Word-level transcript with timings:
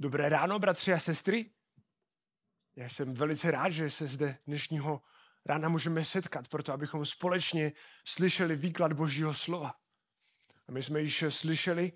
Dobré 0.00 0.28
ráno, 0.28 0.58
bratři 0.58 0.92
a 0.92 0.98
sestry. 0.98 1.50
Já 2.76 2.88
jsem 2.88 3.14
velice 3.14 3.50
rád, 3.50 3.70
že 3.70 3.90
se 3.90 4.06
zde 4.06 4.38
dnešního 4.46 5.02
rána 5.46 5.68
můžeme 5.68 6.04
setkat, 6.04 6.48
proto 6.48 6.72
abychom 6.72 7.06
společně 7.06 7.72
slyšeli 8.04 8.56
výklad 8.56 8.92
Božího 8.92 9.34
slova. 9.34 9.74
A 10.68 10.72
my 10.72 10.82
jsme 10.82 11.00
již 11.00 11.24
slyšeli 11.28 11.92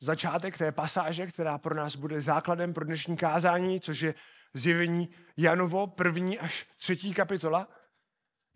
začátek 0.00 0.58
té 0.58 0.72
pasáže, 0.72 1.26
která 1.26 1.58
pro 1.58 1.74
nás 1.74 1.96
bude 1.96 2.22
základem 2.22 2.74
pro 2.74 2.84
dnešní 2.84 3.16
kázání, 3.16 3.80
což 3.80 4.00
je 4.00 4.14
zjevení 4.54 5.14
Janovo, 5.36 5.86
první 5.86 6.38
až 6.38 6.66
třetí 6.76 7.14
kapitola. 7.14 7.68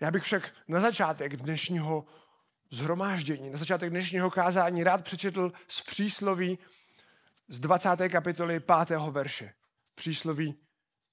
Já 0.01 0.11
bych 0.11 0.23
však 0.23 0.55
na 0.69 0.81
začátek 0.81 1.37
dnešního 1.37 2.05
zhromáždění, 2.71 3.51
na 3.51 3.59
začátek 3.59 3.91
dnešního 3.91 4.31
kázání 4.31 4.85
rád 4.85 5.05
přečetl 5.05 5.53
z 5.69 5.81
přísloví 5.81 6.59
z 7.49 7.59
20. 7.59 8.09
kapitoly 8.09 8.61
5. 8.61 8.99
verše. 9.11 9.55
Přísloví 9.95 10.55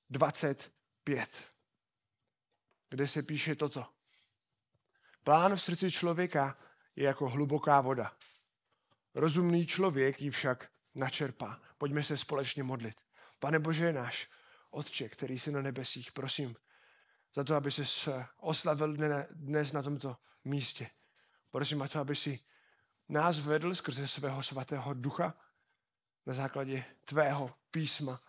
25, 0.10 1.44
kde 2.90 3.08
se 3.08 3.24
píše 3.24 3.56
toto. 3.56 3.86
Plán 5.24 5.56
v 5.56 5.64
srdci 5.64 5.92
člověka 5.92 6.58
je 6.96 7.06
jako 7.06 7.30
hluboká 7.30 7.82
voda. 7.82 8.14
Rozumný 9.16 9.68
člověk 9.68 10.22
ji 10.22 10.32
však 10.32 10.72
načerpá. 10.96 11.62
Pojďme 11.78 12.04
se 12.04 12.18
společně 12.18 12.64
modlit. 12.64 13.02
Pane 13.40 13.60
Bože 13.60 13.94
náš, 13.94 14.30
Otče, 14.70 15.10
který 15.10 15.40
jsi 15.40 15.52
na 15.52 15.62
nebesích, 15.62 16.12
prosím 16.12 16.56
za 17.34 17.44
to, 17.44 17.56
aby 17.56 17.72
se 17.72 17.84
oslavil 18.38 18.98
dnes 19.32 19.72
na 19.72 19.84
tomto 19.84 20.18
místě. 20.46 20.90
Prosím 21.52 21.82
a 21.82 21.88
to, 21.88 22.00
aby 22.00 22.16
si 22.16 22.40
nás 23.10 23.40
vedl 23.40 23.76
skrze 23.76 24.08
svého 24.08 24.44
svatého 24.44 24.94
ducha 24.94 25.34
na 26.26 26.34
základě 26.34 26.86
tvého 27.06 27.54
písma, 27.72 28.22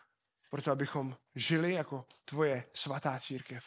proto 0.51 0.71
abychom 0.71 1.17
žili 1.35 1.73
jako 1.73 2.07
tvoje 2.25 2.65
svatá 2.75 3.21
církev. 3.21 3.65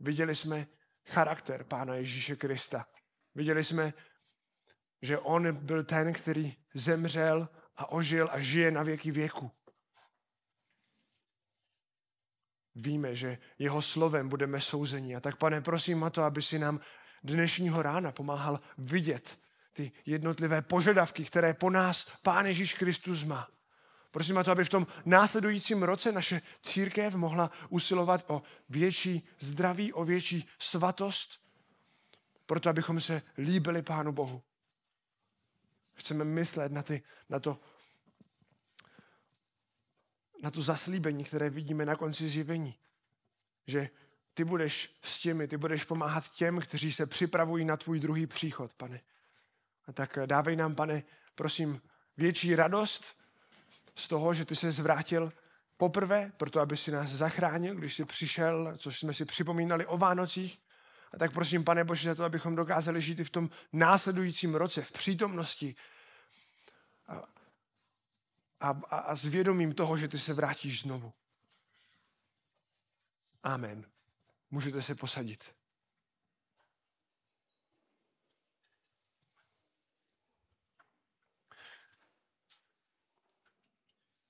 Viděli 0.00 0.34
jsme 0.34 0.66
charakter 1.06 1.64
Pána 1.64 1.94
Ježíše 1.94 2.36
Krista. 2.36 2.86
Viděli 3.34 3.64
jsme, 3.64 3.92
že 5.02 5.18
on 5.18 5.56
byl 5.66 5.84
ten, 5.84 6.12
který 6.12 6.56
zemřel 6.74 7.48
a 7.76 7.90
ožil 7.90 8.28
a 8.32 8.40
žije 8.40 8.70
na 8.70 8.82
věky 8.82 9.10
věku. 9.10 9.50
Víme, 12.74 13.16
že 13.16 13.38
jeho 13.58 13.82
slovem 13.82 14.28
budeme 14.28 14.60
souzeni. 14.60 15.16
A 15.16 15.20
tak, 15.20 15.36
pane, 15.36 15.60
prosím 15.60 16.02
o 16.02 16.10
to, 16.10 16.22
aby 16.22 16.42
si 16.42 16.58
nám 16.58 16.80
dnešního 17.22 17.82
rána 17.82 18.12
pomáhal 18.12 18.60
vidět 18.78 19.38
ty 19.78 19.92
jednotlivé 20.06 20.62
požadavky, 20.62 21.24
které 21.24 21.54
po 21.54 21.70
nás 21.70 22.10
Pán 22.22 22.46
Ježíš 22.46 22.74
Kristus 22.74 23.24
má. 23.24 23.48
Prosím 24.10 24.38
a 24.38 24.44
to, 24.44 24.50
aby 24.50 24.64
v 24.64 24.68
tom 24.68 24.86
následujícím 25.04 25.82
roce 25.82 26.12
naše 26.12 26.42
církev 26.62 27.14
mohla 27.14 27.50
usilovat 27.68 28.24
o 28.26 28.42
větší 28.68 29.28
zdraví, 29.38 29.92
o 29.92 30.04
větší 30.04 30.48
svatost, 30.58 31.40
proto 32.46 32.70
abychom 32.70 33.00
se 33.00 33.22
líbili 33.38 33.82
Pánu 33.82 34.12
Bohu. 34.12 34.42
Chceme 35.94 36.24
myslet 36.24 36.72
na, 36.72 36.82
ty, 36.82 37.02
na 37.28 37.40
to, 37.40 37.60
na 40.42 40.50
to 40.50 40.62
zaslíbení, 40.62 41.24
které 41.24 41.50
vidíme 41.50 41.86
na 41.86 41.96
konci 41.96 42.28
zjevení. 42.28 42.74
Že 43.66 43.90
ty 44.34 44.44
budeš 44.44 44.98
s 45.02 45.18
těmi, 45.18 45.48
ty 45.48 45.56
budeš 45.56 45.84
pomáhat 45.84 46.28
těm, 46.28 46.60
kteří 46.60 46.92
se 46.92 47.06
připravují 47.06 47.64
na 47.64 47.76
tvůj 47.76 48.00
druhý 48.00 48.26
příchod, 48.26 48.72
pane. 48.72 49.00
A 49.88 49.92
tak 49.92 50.18
dávej 50.26 50.56
nám, 50.56 50.74
pane, 50.74 51.02
prosím, 51.34 51.80
větší 52.16 52.54
radost 52.54 53.16
z 53.94 54.08
toho, 54.08 54.34
že 54.34 54.44
ty 54.44 54.56
se 54.56 54.72
zvrátil 54.72 55.32
poprvé, 55.76 56.32
proto 56.36 56.60
aby 56.60 56.76
si 56.76 56.90
nás 56.90 57.10
zachránil, 57.10 57.74
když 57.74 57.94
jsi 57.94 58.04
přišel, 58.04 58.74
což 58.78 58.98
jsme 58.98 59.14
si 59.14 59.24
připomínali 59.24 59.86
o 59.86 59.98
Vánocích. 59.98 60.58
A 61.12 61.18
tak 61.18 61.32
prosím, 61.32 61.64
pane 61.64 61.84
Bože, 61.84 62.08
za 62.08 62.14
to, 62.14 62.24
abychom 62.24 62.56
dokázali 62.56 63.00
žít 63.00 63.20
i 63.20 63.24
v 63.24 63.30
tom 63.30 63.50
následujícím 63.72 64.54
roce, 64.54 64.82
v 64.82 64.92
přítomnosti 64.92 65.74
a, 67.06 67.14
a, 68.60 68.70
a, 68.70 68.98
a 68.98 69.16
s 69.16 69.24
vědomím 69.24 69.74
toho, 69.74 69.98
že 69.98 70.08
ty 70.08 70.18
se 70.18 70.34
vrátíš 70.34 70.82
znovu. 70.82 71.12
Amen. 73.42 73.86
Můžete 74.50 74.82
se 74.82 74.94
posadit. 74.94 75.57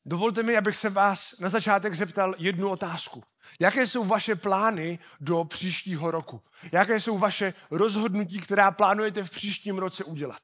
Dovolte 0.09 0.43
mi, 0.43 0.57
abych 0.57 0.77
se 0.77 0.89
vás 0.91 1.39
na 1.39 1.49
začátek 1.49 1.95
zeptal 1.95 2.35
jednu 2.39 2.69
otázku. 2.69 3.25
Jaké 3.61 3.87
jsou 3.87 4.05
vaše 4.05 4.37
plány 4.37 4.99
do 5.21 5.45
příštího 5.45 6.11
roku? 6.11 6.43
Jaké 6.73 7.01
jsou 7.01 7.19
vaše 7.19 7.55
rozhodnutí, 7.71 8.41
která 8.41 8.71
plánujete 8.71 9.25
v 9.25 9.31
příštím 9.31 9.79
roce 9.79 10.05
udělat? 10.05 10.43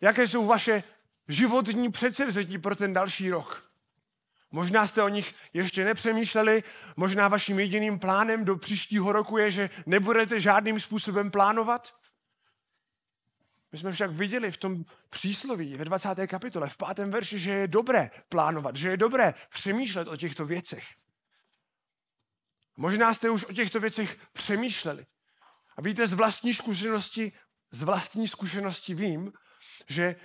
Jaké 0.00 0.28
jsou 0.28 0.46
vaše 0.46 0.82
životní 1.28 1.92
předsevzetí 1.92 2.58
pro 2.58 2.76
ten 2.76 2.92
další 2.92 3.30
rok? 3.30 3.64
Možná 4.50 4.86
jste 4.86 5.02
o 5.02 5.08
nich 5.08 5.34
ještě 5.52 5.84
nepřemýšleli, 5.84 6.62
možná 6.96 7.28
vaším 7.28 7.60
jediným 7.60 7.98
plánem 7.98 8.44
do 8.44 8.56
příštího 8.56 9.12
roku 9.12 9.38
je, 9.38 9.50
že 9.50 9.70
nebudete 9.86 10.40
žádným 10.40 10.80
způsobem 10.80 11.30
plánovat. 11.30 11.94
My 13.72 13.78
jsme 13.78 13.92
však 13.92 14.10
viděli 14.10 14.50
v 14.50 14.56
tom 14.56 14.84
přísloví 15.10 15.76
ve 15.76 15.84
20. 15.84 16.26
kapitole, 16.26 16.68
v 16.68 16.76
pátém 16.76 17.10
verši, 17.10 17.38
že 17.38 17.50
je 17.50 17.68
dobré 17.68 18.10
plánovat, 18.28 18.76
že 18.76 18.88
je 18.88 18.96
dobré 18.96 19.34
přemýšlet 19.50 20.08
o 20.08 20.16
těchto 20.16 20.46
věcech. 20.46 20.84
Možná 22.76 23.14
jste 23.14 23.30
už 23.30 23.44
o 23.44 23.52
těchto 23.52 23.80
věcech 23.80 24.18
přemýšleli. 24.32 25.06
A 25.76 25.82
víte, 25.82 26.06
z 26.06 26.12
vlastní 26.12 26.54
zkušenosti, 26.54 27.32
z 27.70 27.82
vlastní 27.82 28.28
zkušenosti 28.28 28.94
vím, 28.94 29.32
že 29.88 30.16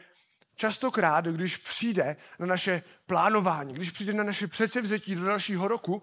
častokrát, 0.56 1.26
když 1.26 1.58
přijde 1.58 2.16
na 2.40 2.46
naše 2.46 2.84
plánování, 3.06 3.74
když 3.74 3.92
přijde 3.92 4.14
na 4.14 4.24
naše 4.24 4.48
předsevzetí 4.48 5.16
do 5.16 5.24
dalšího 5.24 5.68
roku, 5.68 6.02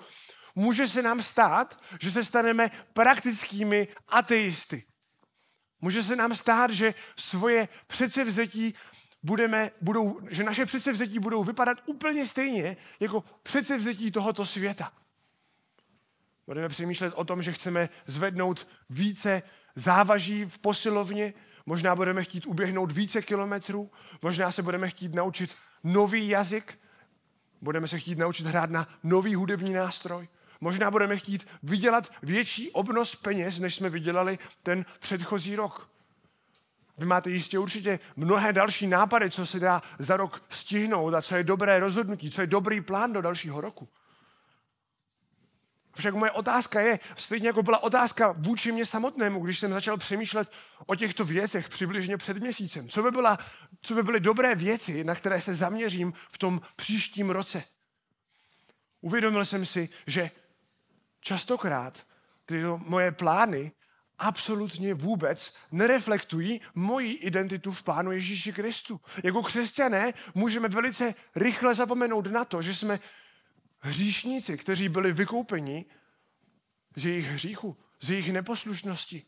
může 0.55 0.89
se 0.89 1.03
nám 1.03 1.23
stát, 1.23 1.83
že 2.01 2.11
se 2.11 2.25
staneme 2.25 2.71
praktickými 2.93 3.89
ateisty. 4.09 4.90
Může 5.81 6.03
se 6.03 6.17
nám 6.17 6.37
stát, 6.37 6.71
že 6.71 6.95
svoje 7.17 7.69
předsevzetí 7.87 8.75
budeme, 9.23 9.71
budou, 9.81 10.21
že 10.31 10.45
naše 10.45 10.67
předsevzetí 10.67 11.19
budou 11.19 11.45
vypadat 11.45 11.79
úplně 11.87 12.27
stejně 12.27 12.77
jako 13.01 13.25
předsevzetí 13.43 14.11
tohoto 14.11 14.47
světa. 14.47 14.93
Budeme 16.47 16.69
přemýšlet 16.69 17.15
o 17.17 17.25
tom, 17.25 17.43
že 17.43 17.53
chceme 17.53 17.89
zvednout 18.07 18.69
více 18.91 19.43
závaží 19.75 20.45
v 20.45 20.59
posilovně, 20.59 21.35
možná 21.67 21.97
budeme 21.97 22.25
chtít 22.25 22.47
uběhnout 22.47 22.93
více 22.93 23.23
kilometrů, 23.23 23.91
možná 24.23 24.53
se 24.53 24.63
budeme 24.63 24.91
chtít 24.91 25.15
naučit 25.15 25.57
nový 25.85 26.29
jazyk, 26.29 26.79
budeme 27.61 27.89
se 27.89 27.99
chtít 27.99 28.19
naučit 28.19 28.47
hrát 28.47 28.71
na 28.71 28.89
nový 29.03 29.35
hudební 29.35 29.73
nástroj, 29.73 30.29
Možná 30.61 30.91
budeme 30.91 31.17
chtít 31.17 31.49
vydělat 31.63 32.13
větší 32.23 32.71
obnos 32.71 33.17
peněz, 33.17 33.59
než 33.59 33.75
jsme 33.75 33.91
vydělali 33.91 34.39
ten 34.63 34.85
předchozí 34.99 35.57
rok. 35.57 35.91
Vy 36.99 37.07
máte 37.07 37.31
jistě 37.31 37.59
určitě 37.59 37.99
mnohé 38.17 38.53
další 38.53 38.87
nápady, 38.87 39.31
co 39.31 39.47
se 39.47 39.61
dá 39.61 39.83
za 39.99 40.17
rok 40.17 40.43
stihnout 40.49 41.15
a 41.15 41.23
co 41.23 41.37
je 41.37 41.45
dobré 41.45 41.81
rozhodnutí, 41.81 42.31
co 42.31 42.41
je 42.41 42.47
dobrý 42.47 42.81
plán 42.81 43.13
do 43.13 43.23
dalšího 43.23 43.61
roku. 43.61 43.89
Však 45.97 46.15
moje 46.15 46.31
otázka 46.31 46.81
je, 46.81 47.01
stejně 47.17 47.47
jako 47.47 47.63
byla 47.63 47.83
otázka 47.83 48.35
vůči 48.39 48.73
mě 48.73 48.87
samotnému, 48.87 49.41
když 49.41 49.59
jsem 49.59 49.73
začal 49.73 49.97
přemýšlet 49.97 50.53
o 50.87 50.95
těchto 50.95 51.25
věcech 51.25 51.69
přibližně 51.69 52.17
před 52.17 52.37
měsícem. 52.37 52.89
Co 52.89 53.03
by, 53.03 53.11
byla, 53.11 53.39
co 53.83 53.95
by 53.95 54.03
byly 54.03 54.21
dobré 54.21 54.55
věci, 54.55 55.05
na 55.05 55.15
které 55.15 55.41
se 55.41 55.55
zaměřím 55.55 56.13
v 56.31 56.39
tom 56.39 56.61
příštím 56.77 57.31
roce? 57.31 57.65
Uvědomil 59.01 59.45
jsem 59.45 59.67
si, 59.67 59.89
že 60.07 60.31
častokrát 61.21 62.07
ty 62.47 62.63
moje 62.77 63.13
plány 63.13 63.73
absolutně 64.19 64.95
vůbec 64.95 65.55
nereflektují 65.73 66.61
moji 66.75 67.13
identitu 67.13 67.73
v 67.73 67.83
Pánu 67.83 68.13
Ježíši 68.13 68.53
Kristu. 68.53 69.01
Jako 69.25 69.43
křesťané 69.43 70.13
můžeme 70.35 70.69
velice 70.69 71.15
rychle 71.35 71.75
zapomenout 71.75 72.27
na 72.27 72.45
to, 72.45 72.63
že 72.63 72.75
jsme 72.75 73.01
hříšníci, 73.79 74.59
kteří 74.59 74.89
byli 74.89 75.13
vykoupeni 75.13 75.85
z 76.97 77.05
jejich 77.05 77.27
hříchu, 77.27 77.77
z 78.01 78.11
jejich 78.11 78.33
neposlušnosti, 78.33 79.23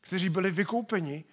kteří 0.00 0.28
byli 0.28 0.50
vykoupeni 0.50 1.24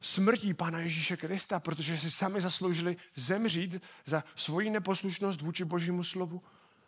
smrtí 0.00 0.54
Pána 0.54 0.78
Ježíše 0.78 1.16
Krista, 1.16 1.60
protože 1.60 1.98
si 1.98 2.10
sami 2.10 2.40
zasloužili 2.40 2.96
zemřít 3.14 3.82
za 4.04 4.24
svoji 4.36 4.70
neposlušnost 4.70 5.40
vůči 5.40 5.64
Božímu 5.64 6.04
slovu 6.04 6.42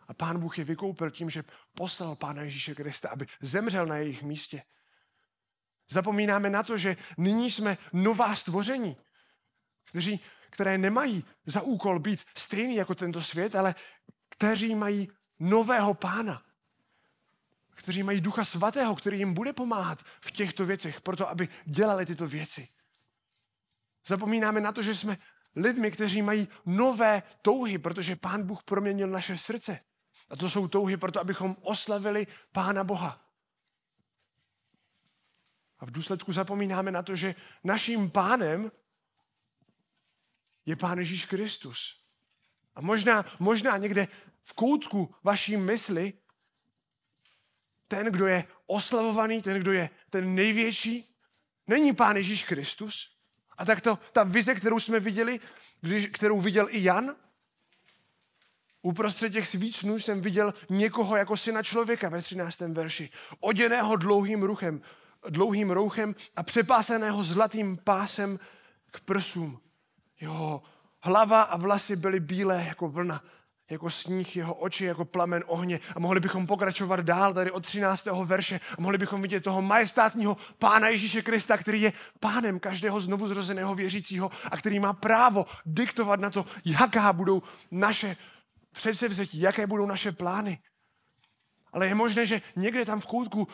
a 0.09 0.15
pán 0.15 0.41
Bůh 0.41 0.59
je 0.59 0.65
vykoupil 0.65 1.11
tím, 1.11 1.31
že 1.31 1.45
poslal 1.75 2.17
pána 2.17 2.43
Ježíše 2.43 2.75
Krista, 2.75 3.09
aby 3.09 3.27
zemřel 3.41 3.87
na 3.87 3.97
jejich 3.97 4.23
místě. 4.23 4.63
Zapomínáme 5.91 6.51
na 6.51 6.63
to, 6.63 6.79
že 6.79 6.97
nyní 7.19 7.51
jsme 7.51 7.79
nová 7.93 8.35
stvoření, 8.35 8.97
kteří, 9.85 10.21
které 10.51 10.79
nemají 10.79 11.25
za 11.47 11.61
úkol 11.61 11.99
být 11.99 12.25
stejný 12.39 12.75
jako 12.75 12.95
tento 12.95 13.23
svět, 13.23 13.55
ale 13.55 13.75
kteří 14.29 14.75
mají 14.75 15.09
nového 15.39 15.95
pána, 15.95 16.43
kteří 17.71 18.03
mají 18.03 18.21
ducha 18.21 18.45
svatého, 18.45 18.97
který 18.97 19.19
jim 19.19 19.35
bude 19.35 19.53
pomáhat 19.53 20.03
v 20.21 20.31
těchto 20.31 20.67
věcech, 20.67 21.01
proto 21.01 21.29
aby 21.29 21.49
dělali 21.65 22.07
tyto 22.07 22.27
věci. 22.29 22.69
Zapomínáme 24.07 24.61
na 24.61 24.73
to, 24.73 24.83
že 24.83 24.95
jsme 24.95 25.19
lidmi, 25.57 25.91
kteří 25.91 26.23
mají 26.23 26.49
nové 26.67 27.23
touhy, 27.43 27.79
protože 27.79 28.17
Pán 28.17 28.43
Bůh 28.43 28.63
proměnil 28.63 29.09
naše 29.09 29.39
srdce. 29.39 29.81
A 30.29 30.37
to 30.37 30.51
jsou 30.51 30.69
touhy 30.69 30.97
proto, 30.97 31.21
abychom 31.21 31.57
oslavili 31.61 32.27
Pána 32.53 32.85
Boha. 32.85 33.27
A 35.79 35.87
v 35.87 35.91
důsledku 35.91 36.33
zapomínáme 36.33 36.91
na 36.91 37.03
to, 37.03 37.17
že 37.17 37.35
naším 37.65 38.11
pánem 38.11 38.73
je 40.67 40.77
Pán 40.77 40.99
Ježíš 40.99 41.25
Kristus. 41.25 42.01
A 42.75 42.81
možná, 42.81 43.25
možná 43.39 43.77
někde 43.77 44.09
v 44.43 44.53
koutku 44.53 45.15
vaší 45.23 45.57
mysli 45.57 46.13
ten, 47.89 48.07
kdo 48.07 48.27
je 48.27 48.45
oslavovaný, 48.67 49.43
ten, 49.43 49.61
kdo 49.61 49.73
je 49.73 49.91
ten 50.11 50.35
největší, 50.35 51.17
není 51.67 51.95
Pán 51.95 52.17
Ježíš 52.17 52.45
Kristus. 52.45 53.17
A 53.59 53.65
tak 53.65 53.81
to, 53.81 53.99
ta 54.13 54.25
vize, 54.25 54.55
kterou 54.55 54.81
jsme 54.81 55.01
viděli, 55.01 55.41
když, 55.81 56.07
kterou 56.07 56.41
viděl 56.41 56.69
i 56.71 56.85
Jan, 56.85 57.17
Uprostřed 58.87 59.31
těch 59.31 59.49
svícnů 59.49 59.99
jsem 59.99 60.21
viděl 60.21 60.55
někoho 60.71 61.17
jako 61.17 61.37
syna 61.37 61.63
člověka 61.63 62.09
ve 62.09 62.23
13. 62.23 62.61
verši, 62.61 63.11
oděného 63.41 63.97
dlouhým 63.97 64.43
ruchem, 64.43 64.81
dlouhým 65.29 65.71
rouchem 65.71 66.15
a 66.37 66.43
přepásaného 66.43 67.25
zlatým 67.25 67.79
pásem 67.85 68.39
k 68.91 69.01
prsům. 69.01 69.59
Jeho 70.21 70.63
hlava 71.01 71.43
a 71.43 71.57
vlasy 71.57 71.97
byly 71.97 72.21
bílé 72.21 72.65
jako 72.67 72.89
vlna, 72.89 73.23
jako 73.71 73.91
sníh, 73.91 74.37
jeho 74.37 74.55
oči 74.55 74.85
jako 74.85 75.05
plamen 75.05 75.45
ohně. 75.47 75.81
A 75.97 76.01
mohli 76.01 76.21
bychom 76.21 76.47
pokračovat 76.47 77.01
dál 77.01 77.35
tady 77.35 77.51
od 77.51 77.67
13. 77.67 78.05
verše 78.25 78.61
a 78.79 78.81
mohli 78.81 78.99
bychom 78.99 79.23
vidět 79.23 79.45
toho 79.45 79.63
majestátního 79.63 80.37
pána 80.59 80.89
Ježíše 80.89 81.23
Krista, 81.23 81.57
který 81.57 81.83
je 81.83 81.93
pánem 82.21 82.61
každého 82.61 83.01
znovu 83.01 83.29
zrozeného 83.29 83.75
věřícího 83.75 84.31
a 84.51 84.57
který 84.57 84.79
má 84.79 84.93
právo 84.93 85.47
diktovat 85.65 86.21
na 86.21 86.31
to, 86.31 86.47
jaká 86.65 87.13
budou 87.13 87.43
naše 87.71 88.17
předsevzetí, 88.77 89.41
jaké 89.41 89.67
budou 89.67 89.87
naše 89.87 90.13
plány. 90.13 90.59
Ale 91.73 91.87
je 91.87 91.95
možné, 91.95 92.27
že 92.27 92.43
někde 92.57 92.85
tam 92.85 93.01
v 93.01 93.07
koutku 93.07 93.49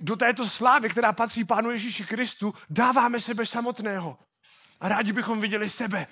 do 0.00 0.16
této 0.16 0.48
slávy, 0.48 0.88
která 0.88 1.12
patří 1.12 1.44
Pánu 1.44 1.70
Ježíši 1.70 2.04
Kristu, 2.04 2.54
dáváme 2.70 3.20
sebe 3.20 3.46
samotného. 3.46 4.18
A 4.80 4.88
rádi 4.88 5.12
bychom 5.12 5.40
viděli 5.40 5.70
sebe, 5.70 6.06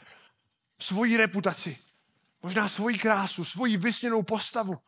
svoji 0.81 1.17
reputaci, 1.17 1.79
možná 2.43 2.69
svoji 2.69 2.99
krásu, 2.99 3.45
svoji 3.45 3.77
vysněnou 3.77 4.23
postavu 4.23 4.79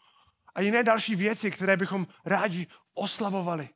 a 0.55 0.61
jiné 0.61 0.83
další 0.83 1.17
věci, 1.17 1.51
které 1.51 1.77
bychom 1.77 2.07
rádi 2.25 2.67
oslavovali. 2.95 3.69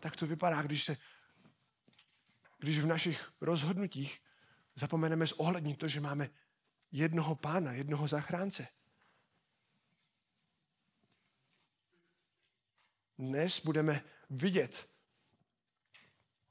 Tak 0.00 0.16
to 0.16 0.26
vypadá, 0.26 0.62
když 0.62 0.84
se 0.84 0.96
když 2.58 2.78
v 2.78 2.86
našich 2.86 3.32
rozhodnutích 3.40 4.20
zapomeneme 4.74 5.26
zohlednit 5.26 5.78
to, 5.78 5.88
že 5.88 6.00
máme 6.00 6.30
jednoho 6.92 7.34
pána, 7.34 7.72
jednoho 7.72 8.08
zachránce. 8.08 8.68
Dnes 13.18 13.60
budeme 13.60 14.04
vidět, 14.30 14.88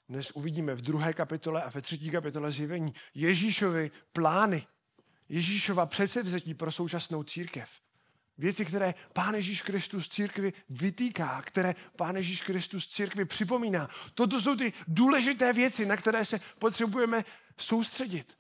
dnes 0.09 0.31
uvidíme 0.31 0.75
v 0.75 0.81
druhé 0.81 1.13
kapitole 1.13 1.63
a 1.63 1.69
ve 1.69 1.81
třetí 1.81 2.11
kapitole 2.11 2.51
zjevení 2.51 2.93
Ježíšovy 3.13 3.91
plány, 4.13 4.67
Ježíšova 5.29 5.85
předsevzetí 5.85 6.53
pro 6.53 6.71
současnou 6.71 7.23
církev. 7.23 7.81
Věci, 8.37 8.65
které 8.65 8.93
Pán 9.13 9.35
Ježíš 9.35 9.61
Kristus 9.61 10.09
církvi 10.09 10.53
vytýká, 10.69 11.41
které 11.41 11.75
Pán 11.95 12.15
Ježíš 12.15 12.41
Kristus 12.41 12.87
církvi 12.87 13.25
připomíná. 13.25 13.89
Toto 14.13 14.41
jsou 14.41 14.55
ty 14.55 14.73
důležité 14.87 15.53
věci, 15.53 15.85
na 15.85 15.97
které 15.97 16.25
se 16.25 16.39
potřebujeme 16.59 17.25
soustředit. 17.57 18.37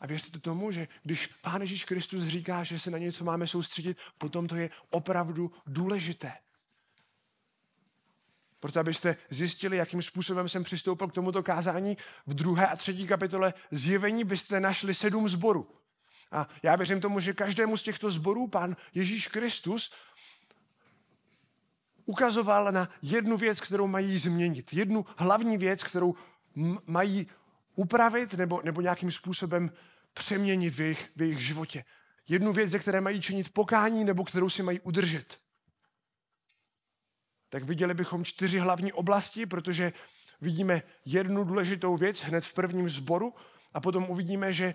A 0.00 0.06
věřte 0.06 0.38
tomu, 0.38 0.72
že 0.72 0.88
když 1.02 1.26
Pán 1.26 1.60
Ježíš 1.60 1.84
Kristus 1.84 2.24
říká, 2.24 2.64
že 2.64 2.78
se 2.78 2.90
na 2.90 2.98
něco 2.98 3.24
máme 3.24 3.46
soustředit, 3.46 3.98
potom 4.18 4.48
to 4.48 4.56
je 4.56 4.70
opravdu 4.90 5.52
důležité. 5.66 6.32
Proto 8.60 8.80
abyste 8.80 9.16
zjistili, 9.30 9.76
jakým 9.76 10.02
způsobem 10.02 10.48
jsem 10.48 10.64
přistoupil 10.64 11.08
k 11.08 11.12
tomuto 11.12 11.42
kázání, 11.42 11.96
v 12.26 12.34
druhé 12.34 12.66
a 12.66 12.76
třetí 12.76 13.06
kapitole 13.06 13.54
zjevení 13.70 14.24
byste 14.24 14.60
našli 14.60 14.94
sedm 14.94 15.28
zborů. 15.28 15.81
A 16.32 16.48
já 16.62 16.76
věřím 16.76 17.00
tomu, 17.00 17.20
že 17.20 17.32
každému 17.32 17.76
z 17.76 17.82
těchto 17.82 18.10
zborů 18.10 18.46
pán 18.46 18.76
Ježíš 18.94 19.28
Kristus 19.28 19.92
ukazoval 22.04 22.72
na 22.72 22.88
jednu 23.02 23.36
věc, 23.36 23.60
kterou 23.60 23.86
mají 23.86 24.18
změnit. 24.18 24.72
Jednu 24.72 25.06
hlavní 25.16 25.58
věc, 25.58 25.82
kterou 25.82 26.14
mají 26.86 27.26
upravit 27.74 28.34
nebo, 28.34 28.60
nebo 28.64 28.80
nějakým 28.80 29.12
způsobem 29.12 29.70
přeměnit 30.14 30.74
v 30.74 30.80
jejich, 30.80 31.10
v 31.16 31.22
jejich 31.22 31.38
životě. 31.38 31.84
Jednu 32.28 32.52
věc, 32.52 32.70
ze 32.70 32.78
které 32.78 33.00
mají 33.00 33.20
činit 33.20 33.52
pokání 33.52 34.04
nebo 34.04 34.24
kterou 34.24 34.50
si 34.50 34.62
mají 34.62 34.80
udržet. 34.80 35.38
Tak 37.48 37.64
viděli 37.64 37.94
bychom 37.94 38.24
čtyři 38.24 38.58
hlavní 38.58 38.92
oblasti, 38.92 39.46
protože 39.46 39.92
vidíme 40.40 40.82
jednu 41.04 41.44
důležitou 41.44 41.96
věc 41.96 42.20
hned 42.20 42.44
v 42.44 42.52
prvním 42.52 42.90
sboru 42.90 43.34
a 43.74 43.80
potom 43.80 44.10
uvidíme, 44.10 44.52
že 44.52 44.74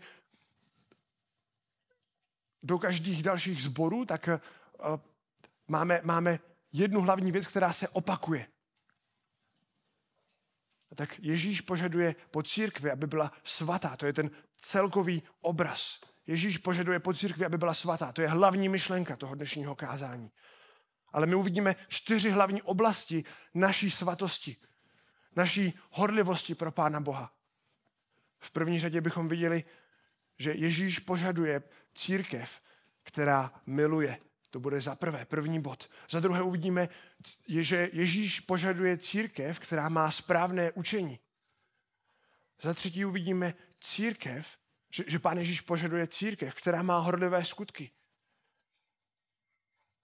do 2.64 2.80
každých 2.80 3.24
dalších 3.24 3.64
sborů, 3.64 4.06
tak 4.06 4.30
uh, 4.30 5.00
máme, 5.68 6.02
máme 6.04 6.40
jednu 6.74 7.02
hlavní 7.02 7.32
věc, 7.32 7.48
která 7.48 7.74
se 7.74 7.88
opakuje. 7.88 8.48
Tak 10.96 11.20
Ježíš 11.20 11.62
požaduje 11.62 12.16
po 12.32 12.44
církvi, 12.44 12.92
aby 12.92 13.08
byla 13.08 13.32
svatá. 13.44 13.98
To 13.98 14.06
je 14.06 14.14
ten 14.14 14.32
celkový 14.62 15.24
obraz. 15.42 16.00
Ježíš 16.28 16.58
požaduje 16.58 17.00
po 17.00 17.14
církvi, 17.14 17.46
aby 17.46 17.58
byla 17.58 17.74
svatá. 17.74 18.12
To 18.12 18.22
je 18.22 18.28
hlavní 18.28 18.70
myšlenka 18.70 19.16
toho 19.16 19.36
dnešního 19.36 19.76
kázání. 19.76 20.32
Ale 21.14 21.26
my 21.26 21.36
uvidíme 21.36 21.76
čtyři 21.88 22.30
hlavní 22.30 22.62
oblasti 22.62 23.24
naší 23.54 23.92
svatosti, 23.92 24.58
naší 25.36 25.80
horlivosti 25.92 26.56
pro 26.56 26.72
Pána 26.72 27.00
Boha. 27.00 27.32
V 28.40 28.52
první 28.52 28.80
řadě 28.80 29.02
bychom 29.02 29.30
viděli, 29.30 29.64
že 30.38 30.54
Ježíš 30.54 31.00
požaduje 31.00 31.64
církev, 31.96 32.62
která 33.04 33.62
miluje. 33.66 34.20
To 34.50 34.60
bude 34.60 34.82
za 34.82 34.96
prvé, 34.96 35.26
první 35.26 35.62
bod. 35.62 35.90
Za 36.10 36.20
druhé 36.20 36.42
uvidíme, 36.42 36.90
že 37.48 37.90
Ježíš 37.94 38.40
požaduje 38.40 38.98
církev, 38.98 39.60
která 39.60 39.90
má 39.90 40.12
správné 40.12 40.72
učení. 40.72 41.20
Za 42.62 42.74
třetí 42.74 43.06
uvidíme 43.06 43.54
církev, 43.82 44.58
že, 44.92 45.04
že 45.08 45.20
Pán 45.20 45.38
Ježíš 45.38 45.62
požaduje 45.62 46.08
církev, 46.08 46.54
která 46.56 46.82
má 46.82 46.98
horlivé 46.98 47.46
skutky. 47.46 47.92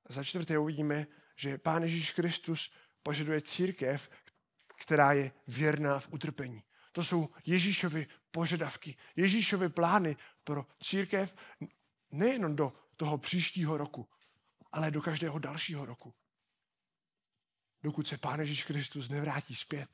Za 0.10 0.24
čtvrté 0.24 0.58
uvidíme, 0.58 1.08
že 1.36 1.58
Pán 1.58 1.84
Ježíš 1.84 2.12
Kristus 2.12 2.74
požaduje 3.04 3.42
církev, 3.42 4.10
která 4.78 5.14
je 5.14 5.32
věrná 5.48 6.00
v 6.00 6.14
utrpení. 6.14 6.64
To 6.92 7.04
jsou 7.04 7.30
Ježíšovy 7.46 8.08
požadavky, 8.34 8.98
Ježíšovy 9.16 9.70
plány 9.70 10.18
pro 10.44 10.66
církev 10.84 11.36
nejen 12.12 12.56
do 12.56 12.74
toho 12.96 13.18
příštího 13.18 13.78
roku, 13.78 14.10
ale 14.72 14.92
do 14.92 15.02
každého 15.02 15.40
dalšího 15.40 15.86
roku. 15.86 16.14
Dokud 17.84 18.08
se 18.08 18.18
Pán 18.18 18.40
Ježíš 18.40 18.64
Kristus 18.64 19.10
nevrátí 19.10 19.56
zpět. 19.56 19.90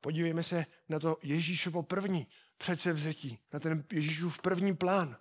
Podívejme 0.00 0.42
se 0.42 0.66
na 0.88 0.98
to 0.98 1.18
Ježíšovo 1.22 1.82
první 1.82 2.26
předsevzetí, 2.56 3.38
na 3.52 3.60
ten 3.60 3.84
Ježíšův 3.92 4.40
první 4.42 4.76
plán. 4.76 5.16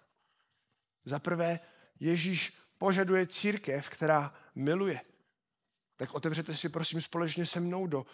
Za 1.06 1.20
prvé, 1.20 1.60
Ježíš 2.00 2.54
požaduje 2.78 3.28
církev, 3.28 3.90
která 3.90 4.34
miluje. 4.56 5.02
Tak 6.00 6.14
otevřete 6.14 6.56
si 6.56 6.70
prosím 6.70 7.02
společně 7.02 7.46
se 7.46 7.60
mnou 7.60 7.88
do 7.88 8.06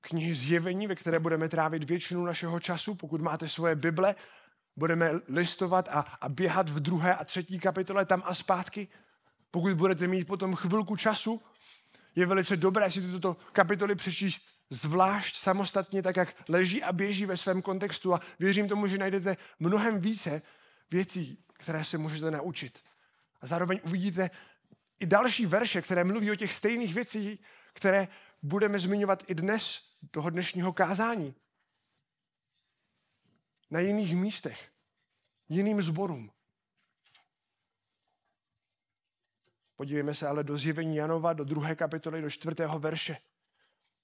knihy 0.00 0.34
Zjevení, 0.34 0.86
ve 0.86 0.94
které 0.94 1.18
budeme 1.18 1.48
trávit 1.48 1.84
většinu 1.84 2.24
našeho 2.24 2.60
času. 2.60 2.94
Pokud 2.94 3.20
máte 3.20 3.48
svoje 3.48 3.76
Bible, 3.76 4.14
budeme 4.76 5.10
listovat 5.28 5.88
a, 5.88 6.00
a 6.20 6.28
běhat 6.28 6.68
v 6.68 6.80
druhé 6.80 7.14
a 7.14 7.24
třetí 7.24 7.58
kapitole 7.58 8.04
tam 8.04 8.22
a 8.26 8.34
zpátky. 8.34 8.88
Pokud 9.50 9.74
budete 9.74 10.06
mít 10.06 10.24
potom 10.24 10.54
chvilku 10.54 10.96
času, 10.96 11.42
je 12.14 12.26
velice 12.26 12.56
dobré 12.56 12.90
si 12.90 13.00
tyto 13.00 13.36
kapitoly 13.52 13.94
přečíst 13.94 14.42
zvlášť 14.70 15.36
samostatně, 15.36 16.02
tak 16.02 16.16
jak 16.16 16.34
leží 16.48 16.82
a 16.82 16.92
běží 16.92 17.26
ve 17.26 17.36
svém 17.36 17.62
kontextu 17.62 18.14
a 18.14 18.20
věřím 18.38 18.68
tomu, 18.68 18.86
že 18.86 18.98
najdete 18.98 19.36
mnohem 19.58 20.00
více 20.00 20.42
věcí, 20.90 21.38
které 21.52 21.84
se 21.84 21.98
můžete 21.98 22.30
naučit. 22.30 22.78
A 23.40 23.46
zároveň 23.46 23.80
uvidíte, 23.84 24.30
i 25.00 25.06
další 25.06 25.46
verše, 25.46 25.82
které 25.82 26.04
mluví 26.04 26.30
o 26.30 26.36
těch 26.36 26.52
stejných 26.52 26.94
věcích, 26.94 27.40
které 27.72 28.08
budeme 28.42 28.78
zmiňovat 28.78 29.30
i 29.30 29.34
dnes, 29.34 29.90
toho 30.10 30.30
dnešního 30.30 30.72
kázání. 30.72 31.34
Na 33.70 33.80
jiných 33.80 34.16
místech, 34.16 34.72
jiným 35.48 35.82
zborům. 35.82 36.32
Podívejme 39.76 40.14
se 40.14 40.28
ale 40.28 40.44
do 40.44 40.56
zjevení 40.56 40.96
Janova, 40.96 41.32
do 41.32 41.44
druhé 41.44 41.74
kapitoly, 41.74 42.22
do 42.22 42.30
čtvrtého 42.30 42.78
verše. 42.78 43.16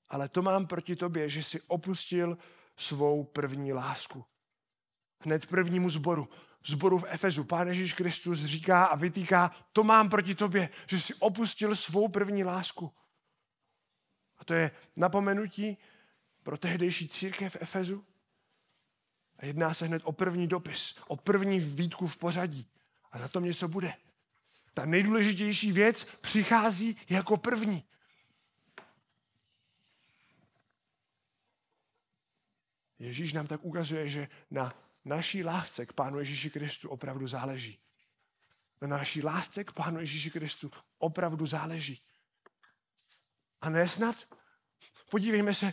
Ale 0.08 0.28
to 0.28 0.42
mám 0.42 0.66
proti 0.66 0.96
tobě, 0.96 1.28
že 1.28 1.42
jsi 1.42 1.60
opustil 1.60 2.38
svou 2.76 3.24
první 3.24 3.72
lásku. 3.72 4.24
Hned 5.20 5.46
prvnímu 5.46 5.90
zboru, 5.90 6.28
zboru 6.66 6.99
v 6.99 7.04
Efezu, 7.08 7.44
Pán 7.44 7.68
Ježíš 7.68 7.92
Kristus 7.92 8.44
říká 8.44 8.85
a 8.85 8.96
vytýká, 8.96 9.50
to 9.73 9.85
mám 9.85 10.08
proti 10.08 10.35
tobě, 10.35 10.68
že 10.87 11.00
jsi 11.00 11.14
opustil 11.14 11.76
svou 11.76 12.08
první 12.08 12.44
lásku. 12.44 12.92
A 14.38 14.44
to 14.44 14.54
je 14.54 14.70
napomenutí 14.96 15.78
pro 16.42 16.56
tehdejší 16.56 17.08
církev 17.08 17.52
v 17.52 17.56
Efezu. 17.61 18.04
A 19.38 19.46
jedná 19.46 19.75
se 19.75 19.87
hned 19.87 20.02
o 20.04 20.12
první 20.12 20.46
dopis, 20.46 20.94
o 21.06 21.16
první 21.16 21.61
výtku 21.61 22.06
v 22.06 22.16
pořadí. 22.16 22.66
A 23.12 23.18
na 23.18 23.28
tom 23.28 23.44
něco 23.44 23.68
bude. 23.68 23.94
Ta 24.75 24.85
nejdůležitější 24.85 25.73
věc 25.73 26.04
přichází 26.04 26.96
jako 27.08 27.37
první. 27.37 27.85
Ježíš 32.99 33.32
nám 33.32 33.46
tak 33.46 33.64
ukazuje, 33.64 34.08
že 34.08 34.28
na 34.50 34.86
naší 35.06 35.44
lásce 35.44 35.86
k 35.86 35.92
Pánu 35.92 36.18
Ježíši 36.18 36.50
Kristu 36.50 36.88
opravdu 36.88 37.28
záleží. 37.28 37.78
Na 38.80 38.88
naší 38.88 39.22
lásce 39.22 39.64
k 39.64 39.72
Pánu 39.72 40.00
Ježíši 40.00 40.30
Kristu 40.30 40.70
opravdu 40.98 41.46
záleží. 41.46 42.02
A 43.60 43.70
nesnad 43.70 44.16
Podívejme 45.10 45.54
se 45.54 45.72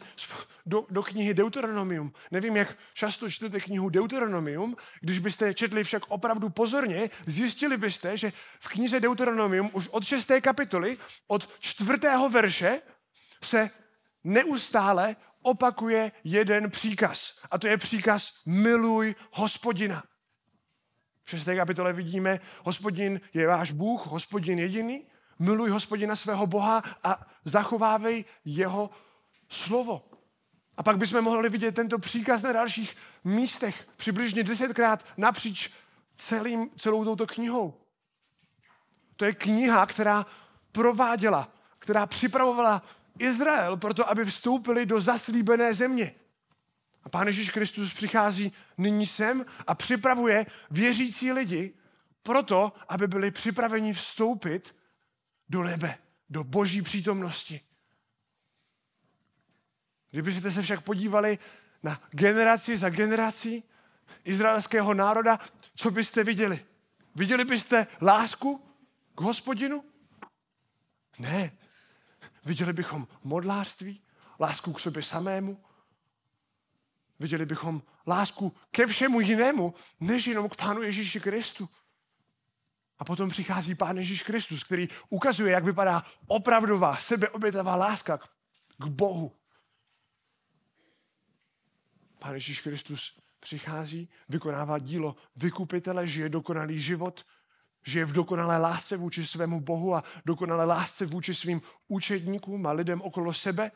do, 0.65 0.85
do 0.89 1.03
knihy 1.03 1.33
Deuteronomium. 1.33 2.13
Nevím, 2.31 2.57
jak 2.57 2.77
často 2.93 3.29
čtete 3.29 3.59
knihu 3.59 3.89
Deuteronomium. 3.89 4.77
Když 5.01 5.19
byste 5.19 5.53
četli 5.53 5.83
však 5.83 6.03
opravdu 6.07 6.49
pozorně, 6.49 7.09
zjistili 7.25 7.77
byste, 7.77 8.17
že 8.17 8.33
v 8.59 8.67
knize 8.67 8.99
Deuteronomium 8.99 9.69
už 9.73 9.87
od 9.87 10.03
šesté 10.03 10.41
kapitoly, 10.41 10.97
od 11.27 11.49
čtvrtého 11.59 12.29
verše 12.29 12.81
se 13.43 13.69
neustále 14.23 15.15
opakuje 15.43 16.11
jeden 16.23 16.71
příkaz. 16.71 17.39
A 17.51 17.57
to 17.57 17.67
je 17.67 17.77
příkaz 17.77 18.33
miluj 18.45 19.15
hospodina. 19.31 20.03
V 21.23 21.29
šesté 21.29 21.55
kapitole 21.55 21.93
vidíme, 21.93 22.39
hospodin 22.63 23.21
je 23.33 23.47
váš 23.47 23.71
Bůh, 23.71 24.05
hospodin 24.05 24.59
jediný, 24.59 25.05
miluj 25.39 25.69
hospodina 25.69 26.15
svého 26.15 26.47
Boha 26.47 26.83
a 27.03 27.25
zachovávej 27.45 28.25
jeho 28.45 28.89
slovo. 29.49 30.09
A 30.77 30.83
pak 30.83 30.97
bychom 30.97 31.21
mohli 31.21 31.49
vidět 31.49 31.75
tento 31.75 31.99
příkaz 31.99 32.41
na 32.41 32.51
dalších 32.51 32.97
místech, 33.23 33.87
přibližně 33.97 34.43
desetkrát 34.43 35.05
napříč 35.17 35.71
celým, 36.15 36.69
celou 36.77 37.05
touto 37.05 37.27
knihou. 37.27 37.73
To 39.15 39.25
je 39.25 39.33
kniha, 39.33 39.85
která 39.85 40.25
prováděla, 40.71 41.49
která 41.79 42.05
připravovala 42.05 42.81
Izrael 43.19 43.77
proto, 43.77 44.09
aby 44.09 44.25
vstoupili 44.25 44.85
do 44.85 45.01
zaslíbené 45.01 45.73
země. 45.73 46.15
A 47.03 47.09
Pán 47.09 47.27
Ježíš 47.27 47.51
Kristus 47.51 47.93
přichází 47.93 48.53
nyní 48.77 49.07
sem 49.07 49.45
a 49.67 49.75
připravuje 49.75 50.45
věřící 50.71 51.31
lidi 51.31 51.73
proto, 52.23 52.73
aby 52.89 53.07
byli 53.07 53.31
připraveni 53.31 53.93
vstoupit 53.93 54.75
do 55.49 55.63
nebe, 55.63 55.97
do 56.29 56.43
boží 56.43 56.81
přítomnosti. 56.81 57.61
Kdybyste 60.11 60.51
se 60.51 60.61
však 60.61 60.81
podívali 60.81 61.39
na 61.83 62.01
generaci 62.11 62.77
za 62.77 62.89
generací 62.89 63.63
izraelského 64.23 64.93
národa, 64.93 65.39
co 65.75 65.91
byste 65.91 66.23
viděli? 66.23 66.65
Viděli 67.15 67.45
byste 67.45 67.87
lásku 68.01 68.67
k 69.15 69.21
hospodinu? 69.21 69.83
Ne. 71.19 71.51
Viděli 72.45 72.73
bychom 72.73 73.07
modlářství, 73.23 74.01
lásku 74.39 74.73
k 74.73 74.79
sobě 74.79 75.03
samému, 75.03 75.63
viděli 77.19 77.45
bychom 77.45 77.81
lásku 78.07 78.55
ke 78.71 78.87
všemu 78.87 79.21
jinému, 79.21 79.73
než 79.99 80.27
jenom 80.27 80.49
k 80.49 80.55
Pánu 80.55 80.81
Ježíši 80.81 81.19
Kristu. 81.19 81.69
A 82.99 83.05
potom 83.05 83.29
přichází 83.29 83.75
Pán 83.75 83.97
Ježíš 83.97 84.23
Kristus, 84.23 84.63
který 84.63 84.87
ukazuje, 85.09 85.51
jak 85.51 85.63
vypadá 85.63 86.03
opravdová, 86.27 86.97
sebeobětavá 86.97 87.75
láska 87.75 88.17
k 88.77 88.85
Bohu. 88.85 89.35
Pán 92.19 92.33
Ježíš 92.33 92.61
Kristus 92.61 93.19
přichází, 93.39 94.09
vykonává 94.29 94.79
dílo 94.79 95.15
vykupitele, 95.35 96.07
žije 96.07 96.29
dokonalý 96.29 96.79
život, 96.79 97.25
žije 97.83 98.05
v 98.05 98.11
dokonalé 98.11 98.57
lásce 98.57 98.97
vůči 98.97 99.27
svému 99.27 99.61
Bohu 99.61 99.95
a 99.95 100.03
dokonalé 100.25 100.65
lásce 100.65 101.05
vůči 101.05 101.35
svým 101.35 101.61
učedníkům 101.87 102.67
a 102.67 102.71
lidem 102.71 103.01
okolo 103.01 103.33
sebe. 103.33 103.71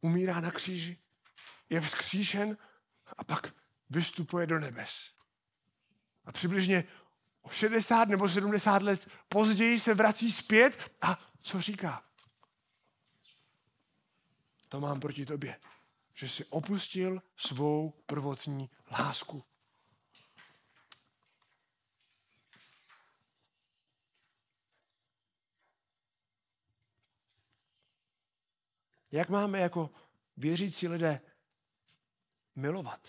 Umírá 0.00 0.40
na 0.40 0.50
kříži, 0.50 0.98
je 1.70 1.80
vzkříšen 1.80 2.56
a 3.18 3.24
pak 3.24 3.54
vystupuje 3.90 4.46
do 4.46 4.58
nebes. 4.58 5.10
A 6.24 6.32
přibližně 6.32 6.84
o 7.42 7.50
60 7.50 8.08
nebo 8.08 8.28
70 8.28 8.82
let 8.82 9.08
později 9.28 9.80
se 9.80 9.94
vrací 9.94 10.32
zpět 10.32 10.92
a 11.00 11.18
co 11.42 11.60
říká? 11.60 12.02
To 14.68 14.80
mám 14.80 15.00
proti 15.00 15.26
tobě, 15.26 15.60
že 16.14 16.28
jsi 16.28 16.44
opustil 16.44 17.22
svou 17.36 17.90
prvotní 18.06 18.70
lásku. 18.90 19.44
Jak 29.12 29.28
máme 29.28 29.58
jako 29.58 29.90
věřící 30.36 30.88
lidé 30.88 31.20
milovat? 32.56 33.00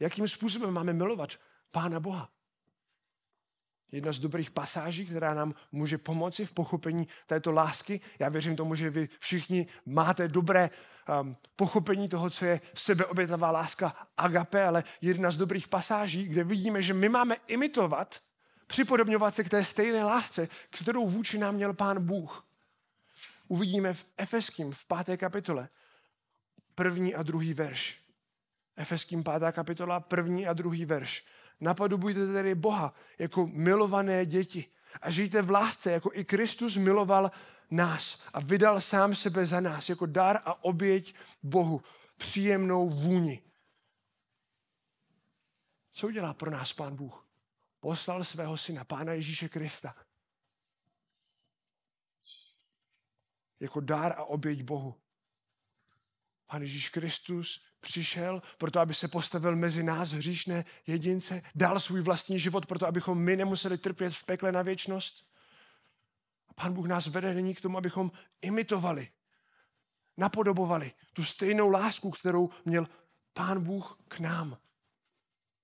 Jakým 0.00 0.28
způsobem 0.28 0.74
máme 0.74 0.92
milovat 0.92 1.30
Pána 1.70 2.00
Boha? 2.00 2.30
Jedna 3.92 4.12
z 4.12 4.18
dobrých 4.18 4.50
pasáží, 4.50 5.06
která 5.06 5.34
nám 5.34 5.54
může 5.72 5.98
pomoci 5.98 6.46
v 6.46 6.52
pochopení 6.52 7.08
této 7.26 7.52
lásky. 7.52 8.00
Já 8.18 8.28
věřím 8.28 8.56
tomu, 8.56 8.74
že 8.74 8.90
vy 8.90 9.08
všichni 9.18 9.66
máte 9.86 10.28
dobré 10.28 10.70
um, 11.20 11.36
pochopení 11.56 12.08
toho, 12.08 12.30
co 12.30 12.44
je 12.44 12.60
sebeobětavá 12.74 13.50
láska 13.50 14.08
agape, 14.16 14.64
ale 14.64 14.84
jedna 15.00 15.30
z 15.30 15.36
dobrých 15.36 15.68
pasáží, 15.68 16.28
kde 16.28 16.44
vidíme, 16.44 16.82
že 16.82 16.94
my 16.94 17.08
máme 17.08 17.36
imitovat, 17.46 18.20
připodobňovat 18.66 19.34
se 19.34 19.44
k 19.44 19.48
té 19.48 19.64
stejné 19.64 20.04
lásce, 20.04 20.48
kterou 20.70 21.10
vůči 21.10 21.38
nám 21.38 21.54
měl 21.54 21.74
Pán 21.74 22.06
Bůh. 22.06 22.46
Uvidíme 23.48 23.94
v 23.94 24.06
Efeským, 24.16 24.72
v 24.72 24.84
páté 24.84 25.16
kapitole, 25.16 25.68
první 26.74 27.14
a 27.14 27.22
druhý 27.22 27.54
verš. 27.54 28.06
Efeským 28.76 29.24
pátá 29.24 29.52
kapitola, 29.52 30.00
první 30.00 30.46
a 30.46 30.52
druhý 30.52 30.84
verš. 30.84 31.24
Napodobujte 31.60 32.32
tedy 32.32 32.54
Boha 32.54 32.94
jako 33.18 33.46
milované 33.46 34.26
děti 34.26 34.64
a 35.00 35.10
žijte 35.10 35.42
v 35.42 35.50
lásce, 35.50 35.90
jako 35.90 36.10
i 36.12 36.24
Kristus 36.24 36.76
miloval 36.76 37.30
nás 37.70 38.20
a 38.32 38.40
vydal 38.40 38.80
sám 38.80 39.14
sebe 39.14 39.46
za 39.46 39.60
nás 39.60 39.88
jako 39.88 40.06
dar 40.06 40.40
a 40.44 40.64
oběť 40.64 41.14
Bohu, 41.42 41.82
příjemnou 42.16 42.90
vůni. 42.90 43.42
Co 45.92 46.06
udělá 46.06 46.34
pro 46.34 46.50
nás 46.50 46.72
Pán 46.72 46.96
Bůh? 46.96 47.26
Poslal 47.80 48.24
svého 48.24 48.56
syna, 48.56 48.84
Pána 48.84 49.12
Ježíše 49.12 49.48
Krista, 49.48 49.94
jako 53.60 53.80
dár 53.80 54.12
a 54.12 54.24
oběť 54.24 54.62
Bohu. 54.62 54.94
Pán 56.46 56.62
Ježíš 56.62 56.88
Kristus 56.88 57.64
přišel 57.80 58.42
proto, 58.58 58.80
aby 58.80 58.94
se 58.94 59.08
postavil 59.08 59.56
mezi 59.56 59.82
nás 59.82 60.10
hříšné 60.10 60.64
jedince, 60.86 61.42
dal 61.54 61.80
svůj 61.80 62.00
vlastní 62.00 62.38
život 62.38 62.66
proto, 62.66 62.86
abychom 62.86 63.18
my 63.18 63.36
nemuseli 63.36 63.78
trpět 63.78 64.14
v 64.14 64.24
pekle 64.24 64.52
na 64.52 64.62
věčnost. 64.62 65.26
A 66.48 66.54
Pán 66.54 66.72
Bůh 66.72 66.86
nás 66.86 67.06
vede 67.06 67.34
nyní 67.34 67.54
k 67.54 67.60
tomu, 67.60 67.78
abychom 67.78 68.10
imitovali, 68.42 69.08
napodobovali 70.16 70.92
tu 71.12 71.24
stejnou 71.24 71.70
lásku, 71.70 72.10
kterou 72.10 72.50
měl 72.64 72.88
Pán 73.32 73.64
Bůh 73.64 73.98
k 74.08 74.20
nám. 74.20 74.58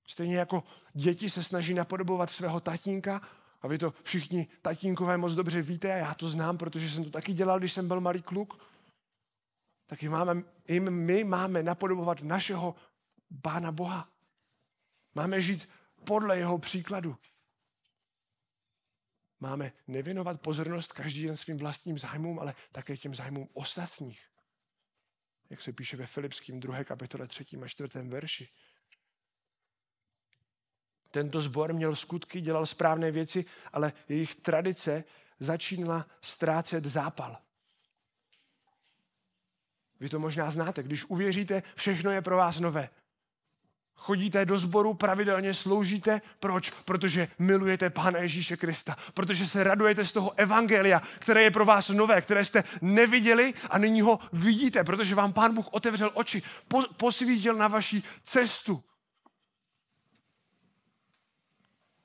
Stejně 0.07 0.37
jako 0.37 0.65
děti 0.95 1.31
se 1.31 1.45
snaží 1.45 1.75
napodobovat 1.75 2.31
svého 2.31 2.61
tatínka, 2.61 3.29
a 3.63 3.69
vy 3.69 3.79
to 3.79 3.95
všichni 4.03 4.47
tatínkové 4.63 5.17
moc 5.17 5.35
dobře 5.35 5.63
víte, 5.63 5.93
a 5.93 5.97
já 5.97 6.15
to 6.15 6.29
znám, 6.29 6.59
protože 6.59 6.91
jsem 6.91 7.05
to 7.05 7.11
taky 7.11 7.33
dělal, 7.33 7.59
když 7.59 7.73
jsem 7.73 7.89
byl 7.89 8.01
malý 8.01 8.23
kluk 8.23 8.73
tak 9.93 10.03
i, 10.03 10.09
máme, 10.09 10.43
i 10.67 10.81
my 10.81 11.25
máme 11.25 11.63
napodobovat 11.63 12.23
našeho 12.23 12.75
Pána 13.43 13.73
Boha. 13.73 14.09
Máme 15.15 15.41
žít 15.41 15.69
podle 16.05 16.39
jeho 16.39 16.59
příkladu. 16.59 17.17
máme 19.41 19.73
nevěnovat 19.87 20.41
pozornost 20.41 20.93
každý 20.93 21.27
den 21.27 21.37
svým 21.37 21.59
vlastním 21.59 21.99
zájmům, 21.99 22.39
ale 22.39 22.55
také 22.73 22.97
těm 22.97 23.15
zájmům 23.15 23.49
ostatních. 23.53 24.29
Jak 25.51 25.63
se 25.63 25.73
píše 25.73 25.97
ve 25.97 26.07
Filipským 26.07 26.61
2. 26.61 26.85
kapitole 26.85 27.27
3. 27.27 27.45
a 27.65 27.69
4. 27.69 28.09
verši. 28.09 28.49
Tento 31.13 31.41
sbor 31.41 31.73
měl 31.73 31.97
skutky, 31.97 32.41
dělal 32.41 32.67
správné 32.67 33.11
věci, 33.11 33.45
ale 33.73 33.93
jejich 34.09 34.35
tradice 34.35 35.05
začínala 35.41 36.07
ztrácet 36.21 36.85
zápal. 36.85 37.37
Vy 40.01 40.09
to 40.09 40.19
možná 40.19 40.51
znáte. 40.51 40.83
Když 40.83 41.05
uvěříte, 41.05 41.63
všechno 41.75 42.11
je 42.11 42.23
pro 42.23 42.37
vás 42.37 42.61
nové. 42.61 42.89
Chodíte 43.95 44.45
do 44.45 44.59
sboru, 44.59 44.95
pravidelně 44.95 45.55
sloužíte. 45.55 46.21
Proč? 46.41 46.71
Protože 46.71 47.29
milujete 47.39 47.91
Pána 47.91 48.19
Ježíše 48.19 48.57
Krista. 48.57 48.97
Protože 49.15 49.47
se 49.47 49.65
radujete 49.65 50.05
z 50.05 50.13
toho 50.13 50.33
evangelia, 50.37 51.03
které 51.19 51.43
je 51.43 51.51
pro 51.51 51.65
vás 51.65 51.89
nové, 51.89 52.21
které 52.21 52.45
jste 52.45 52.65
neviděli 52.81 53.55
a 53.71 53.79
nyní 53.79 54.01
ho 54.01 54.19
vidíte, 54.33 54.85
protože 54.85 55.15
vám 55.15 55.33
Pán 55.33 55.55
Bůh 55.55 55.69
otevřel 55.71 56.11
oči, 56.15 56.43
posvítil 56.97 57.55
na 57.55 57.69
vaši 57.69 58.03
cestu. 58.25 58.85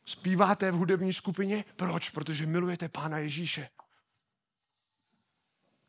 Zpíváte 0.10 0.72
v 0.72 0.76
hudební 0.76 1.14
skupině? 1.14 1.66
Proč? 1.76 2.10
Protože 2.10 2.46
milujete 2.46 2.90
Pána 2.90 3.18
Ježíše. 3.18 3.70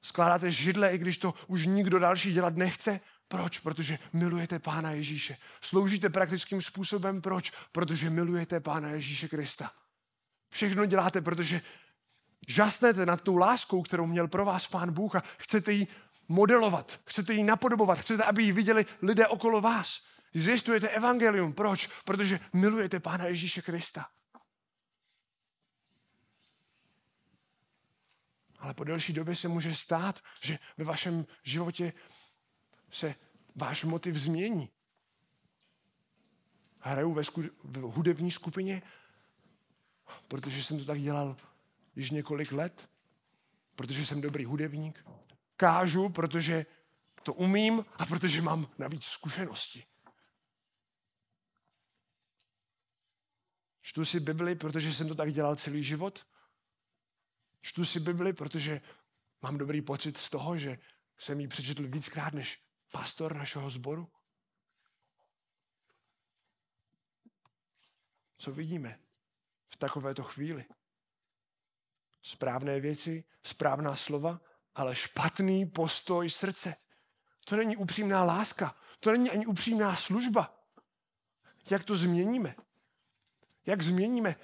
Skládáte 0.02 0.50
židle, 0.50 0.94
i 0.94 0.98
když 0.98 1.18
to 1.18 1.34
už 1.46 1.66
nikdo 1.66 1.98
další 1.98 2.32
dělat 2.32 2.56
nechce? 2.56 3.00
Proč? 3.28 3.58
Protože 3.58 3.98
milujete 4.12 4.58
Pána 4.58 4.90
Ježíše. 4.90 5.36
Sloužíte 5.60 6.08
praktickým 6.08 6.62
způsobem? 6.62 7.20
Proč? 7.20 7.52
Protože 7.72 8.10
milujete 8.10 8.60
Pána 8.60 8.88
Ježíše 8.88 9.28
Krista. 9.28 9.72
Všechno 10.50 10.86
děláte, 10.86 11.20
protože 11.20 11.62
žasnete 12.48 13.06
nad 13.06 13.20
tou 13.20 13.36
láskou, 13.36 13.82
kterou 13.82 14.06
měl 14.06 14.28
pro 14.28 14.44
vás 14.44 14.66
Pán 14.66 14.92
Bůh 14.92 15.14
a 15.16 15.22
chcete 15.38 15.72
ji 15.72 15.86
modelovat, 16.28 17.00
chcete 17.04 17.34
ji 17.34 17.44
napodobovat, 17.44 17.98
chcete, 17.98 18.24
aby 18.24 18.42
ji 18.42 18.52
viděli 18.52 18.86
lidé 19.02 19.26
okolo 19.26 19.60
vás. 19.60 20.00
Zjistujete 20.34 20.88
evangelium. 20.88 21.52
Proč? 21.52 21.88
Protože 22.04 22.40
milujete 22.52 23.00
Pána 23.00 23.24
Ježíše 23.24 23.62
Krista. 23.62 24.10
Ale 28.58 28.74
po 28.74 28.84
delší 28.84 29.12
době 29.12 29.36
se 29.36 29.48
může 29.48 29.74
stát, 29.74 30.20
že 30.40 30.58
ve 30.76 30.84
vašem 30.84 31.26
životě 31.42 31.92
se 32.90 33.14
váš 33.54 33.84
motiv 33.84 34.16
změní. 34.16 34.70
Hraju 36.78 37.14
ve 37.14 37.22
sku- 37.22 37.50
v 37.64 37.80
hudební 37.80 38.30
skupině, 38.30 38.82
protože 40.28 40.64
jsem 40.64 40.78
to 40.78 40.84
tak 40.84 41.00
dělal 41.00 41.36
již 41.96 42.10
několik 42.10 42.52
let, 42.52 42.88
protože 43.74 44.06
jsem 44.06 44.20
dobrý 44.20 44.44
hudebník. 44.44 45.04
Kážu, 45.56 46.08
protože 46.08 46.66
to 47.22 47.34
umím 47.34 47.84
a 47.96 48.06
protože 48.06 48.42
mám 48.42 48.68
navíc 48.78 49.04
zkušenosti. 49.04 49.84
Čtu 53.88 54.04
si 54.04 54.20
Bibli, 54.20 54.54
protože 54.54 54.92
jsem 54.92 55.08
to 55.08 55.14
tak 55.14 55.32
dělal 55.32 55.56
celý 55.56 55.84
život. 55.84 56.26
Čtu 57.60 57.84
si 57.84 58.00
Bibli, 58.00 58.32
protože 58.32 58.80
mám 59.42 59.58
dobrý 59.58 59.82
pocit 59.82 60.16
z 60.16 60.30
toho, 60.30 60.58
že 60.58 60.78
jsem 61.18 61.40
ji 61.40 61.48
přečetl 61.48 61.88
víckrát 61.88 62.32
než 62.32 62.64
pastor 62.92 63.36
našeho 63.36 63.70
sboru. 63.70 64.12
Co 68.38 68.52
vidíme 68.52 69.00
v 69.68 69.76
takovéto 69.76 70.22
chvíli? 70.22 70.64
Správné 72.22 72.80
věci, 72.80 73.24
správná 73.42 73.96
slova, 73.96 74.40
ale 74.74 74.96
špatný 74.96 75.66
postoj 75.66 76.30
srdce. 76.30 76.76
To 77.44 77.56
není 77.56 77.76
upřímná 77.76 78.24
láska, 78.24 78.76
to 79.00 79.12
není 79.12 79.30
ani 79.30 79.46
upřímná 79.46 79.96
služba. 79.96 80.64
Jak 81.70 81.84
to 81.84 81.96
změníme? 81.96 82.54
Jak 83.68 83.82
změníme 83.82 84.36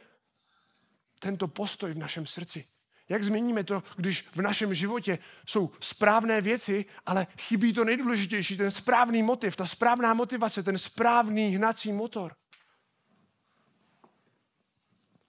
tento 1.18 1.48
postoj 1.48 1.94
v 1.94 1.98
našem 1.98 2.26
srdci? 2.26 2.64
Jak 3.08 3.24
změníme 3.24 3.64
to, 3.64 3.82
když 3.96 4.28
v 4.32 4.42
našem 4.42 4.74
životě 4.74 5.18
jsou 5.48 5.72
správné 5.80 6.40
věci, 6.40 6.84
ale 7.06 7.26
chybí 7.38 7.72
to 7.72 7.84
nejdůležitější, 7.84 8.56
ten 8.56 8.70
správný 8.70 9.22
motiv, 9.22 9.56
ta 9.56 9.66
správná 9.66 10.14
motivace, 10.14 10.62
ten 10.62 10.78
správný 10.78 11.56
hnací 11.56 11.92
motor. 11.92 12.36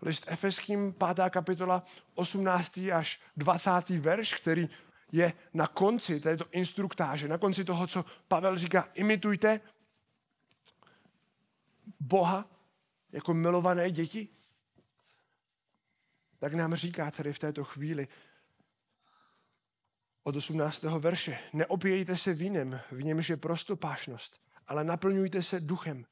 List 0.02 0.24
Efeským, 0.28 0.94
5. 0.94 1.30
kapitola, 1.30 1.84
18. 2.16 2.78
až 2.94 3.20
20. 3.38 3.90
verš, 3.90 4.34
který 4.34 4.70
je 5.12 5.34
na 5.54 5.68
konci 5.68 6.20
této 6.20 6.46
instruktáže, 6.52 7.28
na 7.28 7.38
konci 7.38 7.64
toho, 7.64 7.88
co 7.88 8.06
Pavel 8.28 8.58
říká, 8.58 8.90
imitujte 8.94 9.60
Boha 12.00 12.55
jako 13.16 13.34
milované 13.34 13.92
děti 13.92 14.30
tak 16.40 16.54
nám 16.54 16.76
říká 16.76 17.12
tady 17.12 17.34
v 17.34 17.40
této 17.40 17.64
chvíli 17.64 18.08
od 20.24 20.36
18. 20.36 20.84
verše. 20.84 21.40
Neopějte 21.54 22.18
se 22.18 22.34
vínem, 22.34 22.82
v 22.92 23.04
němž 23.04 23.30
je 23.30 23.38
prostopášnost, 23.38 24.40
ale 24.68 24.84
naplňujte 24.84 25.44
se 25.44 25.60
duchem. 25.60 26.06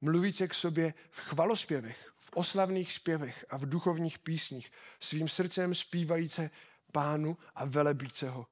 Mluvíte 0.00 0.48
k 0.48 0.54
sobě 0.54 0.94
v 1.10 1.20
chvalospěvech, 1.20 2.12
v 2.16 2.30
oslavných 2.34 2.92
zpěvech 2.92 3.44
a 3.50 3.56
v 3.56 3.66
duchovních 3.66 4.18
písních, 4.18 4.72
svým 5.00 5.28
srdcem 5.28 5.74
zpívajíce 5.74 6.50
pánu 6.92 7.36
a 7.54 7.64
velebíce 7.64 8.30
ho. 8.30 8.46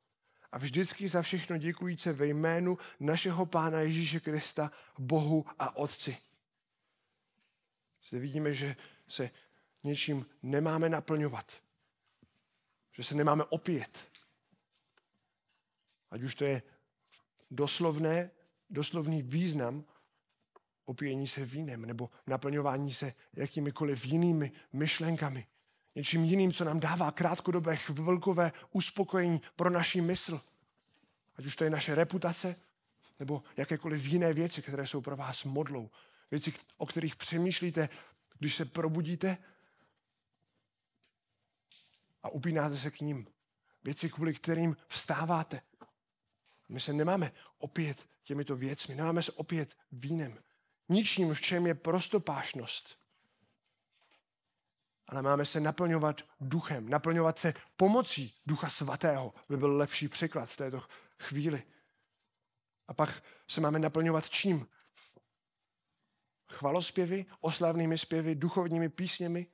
A 0.53 0.59
vždycky 0.59 1.09
za 1.09 1.22
všechno 1.22 1.57
děkujíce 1.57 2.12
ve 2.12 2.27
jménu 2.27 2.79
našeho 3.00 3.46
pána 3.46 3.81
Ježíše 3.81 4.20
Krista, 4.20 4.70
Bohu 4.98 5.44
a 5.59 5.77
Otci. 5.77 6.16
Zde 8.08 8.18
vidíme, 8.18 8.54
že 8.54 8.76
se 9.08 9.30
něčím 9.84 10.26
nemáme 10.42 10.88
naplňovat. 10.88 11.62
Že 12.92 13.04
se 13.04 13.14
nemáme 13.14 13.44
opět. 13.44 14.08
Ať 16.10 16.22
už 16.22 16.34
to 16.34 16.44
je 16.44 16.62
doslovné, 17.50 18.30
doslovný 18.70 19.22
význam 19.22 19.84
opějení 20.84 21.28
se 21.28 21.44
vínem 21.44 21.82
nebo 21.82 22.10
naplňování 22.26 22.94
se 22.94 23.14
jakýmikoliv 23.32 24.06
jinými 24.06 24.52
myšlenkami. 24.72 25.46
Něčím 25.94 26.24
jiným, 26.24 26.52
co 26.52 26.64
nám 26.64 26.80
dává 26.80 27.10
krátkodobé 27.10 27.76
chvilkové 27.76 28.52
uspokojení 28.72 29.40
pro 29.56 29.70
naši 29.70 30.00
mysl. 30.00 30.40
Ať 31.36 31.46
už 31.46 31.56
to 31.56 31.64
je 31.64 31.70
naše 31.70 31.94
reputace, 31.94 32.56
nebo 33.18 33.42
jakékoliv 33.56 34.06
jiné 34.06 34.32
věci, 34.32 34.62
které 34.62 34.86
jsou 34.86 35.00
pro 35.00 35.16
vás 35.16 35.44
modlou. 35.44 35.90
Věci, 36.34 36.52
o 36.76 36.86
kterých 36.86 37.16
přemýšlíte, 37.16 37.88
když 38.38 38.56
se 38.56 38.64
probudíte 38.64 39.38
a 42.22 42.28
upínáte 42.28 42.76
se 42.76 42.90
k 42.90 43.00
ním. 43.00 43.26
Věci, 43.84 44.10
kvůli 44.10 44.34
kterým 44.34 44.76
vstáváte. 44.88 45.60
My 46.68 46.80
se 46.80 46.92
nemáme 46.92 47.32
opět 47.58 48.08
těmito 48.22 48.56
věcmi, 48.56 48.94
nemáme 48.94 49.22
se 49.22 49.32
opět 49.32 49.76
vínem. 49.92 50.38
Ničím, 50.88 51.34
v 51.34 51.40
čem 51.40 51.66
je 51.66 51.74
prostopášnost. 51.74 52.98
Ale 55.06 55.22
máme 55.22 55.46
se 55.46 55.60
naplňovat 55.60 56.22
duchem, 56.40 56.88
naplňovat 56.88 57.38
se 57.38 57.54
pomocí 57.76 58.34
ducha 58.46 58.68
svatého, 58.68 59.34
by 59.48 59.56
byl 59.56 59.76
lepší 59.76 60.08
překlad 60.08 60.50
v 60.50 60.56
této 60.56 60.82
chvíli. 61.18 61.62
A 62.88 62.94
pak 62.94 63.22
se 63.48 63.60
máme 63.60 63.78
naplňovat 63.78 64.30
čím? 64.30 64.68
Chvalospěvy, 66.54 67.26
oslavnými 67.40 67.98
zpěvy, 67.98 68.34
duchovními 68.34 68.88
písněmi, 68.88 69.46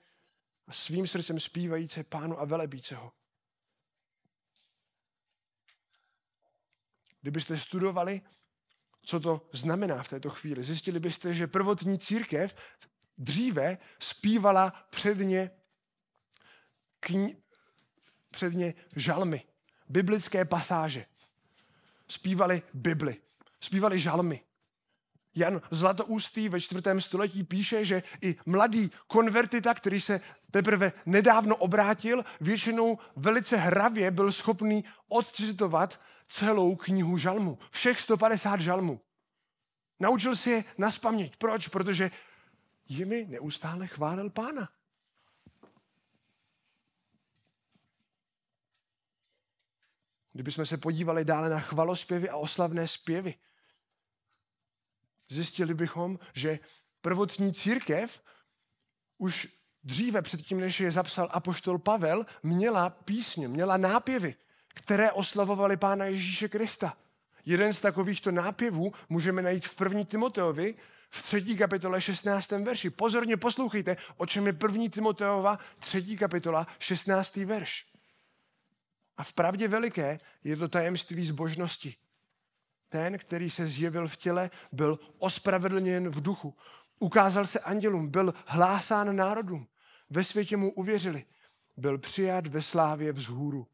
a 0.67 0.73
svým 0.73 1.07
srdcem 1.07 1.41
zpívajíce 1.41 2.05
pánu 2.05 2.41
a 2.41 2.45
velebíce 2.45 2.95
ho. 2.95 3.13
Kdybyste 7.21 7.59
studovali, 7.59 8.21
co 9.03 9.21
to 9.21 9.49
znamená 9.53 10.03
v 10.03 10.09
této 10.09 10.31
chvíli, 10.31 10.65
zjistili 10.65 11.01
byste, 11.01 11.35
že 11.35 11.47
prvotní 11.47 11.99
církev 11.99 12.57
dříve 13.19 13.79
zpívala 13.99 14.71
předně, 14.91 15.51
kni, 17.01 17.37
předně 18.31 18.75
žalmy, 18.97 19.45
biblické 19.89 20.45
pasáže. 20.45 21.07
Zpívali 22.09 22.63
Bibli, 22.75 23.23
zpívali 23.61 24.01
žalmy. 24.01 24.45
Jan 25.35 25.61
Zlatoustý 25.71 26.49
ve 26.49 26.61
čtvrtém 26.61 27.01
století 27.01 27.45
píše, 27.45 27.85
že 27.85 28.03
i 28.23 28.37
mladý 28.47 28.91
konvertita, 29.07 29.75
který 29.75 30.01
se 30.01 30.21
teprve 30.51 30.93
nedávno 31.07 31.57
obrátil, 31.57 32.25
většinou 32.41 32.99
velice 33.17 33.57
hravě 33.57 34.11
byl 34.11 34.33
schopný 34.33 34.85
odcitovat 35.09 36.01
celou 36.29 36.77
knihu 36.77 37.19
žalmu. 37.19 37.59
Všech 37.71 38.01
150 38.01 38.61
žalmů. 38.61 39.01
Naučil 40.01 40.37
si 40.37 40.51
je 40.51 40.65
naspamět. 40.79 41.37
Proč? 41.37 41.69
Protože 41.69 42.11
jimi 42.89 43.27
neustále 43.29 43.87
chválil 43.87 44.31
pána. 44.31 44.69
Kdybychom 50.33 50.67
se 50.67 50.77
podívali 50.77 51.25
dále 51.25 51.49
na 51.49 51.61
chvalospěvy 51.61 52.29
a 52.29 52.37
oslavné 52.37 52.89
zpěvy, 52.89 53.35
zjistili 55.31 55.75
bychom, 55.75 56.19
že 56.35 56.59
prvotní 57.01 57.55
církev 57.55 58.23
už 59.19 59.49
dříve 59.85 60.23
předtím, 60.23 60.61
než 60.61 60.81
je 60.81 60.93
zapsal 60.93 61.29
apoštol 61.31 61.79
Pavel, 61.79 62.27
měla 62.43 62.91
písně, 62.91 63.49
měla 63.49 63.77
nápěvy, 63.77 64.35
které 64.75 65.13
oslavovaly 65.13 65.77
Pána 65.77 66.05
Ježíše 66.05 66.49
Krista. 66.49 66.97
Jeden 67.45 67.73
z 67.73 67.81
takovýchto 67.81 68.31
nápěvů 68.31 68.93
můžeme 69.09 69.43
najít 69.43 69.67
v 69.67 69.75
první 69.75 70.05
Timoteovi, 70.05 70.75
v 71.11 71.23
třetí 71.23 71.57
kapitole 71.57 72.01
16. 72.01 72.51
verši. 72.51 72.91
Pozorně 72.91 73.37
poslouchejte, 73.37 73.97
o 74.17 74.27
čem 74.27 74.47
je 74.47 74.53
první 74.53 74.91
Timoteova, 74.91 75.59
třetí 75.81 76.17
kapitola, 76.17 76.67
16. 76.79 77.37
verš. 77.37 77.87
A 79.17 79.25
v 79.25 79.33
pravdě 79.33 79.69
veliké 79.69 80.21
je 80.45 80.57
to 80.57 80.69
tajemství 80.69 81.27
zbožnosti. 81.27 81.97
Ten, 82.91 83.19
který 83.19 83.51
se 83.51 83.67
zjevil 83.67 84.09
v 84.09 84.17
těle, 84.17 84.51
byl 84.73 84.99
ospravedlněn 85.19 86.11
v 86.11 86.21
duchu. 86.21 86.57
Ukázal 86.99 87.47
se 87.47 87.61
andělům, 87.61 88.09
byl 88.09 88.35
hlásán 88.47 89.17
národům. 89.17 89.67
Ve 90.11 90.25
světě 90.25 90.57
mu 90.57 90.73
uvěřili. 90.73 91.25
Byl 91.77 91.99
přijat 91.99 92.47
ve 92.47 92.63
slávě 92.63 93.13
vzhůru. 93.13 93.67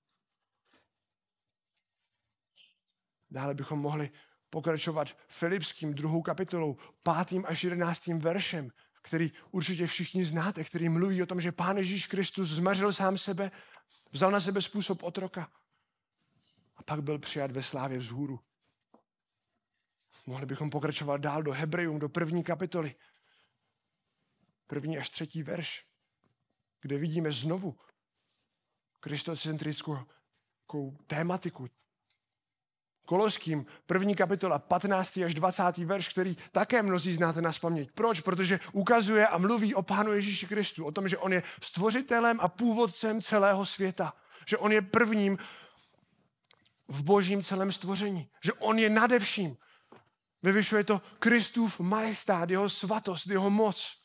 Dále 3.30 3.54
bychom 3.54 3.78
mohli 3.78 4.10
pokračovat 4.50 5.16
Filipským 5.28 5.94
druhou 5.94 6.22
kapitolou, 6.22 6.76
pátým 7.02 7.44
až 7.48 7.64
jedenáctým 7.64 8.20
veršem, 8.20 8.70
který 9.02 9.32
určitě 9.50 9.86
všichni 9.86 10.24
znáte, 10.24 10.64
který 10.64 10.88
mluví 10.88 11.22
o 11.22 11.26
tom, 11.26 11.40
že 11.40 11.52
Pán 11.52 11.76
Ježíš 11.76 12.06
Kristus 12.06 12.48
zmařil 12.48 12.92
sám 12.92 13.18
sebe, 13.18 13.50
vzal 14.12 14.30
na 14.30 14.40
sebe 14.40 14.62
způsob 14.62 15.02
otroka 15.02 15.50
a 16.76 16.82
pak 16.82 17.02
byl 17.02 17.18
přijat 17.18 17.50
ve 17.50 17.62
slávě 17.62 17.98
vzhůru. 17.98 18.40
Mohli 20.26 20.46
bychom 20.46 20.70
pokračovat 20.70 21.16
dál 21.16 21.42
do 21.42 21.52
Hebrejům, 21.52 21.98
do 21.98 22.08
první 22.08 22.44
kapitoly. 22.44 22.94
První 24.66 24.98
až 24.98 25.10
třetí 25.10 25.42
verš, 25.42 25.86
kde 26.80 26.98
vidíme 26.98 27.32
znovu 27.32 27.78
kristocentrickou 29.00 30.96
tématiku, 31.06 31.68
Koloským, 33.06 33.66
první 33.86 34.14
kapitola, 34.14 34.58
15. 34.58 35.16
až 35.16 35.34
20. 35.34 35.76
verš, 35.76 36.08
který 36.08 36.36
také 36.52 36.82
mnozí 36.82 37.12
znáte 37.12 37.42
na 37.42 37.52
spaměť. 37.52 37.90
Proč? 37.94 38.20
Protože 38.20 38.60
ukazuje 38.72 39.26
a 39.26 39.38
mluví 39.38 39.74
o 39.74 39.82
Pánu 39.82 40.12
Ježíši 40.12 40.46
Kristu, 40.46 40.84
o 40.84 40.92
tom, 40.92 41.08
že 41.08 41.18
On 41.18 41.32
je 41.32 41.42
stvořitelem 41.62 42.40
a 42.40 42.48
původcem 42.48 43.22
celého 43.22 43.66
světa. 43.66 44.12
Že 44.46 44.58
On 44.58 44.72
je 44.72 44.82
prvním 44.82 45.38
v 46.88 47.02
božím 47.02 47.42
celém 47.42 47.72
stvoření. 47.72 48.28
Že 48.42 48.52
On 48.52 48.78
je 48.78 48.90
nade 48.90 49.18
vším. 49.18 49.56
Vyvyšuje 50.42 50.84
to 50.84 51.02
Kristův 51.18 51.80
majestát, 51.80 52.50
jeho 52.50 52.70
svatost, 52.70 53.26
jeho 53.26 53.50
moc. 53.50 53.98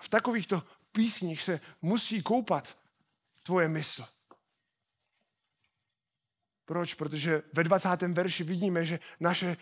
V 0.00 0.08
takovýchto 0.08 0.62
písních 0.92 1.42
se 1.42 1.60
musí 1.82 2.22
koupat 2.22 2.78
tvoje 3.42 3.68
mysl. 3.68 4.04
Proč? 6.64 6.94
Protože 6.94 7.42
ve 7.52 7.64
20. 7.64 8.02
verši 8.02 8.44
vidíme, 8.44 8.84
že 8.84 9.00
naše 9.20 9.56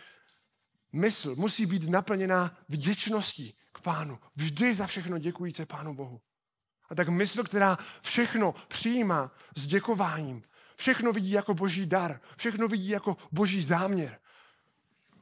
mysl 0.93 1.35
musí 1.35 1.65
být 1.65 1.89
naplněná 1.89 2.57
vděčností 2.69 3.57
k 3.71 3.81
Pánu. 3.81 4.19
Vždy 4.35 4.73
za 4.73 4.87
všechno 4.87 5.17
děkujíce 5.17 5.65
Pánu 5.65 5.95
Bohu. 5.95 6.21
A 6.89 6.95
tak 6.95 7.09
mysl, 7.09 7.43
která 7.43 7.77
všechno 8.01 8.55
přijímá 8.67 9.31
s 9.55 9.67
děkováním, 9.67 10.41
všechno 10.77 11.13
vidí 11.13 11.31
jako 11.31 11.53
boží 11.53 11.85
dar, 11.85 12.21
všechno 12.37 12.67
vidí 12.67 12.89
jako 12.89 13.17
boží 13.31 13.63
záměr. 13.63 14.19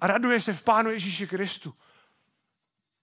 A 0.01 0.07
raduje 0.07 0.41
se 0.41 0.53
v 0.53 0.63
Pánu 0.63 0.91
Ježíši 0.91 1.27
Kristu. 1.27 1.73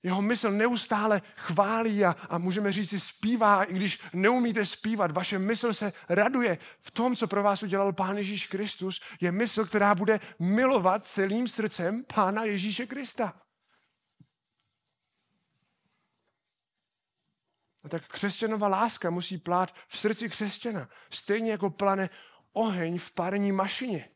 Jeho 0.03 0.23
mysl 0.23 0.51
neustále 0.51 1.23
chválí 1.37 2.05
a, 2.05 2.17
a 2.29 2.38
můžeme 2.38 2.73
říct 2.73 2.91
si 2.91 3.01
zpívá, 3.01 3.65
i 3.65 3.75
když 3.75 4.01
neumíte 4.12 4.67
zpívat. 4.67 5.11
Vaše 5.11 5.38
mysl 5.38 5.73
se 5.73 5.93
raduje 6.09 6.59
v 6.81 6.91
tom, 6.91 7.17
co 7.17 7.27
pro 7.27 7.43
vás 7.43 7.62
udělal 7.62 7.93
Pán 7.93 8.17
Ježíš 8.17 8.47
Kristus. 8.47 9.01
Je 9.21 9.33
mysl, 9.33 9.67
která 9.67 9.95
bude 9.95 10.21
milovat 10.38 11.07
celým 11.07 11.49
srdcem 11.49 12.05
Pána 12.15 12.45
Ježíše 12.45 12.87
Krista. 12.87 13.43
A 17.85 17.88
tak 17.88 18.09
křesťanova 18.09 18.69
láska 18.69 19.11
musí 19.11 19.38
plát 19.38 19.75
v 19.88 19.99
srdci 19.99 20.29
křesťana. 20.29 20.88
Stejně 21.11 21.51
jako 21.51 21.71
plane 21.71 22.11
oheň 22.53 22.99
v 22.99 23.12
parní 23.12 23.53
mašině. 23.53 24.09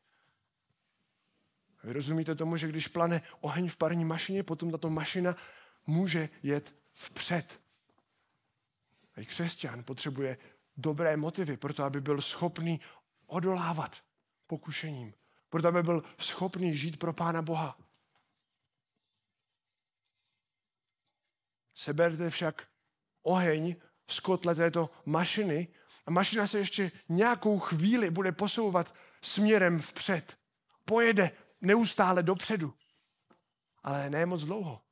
Vy 1.85 1.93
rozumíte 1.93 2.35
tomu, 2.35 2.57
že 2.57 2.69
když 2.69 2.89
plane 2.89 3.23
oheň 3.41 3.69
v 3.69 3.77
parní 3.77 4.05
mašině, 4.05 4.43
potom 4.43 4.71
tato 4.71 4.91
mašina 4.91 5.37
může 5.87 6.29
jet 6.43 6.75
vpřed. 6.95 7.61
A 9.17 9.21
i 9.21 9.27
křesťan 9.27 9.85
potřebuje 9.85 10.39
dobré 10.77 11.17
motivy 11.17 11.57
pro 11.57 11.75
to, 11.75 11.85
aby 11.85 12.01
byl 12.01 12.23
schopný 12.23 12.81
odolávat 13.27 14.03
pokušením. 14.47 15.15
Proto, 15.49 15.69
aby 15.69 15.83
byl 15.83 16.05
schopný 16.19 16.77
žít 16.77 16.99
pro 16.99 17.13
Pána 17.13 17.43
Boha. 17.43 17.79
Seberte 21.75 22.31
však 22.31 22.69
oheň 23.23 23.77
z 24.09 24.21
kotle 24.21 24.55
této 24.55 24.91
mašiny 25.07 25.69
a 26.07 26.11
mašina 26.11 26.47
se 26.47 26.59
ještě 26.59 26.93
nějakou 27.09 27.59
chvíli 27.59 28.11
bude 28.11 28.33
posouvat 28.33 28.95
směrem 29.23 29.81
vpřed. 29.81 30.39
Pojede 30.85 31.31
neustále 31.61 32.23
dopředu. 32.23 32.75
Ale 33.83 34.11
ne 34.11 34.27
moc 34.27 34.45
dlouho. 34.45 34.83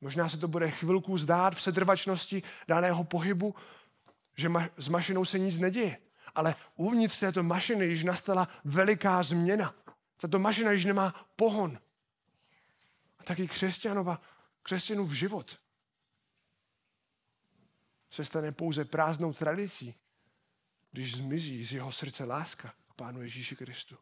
Možná 0.00 0.28
se 0.28 0.36
to 0.36 0.48
bude 0.48 0.70
chvilku 0.70 1.18
zdát 1.18 1.54
v 1.54 1.62
setrvačnosti 1.62 2.42
daného 2.68 3.04
pohybu, 3.04 3.54
že 4.36 4.48
ma- 4.48 4.70
s 4.76 4.88
mašinou 4.88 5.24
se 5.24 5.38
nic 5.38 5.58
neděje. 5.58 5.98
Ale 6.34 6.54
uvnitř 6.76 7.18
této 7.18 7.42
mašiny 7.42 7.84
již 7.84 8.04
nastala 8.04 8.48
veliká 8.64 9.22
změna. 9.22 9.74
Tato 10.16 10.38
mašina 10.38 10.70
již 10.70 10.84
nemá 10.84 11.26
pohon. 11.36 11.78
A 13.18 13.24
taky 13.24 13.48
křesťanova, 13.48 14.20
křesťanův 14.62 15.12
život 15.12 15.58
se 18.10 18.24
stane 18.24 18.52
pouze 18.52 18.84
prázdnou 18.84 19.32
tradicí, 19.32 19.94
když 20.96 21.16
zmizí 21.16 21.64
z 21.64 21.72
jeho 21.72 21.92
srdce 21.92 22.24
láska 22.24 22.74
k 22.88 22.94
Pánu 22.94 23.22
Ježíši 23.22 23.56
Kristu. 23.56 23.98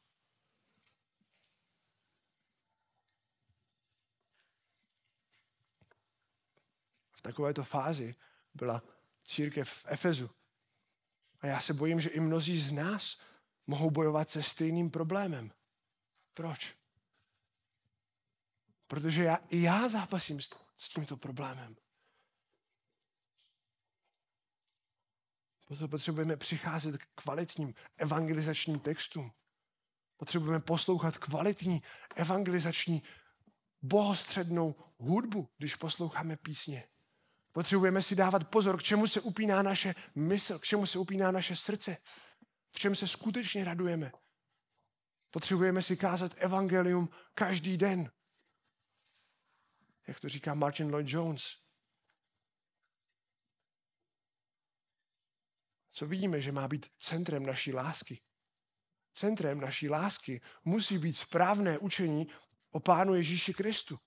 takovéto 7.23 7.65
fázi 7.65 8.15
byla 8.55 8.83
církev 9.25 9.71
v 9.71 9.85
Efezu. 9.89 10.31
A 11.41 11.47
já 11.47 11.61
se 11.61 11.75
bojím, 11.75 12.01
že 12.01 12.11
i 12.11 12.21
mnozí 12.21 12.61
z 12.61 12.71
nás 12.71 13.21
mohou 13.67 13.91
bojovat 13.91 14.31
se 14.31 14.43
stejným 14.43 14.91
problémem. 14.91 15.53
Proč? 16.35 16.77
Protože 18.87 19.25
já, 19.25 19.37
i 19.37 19.63
já 19.63 19.89
zápasím 19.89 20.41
s, 20.41 20.51
s 20.77 20.89
tímto 20.89 21.17
problémem. 21.17 21.77
Proto 25.65 25.89
potřebujeme 25.89 26.37
přicházet 26.37 26.99
k 26.99 27.07
kvalitním 27.15 27.75
evangelizačním 27.97 28.81
textům. 28.81 29.33
Potřebujeme 30.17 30.61
poslouchat 30.61 31.19
kvalitní 31.19 31.83
evangelizační 32.17 33.03
bohostřednou 33.83 34.75
hudbu, 34.99 35.49
když 35.59 35.77
posloucháme 35.77 36.37
písně. 36.37 36.89
Potřebujeme 37.53 38.03
si 38.03 38.15
dávat 38.15 38.51
pozor, 38.51 38.79
k 38.79 38.83
čemu 38.83 39.07
se 39.07 39.21
upíná 39.21 39.63
naše 39.63 39.95
mysl, 40.15 40.59
k 40.59 40.65
čemu 40.65 40.87
se 40.87 40.99
upíná 40.99 41.31
naše 41.31 41.57
srdce, 41.57 41.97
v 42.75 42.79
čem 42.79 42.97
se 42.97 43.09
skutečně 43.09 43.65
radujeme. 43.65 44.13
Potřebujeme 45.31 45.83
si 45.83 45.97
kázat 45.97 46.33
evangelium 46.37 47.09
každý 47.35 47.77
den. 47.77 48.11
Jak 50.07 50.21
to 50.21 50.29
říká 50.29 50.55
Martin 50.55 50.91
Lloyd 50.91 51.07
Jones. 51.09 51.64
Co 55.95 56.07
vidíme, 56.07 56.41
že 56.41 56.53
má 56.53 56.69
být 56.69 56.87
centrem 57.01 57.47
naší 57.47 57.73
lásky? 57.73 58.21
Centrem 59.15 59.61
naší 59.61 59.89
lásky 59.89 60.41
musí 60.65 60.99
být 60.99 61.17
správné 61.17 61.79
učení 61.79 62.29
o 62.71 62.81
Pánu 62.81 63.15
Ježíši 63.15 63.55
Kristu. 63.55 63.99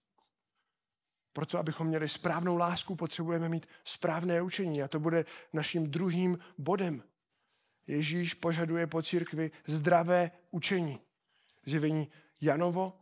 Proto, 1.34 1.58
abychom 1.58 1.88
měli 1.88 2.10
správnou 2.10 2.58
lásku, 2.58 2.95
potřebujeme 2.95 3.50
mít 3.50 3.67
správné 3.86 4.41
učení 4.41 4.84
a 4.84 4.88
to 4.88 5.00
bude 5.00 5.26
naším 5.54 5.91
druhým 5.91 6.39
bodem. 6.58 7.04
Ježíš 7.88 8.34
požaduje 8.34 8.88
po 8.88 9.02
církvi 9.02 9.52
zdravé 9.67 10.32
učení. 10.52 11.00
Zjevení 11.65 12.12
Janovo, 12.41 13.00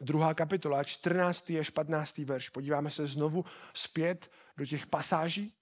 druhá 0.00 0.34
kapitola, 0.34 0.84
14. 0.84 1.50
až 1.60 1.70
15. 1.70 2.18
verš. 2.18 2.48
Podíváme 2.48 2.90
se 2.90 3.06
znovu 3.06 3.44
zpět 3.74 4.32
do 4.56 4.66
těch 4.66 4.86
pasáží, 4.86 5.54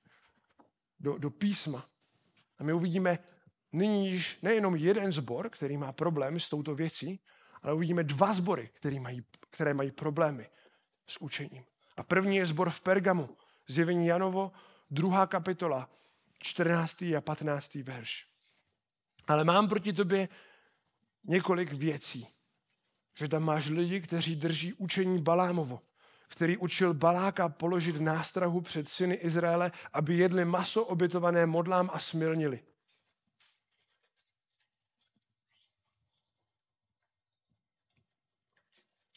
do, 1.00 1.18
do 1.18 1.30
písma. 1.30 1.88
A 2.58 2.64
my 2.64 2.72
uvidíme 2.72 3.18
nyní 3.72 4.10
již 4.10 4.38
nejenom 4.42 4.76
jeden 4.76 5.12
zbor, 5.12 5.50
který 5.50 5.76
má 5.76 5.92
problém 5.92 6.40
s 6.40 6.48
touto 6.48 6.74
věcí, 6.74 7.20
ale 7.62 7.74
uvidíme 7.74 8.04
dva 8.04 8.34
sbory, 8.34 8.70
které 8.72 9.00
mají, 9.00 9.24
které 9.50 9.74
mají 9.74 9.90
problémy 9.90 10.46
s 11.06 11.20
učením. 11.20 11.64
A 11.96 12.02
první 12.02 12.36
je 12.36 12.46
zbor 12.46 12.70
v 12.70 12.80
Pergamu, 12.80 13.36
zjevení 13.68 14.06
Janovo, 14.06 14.52
druhá 14.90 15.26
kapitola, 15.26 15.90
14. 16.38 17.02
a 17.02 17.20
15. 17.20 17.74
verš. 17.74 18.26
Ale 19.26 19.44
mám 19.44 19.68
proti 19.68 19.92
tobě 19.92 20.28
několik 21.24 21.72
věcí. 21.72 22.26
Že 23.14 23.28
tam 23.28 23.44
máš 23.44 23.68
lidi, 23.68 24.00
kteří 24.00 24.36
drží 24.36 24.72
učení 24.72 25.22
Balámovo, 25.22 25.80
který 26.28 26.56
učil 26.56 26.94
Baláka 26.94 27.48
položit 27.48 28.00
nástrahu 28.00 28.60
před 28.60 28.88
syny 28.88 29.14
Izraele, 29.14 29.72
aby 29.92 30.16
jedli 30.16 30.44
maso 30.44 30.84
obětované 30.84 31.46
modlám 31.46 31.90
a 31.92 31.98
smilnili. 31.98 32.62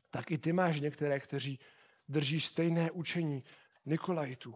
Tak 0.10 0.32
i 0.32 0.38
ty 0.38 0.54
máš 0.54 0.80
některé, 0.80 1.20
kteří 1.20 1.60
drží 2.10 2.42
stejné 2.42 2.92
učení 2.92 3.44
Nikolajtu. 3.86 4.56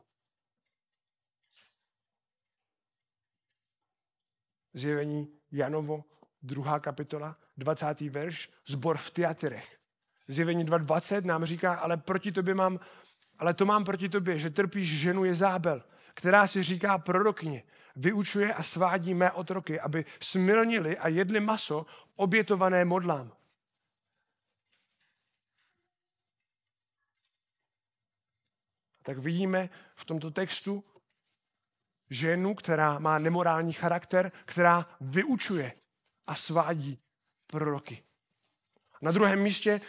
Zjevení 4.73 5.39
Janovo, 5.51 6.03
druhá 6.41 6.79
kapitola, 6.79 7.39
20. 7.57 8.01
verš, 8.01 8.51
zbor 8.67 8.97
v 8.97 9.11
Tiatyrech. 9.11 9.74
Zjevení 10.27 10.65
2.20 10.65 11.25
nám 11.25 11.45
říká, 11.45 11.75
ale 11.75 11.97
proti 11.97 12.31
tobě 12.31 12.55
mám, 12.55 12.79
ale 13.39 13.53
to 13.53 13.65
mám 13.65 13.83
proti 13.83 14.09
tobě, 14.09 14.39
že 14.39 14.49
trpíš 14.49 14.99
ženu 14.99 15.25
Jezábel, 15.25 15.83
která 16.13 16.47
si 16.47 16.63
říká 16.63 16.97
prorokyně, 16.97 17.63
vyučuje 17.95 18.53
a 18.53 18.63
svádí 18.63 19.13
mé 19.13 19.31
otroky, 19.31 19.79
aby 19.79 20.05
smilnili 20.19 20.97
a 20.97 21.07
jedli 21.07 21.39
maso 21.39 21.85
obětované 22.15 22.85
modlám. 22.85 23.31
Tak 29.03 29.17
vidíme 29.17 29.69
v 29.95 30.05
tomto 30.05 30.31
textu 30.31 30.83
ženu, 32.09 32.55
která 32.55 32.99
má 32.99 33.19
nemorální 33.19 33.73
charakter, 33.73 34.31
která 34.45 34.85
vyučuje 35.01 35.73
a 36.27 36.35
svádí 36.35 36.99
proroky. 37.47 38.03
Na 39.01 39.11
druhém 39.11 39.43
místě 39.43 39.81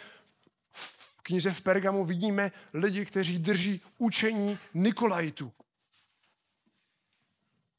knize 1.27 1.53
v 1.53 1.61
Pergamu 1.61 2.05
vidíme 2.05 2.51
lidi, 2.73 3.05
kteří 3.05 3.39
drží 3.39 3.81
učení 3.97 4.59
Nikolajtu. 4.73 5.53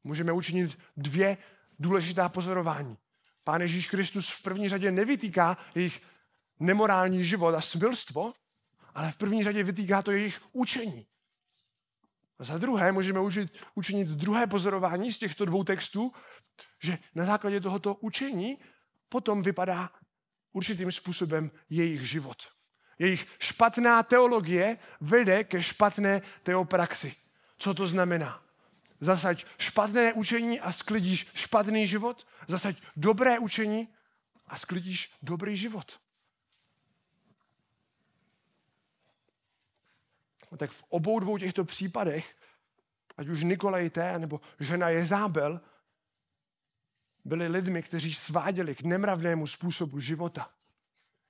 Můžeme 0.05 0.33
učinit 0.33 0.79
dvě 0.97 1.37
důležitá 1.79 2.29
pozorování. 2.29 2.97
Pán 3.45 3.61
Ježíš 3.61 3.89
Kristus 3.89 4.29
v 4.29 4.43
první 4.43 4.69
řadě 4.69 4.91
nevytýká 4.91 5.57
jejich 5.75 6.03
nemorální 6.61 7.25
život 7.25 7.55
a 7.55 7.61
smilstvo, 7.61 8.33
ale 8.95 9.13
v 9.13 9.17
první 9.17 9.45
řadě 9.45 9.63
vytýká 9.63 10.03
to 10.03 10.11
jejich 10.11 10.41
učení. 10.53 11.07
A 12.39 12.45
za 12.45 12.59
druhé 12.59 12.93
můžeme 12.93 13.21
učit, 13.21 13.65
učinit 13.75 14.09
druhé 14.09 14.47
pozorování 14.47 15.13
z 15.13 15.19
těchto 15.19 15.45
dvou 15.45 15.65
textů, 15.65 16.13
že 16.83 16.99
na 17.15 17.25
základě 17.25 17.61
tohoto 17.61 17.95
učení 17.95 18.59
potom 19.09 19.43
vypadá 19.43 19.91
určitým 20.53 20.93
způsobem 20.93 21.51
jejich 21.71 22.09
život. 22.09 22.58
Jejich 22.99 23.27
špatná 23.39 24.03
teologie 24.03 24.79
vede 25.01 25.45
ke 25.45 25.63
špatné 25.63 26.23
teopraxi. 26.43 27.15
Co 27.59 27.75
to 27.75 27.87
znamená? 27.87 28.43
Zasaď 29.01 29.45
špatné 29.59 30.13
učení 30.13 30.61
a 30.61 30.73
sklidíš 30.73 31.27
špatný 31.35 31.87
život, 31.87 32.27
zasaď 32.49 32.77
dobré 32.97 33.39
učení 33.39 33.89
a 34.47 34.57
sklidíš 34.57 35.11
dobrý 35.23 35.57
život. 35.57 35.99
tak 40.57 40.71
v 40.71 40.85
obou 40.89 41.21
dvou 41.21 41.39
těchto 41.39 41.65
případech, 41.65 42.37
ať 43.17 43.29
už 43.29 43.43
Nikolaj 43.43 43.91
T. 43.91 44.19
nebo 44.19 44.41
žena 44.61 44.89
Jezábel, 44.89 45.61
byli 47.25 47.49
lidmi, 47.49 47.83
kteří 47.83 48.15
sváděli 48.15 48.75
k 48.75 48.83
nemravnému 48.83 49.47
způsobu 49.47 50.01
života. 50.01 50.51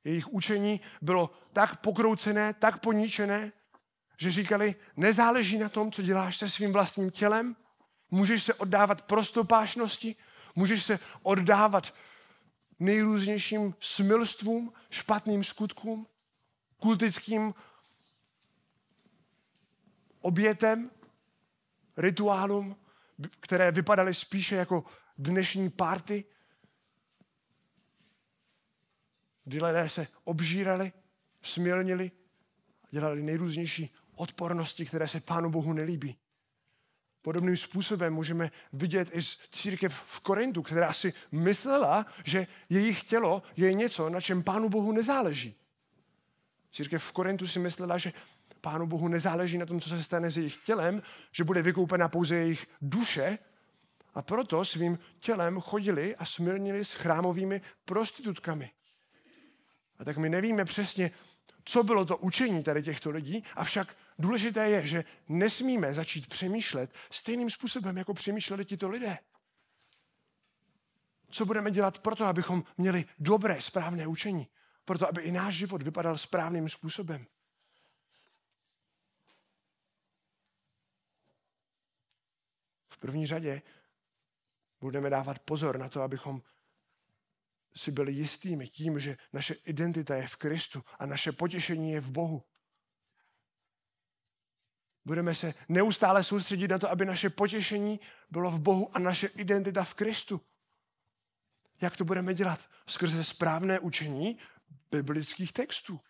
Jejich 0.09 0.29
učení 0.29 0.81
bylo 1.03 1.31
tak 1.53 1.77
pokroucené, 1.77 2.55
tak 2.55 2.81
poničené, 2.81 3.53
že 4.17 4.33
říkali, 4.33 4.75
nezáleží 4.97 5.59
na 5.59 5.69
tom, 5.69 5.93
co 5.93 6.03
děláš 6.03 6.37
se 6.37 6.51
svým 6.51 6.73
vlastním 6.73 7.11
tělem, 7.11 7.57
můžeš 8.11 8.43
se 8.43 8.55
oddávat 8.55 9.03
prostopášnosti, 9.03 10.17
můžeš 10.55 10.85
se 10.85 10.99
oddávat 11.23 11.95
nejrůznějším 12.79 13.75
smilstvům, 13.81 14.73
špatným 14.91 15.45
skutkům, 15.45 16.07
kultickým 16.77 17.55
obětem, 20.21 20.91
rituálům, 21.97 22.77
které 23.41 23.73
vypadaly 23.73 24.15
spíše 24.15 24.57
jako 24.57 24.85
dnešní 25.19 25.71
párty, 25.71 26.25
kdy 29.49 29.65
lidé 29.65 29.89
se 29.89 30.07
obžírali, 30.25 30.93
smilnili 31.43 32.11
a 32.85 32.87
dělali 32.91 33.23
nejrůznější 33.23 33.95
odpornosti, 34.15 34.87
které 34.87 35.09
se 35.09 35.21
Pánu 35.21 35.51
Bohu 35.51 35.73
nelíbí. 35.73 36.17
Podobným 37.23 37.57
způsobem 37.57 38.15
můžeme 38.15 38.51
vidět 38.73 39.09
i 39.13 39.23
z 39.23 39.39
církev 39.51 39.95
v 39.95 40.21
Korintu, 40.21 40.63
která 40.63 40.93
si 40.93 41.13
myslela, 41.33 42.07
že 42.25 42.47
jejich 42.69 43.05
tělo 43.05 43.43
je 43.57 43.73
něco, 43.73 44.09
na 44.09 44.21
čem 44.21 44.43
Pánu 44.43 44.69
Bohu 44.69 44.93
nezáleží. 44.93 45.55
Církev 46.73 47.05
v 47.05 47.13
Korintu 47.13 47.47
si 47.47 47.59
myslela, 47.59 47.99
že 47.99 48.13
Pánu 48.61 48.87
Bohu 48.87 49.09
nezáleží 49.09 49.59
na 49.59 49.67
tom, 49.67 49.81
co 49.81 49.89
se 49.89 50.03
stane 50.03 50.31
s 50.31 50.37
jejich 50.37 50.57
tělem, 50.57 51.03
že 51.33 51.45
bude 51.45 51.63
vykoupena 51.63 52.09
pouze 52.09 52.35
jejich 52.35 52.67
duše 52.81 53.39
a 54.15 54.23
proto 54.23 54.65
svým 54.65 54.99
tělem 55.21 55.61
chodili 55.61 56.17
a 56.17 56.25
smilnili 56.25 56.85
s 56.85 56.93
chrámovými 56.93 57.61
prostitutkami. 57.85 58.71
A 59.99 60.05
tak 60.05 60.17
my 60.17 60.29
nevíme 60.29 60.65
přesně, 60.65 61.11
co 61.65 61.83
bylo 61.83 62.05
to 62.05 62.17
učení 62.17 62.63
tady 62.63 62.83
těchto 62.83 63.11
lidí, 63.11 63.45
avšak 63.55 63.97
důležité 64.19 64.71
je, 64.71 64.87
že 64.87 65.05
nesmíme 65.29 65.95
začít 65.95 66.27
přemýšlet 66.27 66.95
stejným 67.11 67.51
způsobem, 67.51 67.97
jako 67.97 68.15
přemýšleli 68.15 68.65
tito 68.65 68.89
lidé. 68.89 69.19
Co 71.31 71.47
budeme 71.47 71.71
dělat 71.71 71.99
proto, 71.99 72.25
abychom 72.25 72.65
měli 72.79 73.05
dobré, 73.19 73.61
správné 73.61 74.07
učení? 74.07 74.49
Proto, 74.85 75.09
aby 75.09 75.23
i 75.23 75.33
náš 75.33 75.55
život 75.55 75.83
vypadal 75.83 76.19
správným 76.19 76.69
způsobem. 76.69 77.27
V 82.89 82.99
první 82.99 83.27
řadě 83.27 83.63
budeme 84.81 85.11
dávat 85.11 85.39
pozor 85.39 85.79
na 85.79 85.89
to, 85.89 86.03
abychom 86.03 86.43
si 87.79 87.91
byli 87.91 88.13
jistými 88.13 88.69
tím, 88.69 89.01
že 89.01 89.17
naše 89.33 89.55
identita 89.55 90.17
je 90.17 90.29
v 90.29 90.37
Kristu 90.37 90.85
a 90.99 91.07
naše 91.07 91.33
potěšení 91.33 91.91
je 91.91 92.01
v 92.01 92.11
Bohu. 92.11 92.45
Budeme 95.05 95.35
se 95.35 95.55
neustále 95.69 96.25
soustředit 96.25 96.69
na 96.69 96.79
to, 96.79 96.91
aby 96.91 97.05
naše 97.05 97.31
potěšení 97.31 98.01
bylo 98.31 98.51
v 98.51 98.61
Bohu 98.61 98.97
a 98.97 98.99
naše 98.99 99.27
identita 99.27 99.85
v 99.85 99.95
Kristu. 99.95 100.41
Jak 101.81 101.97
to 101.97 102.05
budeme 102.05 102.35
dělat? 102.35 102.69
Skrze 102.87 103.25
správné 103.25 103.81
učení 103.81 104.39
biblických 104.91 105.53
textů. 105.53 106.01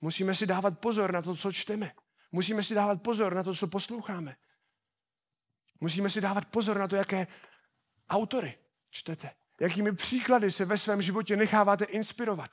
Musíme 0.00 0.34
si 0.34 0.46
dávat 0.46 0.78
pozor 0.78 1.12
na 1.12 1.22
to, 1.22 1.36
co 1.36 1.52
čteme. 1.52 1.92
Musíme 2.32 2.64
si 2.64 2.74
dávat 2.74 3.02
pozor 3.02 3.34
na 3.34 3.42
to, 3.42 3.54
co 3.54 3.66
posloucháme. 3.66 4.36
Musíme 5.80 6.10
si 6.10 6.20
dávat 6.20 6.44
pozor 6.44 6.78
na 6.78 6.88
to, 6.88 6.96
jaké 6.96 7.26
autory 8.08 8.58
čtete. 8.90 9.41
Jakými 9.62 9.92
příklady 9.92 10.52
se 10.52 10.64
ve 10.64 10.78
svém 10.78 11.02
životě 11.02 11.36
necháváte 11.36 11.84
inspirovat. 11.84 12.50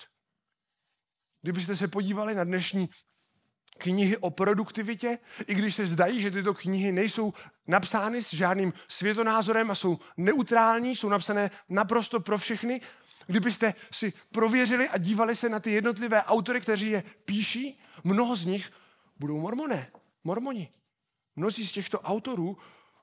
Kdybyste 1.42 1.76
se 1.76 1.88
podívali 1.88 2.36
na 2.36 2.44
dnešní 2.44 2.90
knihy 3.78 4.18
o 4.18 4.30
produktivitě, 4.30 5.18
i 5.48 5.56
když 5.56 5.76
se 5.76 5.86
zdají, 5.86 6.22
že 6.22 6.32
tyto 6.32 6.54
knihy 6.54 6.92
nejsou 6.92 7.34
napsány 7.68 8.24
s 8.24 8.34
žádným 8.34 8.74
světonázorem 8.88 9.72
a 9.72 9.76
jsou 9.76 10.00
neutrální, 10.18 10.96
jsou 10.96 11.10
napsané 11.10 11.52
naprosto 11.70 12.20
pro 12.20 12.38
všechny, 12.38 12.82
kdybyste 13.28 13.74
si 13.92 14.14
prověřili 14.32 14.90
a 14.90 14.98
dívali 14.98 15.36
se 15.36 15.50
na 15.50 15.60
ty 15.60 15.72
jednotlivé 15.72 16.24
autory, 16.24 16.62
kteří 16.62 16.90
je 16.90 17.04
píší, 17.26 17.80
mnoho 18.04 18.36
z 18.36 18.46
nich 18.46 18.72
budou 19.20 19.38
mormoné, 19.38 19.92
mormoni. 20.24 20.74
Mnozí 21.36 21.68
z 21.68 21.72
těchto 21.72 22.00
autorů 22.00 22.58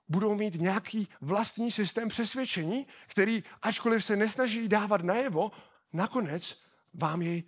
budou 0.09 0.35
mít 0.35 0.55
nějaký 0.55 1.09
vlastní 1.21 1.73
systém 1.73 2.09
přesvědčení, 2.09 2.87
který, 3.07 3.45
ačkoliv 3.63 4.05
se 4.05 4.17
nesnaží 4.17 4.69
dávat 4.69 5.03
najevo, 5.03 5.51
nakonec 5.93 6.63
vám 6.95 7.23
jej 7.23 7.45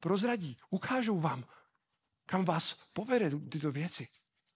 prozradí, 0.00 0.56
ukážou 0.70 1.20
vám, 1.20 1.44
kam 2.26 2.44
vás 2.44 2.74
povede 2.92 3.30
tyto 3.30 3.72
věci. 3.72 4.08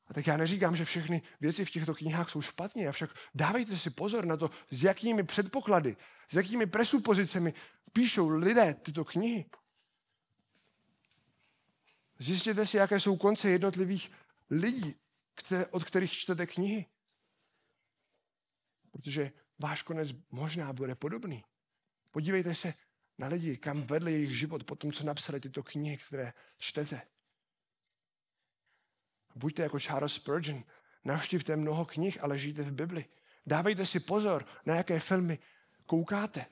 A 0.07 0.15
tak 0.15 0.27
já 0.27 0.37
neříkám, 0.37 0.77
že 0.77 0.85
všechny 0.85 1.23
věci 1.41 1.65
v 1.65 1.71
těchto 1.71 1.95
knihách 1.95 2.31
jsou 2.31 2.43
špatně, 2.43 2.89
avšak 2.89 3.11
dávejte 3.35 3.77
si 3.77 3.91
pozor 3.91 4.25
na 4.25 4.37
to, 4.37 4.51
s 4.71 4.83
jakými 4.83 5.25
předpoklady, 5.25 5.97
s 6.31 6.35
jakými 6.35 6.67
presupozicemi 6.67 7.55
píšou 7.93 8.29
lidé 8.29 8.75
tyto 8.75 9.05
knihy. 9.05 9.51
Zjistěte 12.19 12.67
si, 12.67 12.77
jaké 12.77 13.01
jsou 13.01 13.17
konce 13.17 13.49
jednotlivých 13.49 14.11
lidí, 14.51 14.95
od 15.71 15.85
kterých 15.85 16.13
čtete 16.13 16.47
knihy. 16.47 16.87
Protože 18.99 19.33
váš 19.59 19.83
konec 19.83 20.09
možná 20.31 20.73
bude 20.73 20.95
podobný. 20.95 21.45
Podívejte 22.11 22.55
se 22.55 22.75
na 23.19 23.27
lidi, 23.27 23.57
kam 23.57 23.83
vedli 23.83 24.13
jejich 24.13 24.39
život 24.39 24.65
po 24.65 24.77
tom, 24.77 24.93
co 24.93 25.05
napsali 25.05 25.41
tyto 25.41 25.63
knihy, 25.63 25.97
které 25.97 26.33
čtete. 26.59 27.03
Buďte 29.35 29.63
jako 29.63 29.81
Charles 29.81 30.13
Spurgeon, 30.13 30.65
navštivte 31.05 31.57
mnoho 31.57 31.85
knih, 31.85 32.25
ale 32.25 32.39
žijte 32.39 32.63
v 32.63 32.73
Bibli. 32.73 33.05
Dávejte 33.47 33.87
si 33.87 34.01
pozor, 34.01 34.47
na 34.67 34.75
jaké 34.75 35.01
filmy 35.01 35.39
koukáte. 35.87 36.47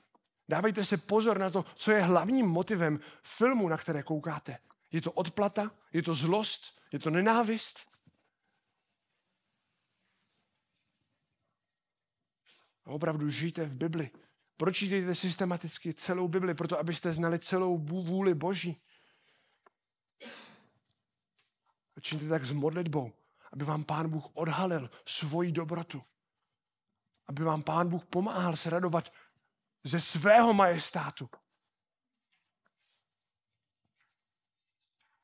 Dávejte 0.49 0.85
si 0.85 0.97
pozor 0.97 1.39
na 1.39 1.49
to, 1.49 1.65
co 1.75 1.91
je 1.91 2.01
hlavním 2.01 2.47
motivem 2.47 2.99
filmu, 3.23 3.67
na 3.67 3.77
které 3.77 4.03
koukáte. 4.03 4.57
Je 4.91 5.01
to 5.01 5.11
odplata? 5.11 5.71
Je 5.93 6.03
to 6.03 6.13
zlost? 6.13 6.79
Je 6.91 6.99
to 6.99 7.09
nenávist? 7.09 7.96
Opravdu 12.87 13.29
žijte 13.29 13.65
v 13.65 13.75
Bibli. 13.75 14.09
Pročítejte 14.57 15.15
systematicky 15.15 15.93
celou 15.93 16.27
Bibli, 16.27 16.53
proto 16.53 16.79
abyste 16.79 17.13
znali 17.13 17.39
celou 17.39 17.77
vůli 17.77 18.33
Boží. 18.33 18.81
A 21.95 21.99
čiňte 22.01 22.27
tak 22.29 22.45
s 22.45 22.51
modlitbou, 22.51 23.11
aby 23.53 23.65
vám 23.65 23.83
Pán 23.83 24.09
Bůh 24.09 24.25
odhalil 24.33 24.89
svoji 25.05 25.51
dobrotu. 25.51 26.03
Aby 27.27 27.43
vám 27.43 27.63
Pán 27.63 27.89
Bůh 27.89 28.05
pomáhal 28.05 28.55
se 28.55 28.69
radovat 28.69 29.13
ze 29.83 30.01
svého 30.01 30.53
majestátu. 30.53 31.29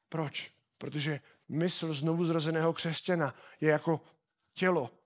Proč? 0.09 0.53
Protože 0.77 1.21
mysl 1.49 1.93
znovu 1.93 2.25
zrozeného 2.25 2.73
křesťana 2.73 3.35
je 3.61 3.69
jako 3.69 4.01
tělo 4.53 4.99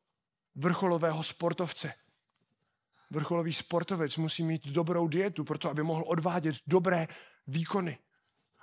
vrcholového 0.55 1.23
sportovce. 1.23 1.93
Vrcholový 3.09 3.53
sportovec 3.53 4.17
musí 4.17 4.43
mít 4.43 4.67
dobrou 4.67 5.07
dietu, 5.07 5.43
proto 5.43 5.69
aby 5.69 5.83
mohl 5.83 6.03
odvádět 6.07 6.55
dobré 6.67 7.07
výkony. 7.47 7.97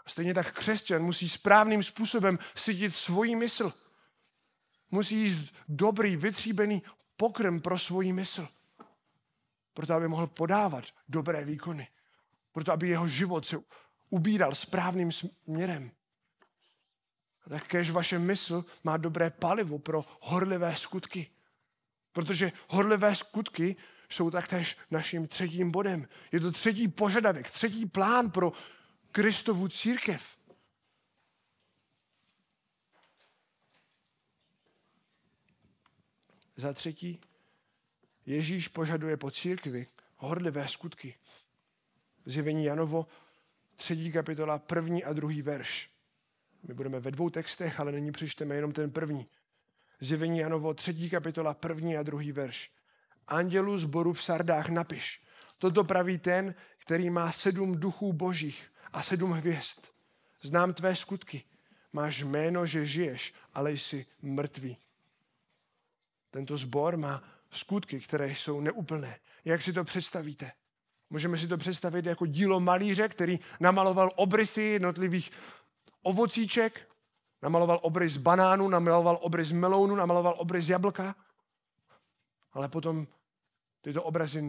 A 0.04 0.09
stejně 0.09 0.35
tak 0.35 0.59
křesťan 0.59 1.02
musí 1.02 1.28
správným 1.28 1.83
způsobem 1.83 2.38
cítit 2.54 2.94
svoji 2.94 3.37
mysl. 3.37 3.72
Musí 4.90 5.16
jíst 5.16 5.54
dobrý, 5.68 6.16
vytříbený 6.16 6.83
pokrm 7.16 7.61
pro 7.61 7.78
svoji 7.78 8.12
mysl. 8.12 8.48
Proto 9.74 9.94
aby 9.94 10.09
mohl 10.09 10.26
podávat 10.26 10.85
dobré 11.09 11.44
výkony. 11.44 11.88
Proto 12.52 12.72
aby 12.72 12.88
jeho 12.88 13.09
život 13.09 13.46
se 13.46 13.57
ubíral 14.11 14.54
správným 14.54 15.12
směrem. 15.12 15.90
A 17.46 17.50
tak 17.50 17.66
kež 17.66 17.90
vaše 17.90 18.18
mysl 18.18 18.64
má 18.85 18.96
dobré 18.96 19.30
palivo 19.30 19.78
pro 19.78 20.04
horlivé 20.20 20.76
skutky. 20.76 21.30
Protože 22.12 22.52
horlivé 22.68 23.14
skutky 23.14 23.76
jsou 24.14 24.31
taktéž 24.31 24.77
naším 24.90 25.29
třetím 25.29 25.70
bodem. 25.70 26.09
Je 26.33 26.40
to 26.40 26.53
třetí 26.53 26.88
požadavek, 26.88 27.50
třetí 27.50 27.87
plán 27.87 28.31
pro 28.31 28.53
Kristovu 29.12 29.68
církev. 29.68 30.38
Za 36.57 36.72
třetí, 36.72 37.20
Ježíš 38.27 38.68
požaduje 38.68 39.16
po 39.16 39.31
církvi 39.31 39.87
horlivé 40.16 40.68
skutky. 40.68 41.14
Zjevení 42.24 42.64
Janovo, 42.64 43.07
třetí 43.77 44.12
kapitola, 44.12 44.59
první 44.59 45.05
a 45.05 45.12
druhý 45.12 45.42
verš. 45.42 45.90
My 46.68 46.74
budeme 46.74 47.00
ve 47.00 47.11
dvou 47.11 47.31
textech, 47.31 47.81
ale 47.81 47.92
nyní 47.92 48.12
přečteme 48.12 48.55
jenom 48.55 48.72
ten 48.72 48.90
první. 48.90 49.27
Zjevení 50.00 50.38
Janovo, 50.38 50.74
třetí 50.74 51.11
kapitola, 51.11 51.55
první 51.55 51.96
a 51.96 52.03
druhý 52.03 52.33
verš. 52.33 52.70
Andělu 53.28 53.78
zboru 53.78 54.12
v 54.12 54.22
Sardách 54.22 54.68
napiš. 54.68 55.22
Toto 55.58 55.84
praví 55.84 56.18
ten, 56.18 56.54
který 56.78 57.10
má 57.10 57.32
sedm 57.32 57.80
duchů 57.80 58.12
božích 58.12 58.72
a 58.92 59.02
sedm 59.02 59.32
hvězd. 59.32 59.78
Znám 60.42 60.74
tvé 60.74 60.96
skutky. 60.96 61.44
Máš 61.92 62.22
jméno, 62.22 62.66
že 62.66 62.87
žiješ, 62.87 63.34
ale 63.54 63.72
jsi 63.72 64.06
mrtvý. 64.22 64.76
Tento 66.30 66.56
zbor 66.56 66.96
má 66.96 67.22
skutky, 67.50 68.00
které 68.00 68.30
jsou 68.30 68.60
neúplné. 68.60 69.18
Jak 69.44 69.62
si 69.62 69.72
to 69.72 69.84
představíte? 69.84 70.52
Můžeme 71.10 71.38
si 71.38 71.48
to 71.48 71.58
představit 71.58 72.06
jako 72.06 72.26
dílo 72.26 72.60
malíře, 72.60 73.08
který 73.08 73.40
namaloval 73.60 74.10
obrysy 74.16 74.62
jednotlivých 74.62 75.32
ovocíček, 76.02 76.88
namaloval 77.42 77.78
obrys 77.82 78.16
banánu, 78.16 78.68
namaloval 78.68 79.18
obrys 79.22 79.52
melounu, 79.52 79.96
namaloval 79.96 80.34
obrys 80.38 80.68
jablka, 80.68 81.14
ale 82.54 82.68
potom 82.68 83.06
tyto 83.80 84.02
obrazy 84.02 84.42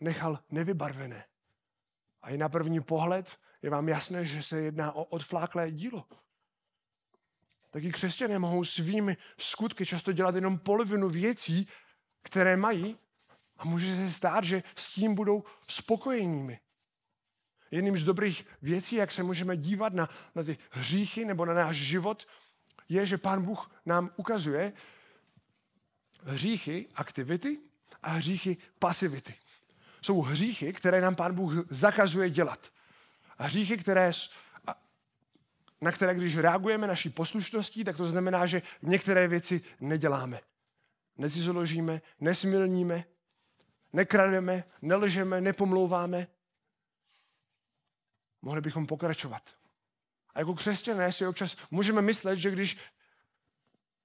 nechal 0.00 0.38
nevybarvené. 0.50 1.24
A 2.22 2.30
i 2.30 2.38
na 2.38 2.48
první 2.48 2.80
pohled 2.80 3.38
je 3.62 3.70
vám 3.70 3.88
jasné, 3.88 4.24
že 4.24 4.42
se 4.42 4.60
jedná 4.60 4.92
o 4.92 5.04
odfláklé 5.04 5.70
dílo. 5.70 6.04
Taky 7.70 7.92
křesťané 7.92 8.38
mohou 8.38 8.64
svými 8.64 9.16
skutky 9.38 9.86
často 9.86 10.12
dělat 10.12 10.34
jenom 10.34 10.58
polovinu 10.58 11.08
věcí, 11.08 11.68
které 12.22 12.56
mají 12.56 12.98
a 13.56 13.64
může 13.64 13.96
se 13.96 14.10
stát, 14.10 14.44
že 14.44 14.62
s 14.76 14.94
tím 14.94 15.14
budou 15.14 15.44
spokojenými. 15.68 16.60
Jedním 17.70 17.98
z 17.98 18.04
dobrých 18.04 18.46
věcí, 18.62 18.96
jak 18.96 19.12
se 19.12 19.22
můžeme 19.22 19.56
dívat 19.56 19.92
na, 19.92 20.08
na 20.34 20.42
ty 20.42 20.58
hříchy 20.70 21.24
nebo 21.24 21.44
na 21.44 21.54
náš 21.54 21.76
život, 21.76 22.26
je, 22.88 23.06
že 23.06 23.18
Pán 23.18 23.42
Bůh 23.44 23.70
nám 23.86 24.10
ukazuje 24.16 24.72
hříchy 26.24 26.88
aktivity 26.94 27.58
a 28.02 28.10
hříchy 28.10 28.56
pasivity. 28.78 29.34
Jsou 30.02 30.20
hříchy, 30.20 30.72
které 30.72 31.00
nám 31.00 31.14
Pán 31.14 31.34
Bůh 31.34 31.52
zakazuje 31.70 32.30
dělat. 32.30 32.72
A 33.38 33.44
hříchy, 33.44 33.76
které, 33.76 34.12
na 35.80 35.92
které 35.92 36.14
když 36.14 36.36
reagujeme 36.36 36.86
naší 36.86 37.10
poslušností, 37.10 37.84
tak 37.84 37.96
to 37.96 38.04
znamená, 38.04 38.46
že 38.46 38.62
některé 38.82 39.28
věci 39.28 39.60
neděláme. 39.80 40.40
Necizoložíme, 41.18 42.02
nesmilníme, 42.20 43.04
nekrademe, 43.92 44.64
nelžeme, 44.82 45.40
nepomlouváme. 45.40 46.26
Mohli 48.42 48.60
bychom 48.60 48.86
pokračovat. 48.86 49.42
A 50.34 50.38
jako 50.38 50.54
křesťané 50.54 51.12
si 51.12 51.26
občas 51.26 51.56
můžeme 51.70 52.02
myslet, 52.02 52.36
že 52.36 52.50
když 52.50 52.78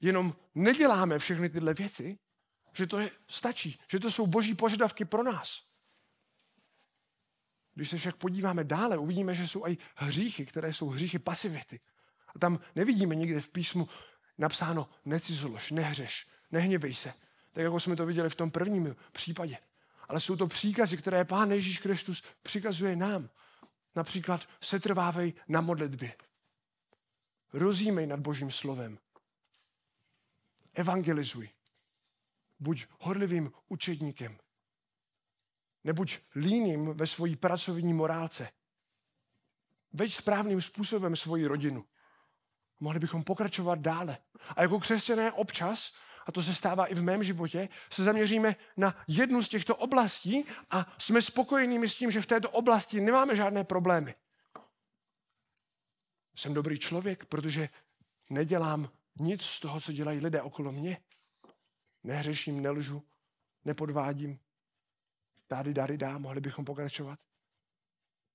jenom 0.01 0.35
neděláme 0.55 1.19
všechny 1.19 1.49
tyhle 1.49 1.73
věci, 1.73 2.19
že 2.73 2.87
to 2.87 2.99
je, 2.99 3.11
stačí, 3.27 3.79
že 3.91 3.99
to 3.99 4.11
jsou 4.11 4.27
boží 4.27 4.55
požadavky 4.55 5.05
pro 5.05 5.23
nás. 5.23 5.67
Když 7.73 7.89
se 7.89 7.97
však 7.97 8.15
podíváme 8.15 8.63
dále, 8.63 8.97
uvidíme, 8.97 9.35
že 9.35 9.47
jsou 9.47 9.67
i 9.67 9.77
hříchy, 9.95 10.45
které 10.45 10.73
jsou 10.73 10.89
hříchy 10.89 11.19
pasivity. 11.19 11.79
A 12.35 12.39
tam 12.39 12.59
nevidíme 12.75 13.15
nikde 13.15 13.41
v 13.41 13.49
písmu 13.49 13.89
napsáno 14.37 14.89
necizolož, 15.05 15.71
nehřeš, 15.71 16.27
nehněvej 16.51 16.93
se. 16.93 17.13
Tak 17.51 17.63
jako 17.63 17.79
jsme 17.79 17.95
to 17.95 18.05
viděli 18.05 18.29
v 18.29 18.35
tom 18.35 18.51
prvním 18.51 18.95
případě. 19.11 19.57
Ale 20.07 20.19
jsou 20.19 20.35
to 20.35 20.47
příkazy, 20.47 20.97
které 20.97 21.25
Pán 21.25 21.51
Ježíš 21.51 21.79
Kristus 21.79 22.23
přikazuje 22.43 22.95
nám. 22.95 23.29
Například 23.95 24.49
setrvávej 24.61 25.33
na 25.47 25.61
modlitbě. 25.61 26.15
Rozímej 27.53 28.07
nad 28.07 28.19
Božím 28.19 28.51
slovem. 28.51 28.99
Evangelizuj. 30.77 31.49
Buď 32.59 32.85
horlivým 32.99 33.51
učedníkem. 33.67 34.37
Nebuď 35.83 36.19
líným 36.35 36.93
ve 36.93 37.07
svojí 37.07 37.35
pracovní 37.35 37.93
morálce. 37.93 38.49
Veď 39.93 40.13
správným 40.13 40.61
způsobem 40.61 41.15
svoji 41.15 41.45
rodinu. 41.45 41.85
Mohli 42.79 42.99
bychom 42.99 43.23
pokračovat 43.23 43.79
dále. 43.79 44.17
A 44.55 44.61
jako 44.61 44.79
křesťané 44.79 45.31
občas, 45.31 45.93
a 46.25 46.31
to 46.31 46.43
se 46.43 46.55
stává 46.55 46.85
i 46.85 46.95
v 46.95 47.03
mém 47.03 47.23
životě, 47.23 47.69
se 47.93 48.03
zaměříme 48.03 48.55
na 48.77 49.03
jednu 49.07 49.43
z 49.43 49.47
těchto 49.47 49.75
oblastí 49.75 50.45
a 50.69 50.95
jsme 50.97 51.21
spokojení 51.21 51.87
s 51.87 51.95
tím, 51.95 52.11
že 52.11 52.21
v 52.21 52.25
této 52.25 52.49
oblasti 52.49 53.01
nemáme 53.01 53.35
žádné 53.35 53.63
problémy. 53.63 54.15
Jsem 56.35 56.53
dobrý 56.53 56.79
člověk, 56.79 57.25
protože 57.25 57.69
nedělám 58.29 58.96
nic 59.19 59.41
z 59.41 59.59
toho, 59.59 59.81
co 59.81 59.91
dělají 59.91 60.19
lidé 60.19 60.41
okolo 60.41 60.71
mě. 60.71 61.01
Nehřeším, 62.03 62.61
nelžu, 62.61 63.07
nepodvádím. 63.65 64.39
Tady, 65.47 65.73
dary 65.73 65.97
dá, 65.97 66.17
mohli 66.17 66.41
bychom 66.41 66.65
pokračovat. 66.65 67.19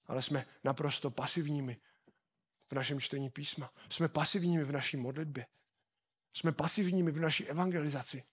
Ale 0.06 0.22
jsme 0.22 0.46
naprosto 0.64 1.10
pasivními 1.10 1.80
v 2.70 2.72
našem 2.72 3.00
čtení 3.00 3.30
písma. 3.30 3.72
Jsme 3.90 4.08
pasivními 4.08 4.64
v 4.64 4.72
naší 4.72 4.96
modlitbě. 4.96 5.46
Jsme 6.34 6.52
pasivními 6.52 7.10
v 7.10 7.20
naší 7.20 7.46
evangelizaci, 7.46 8.24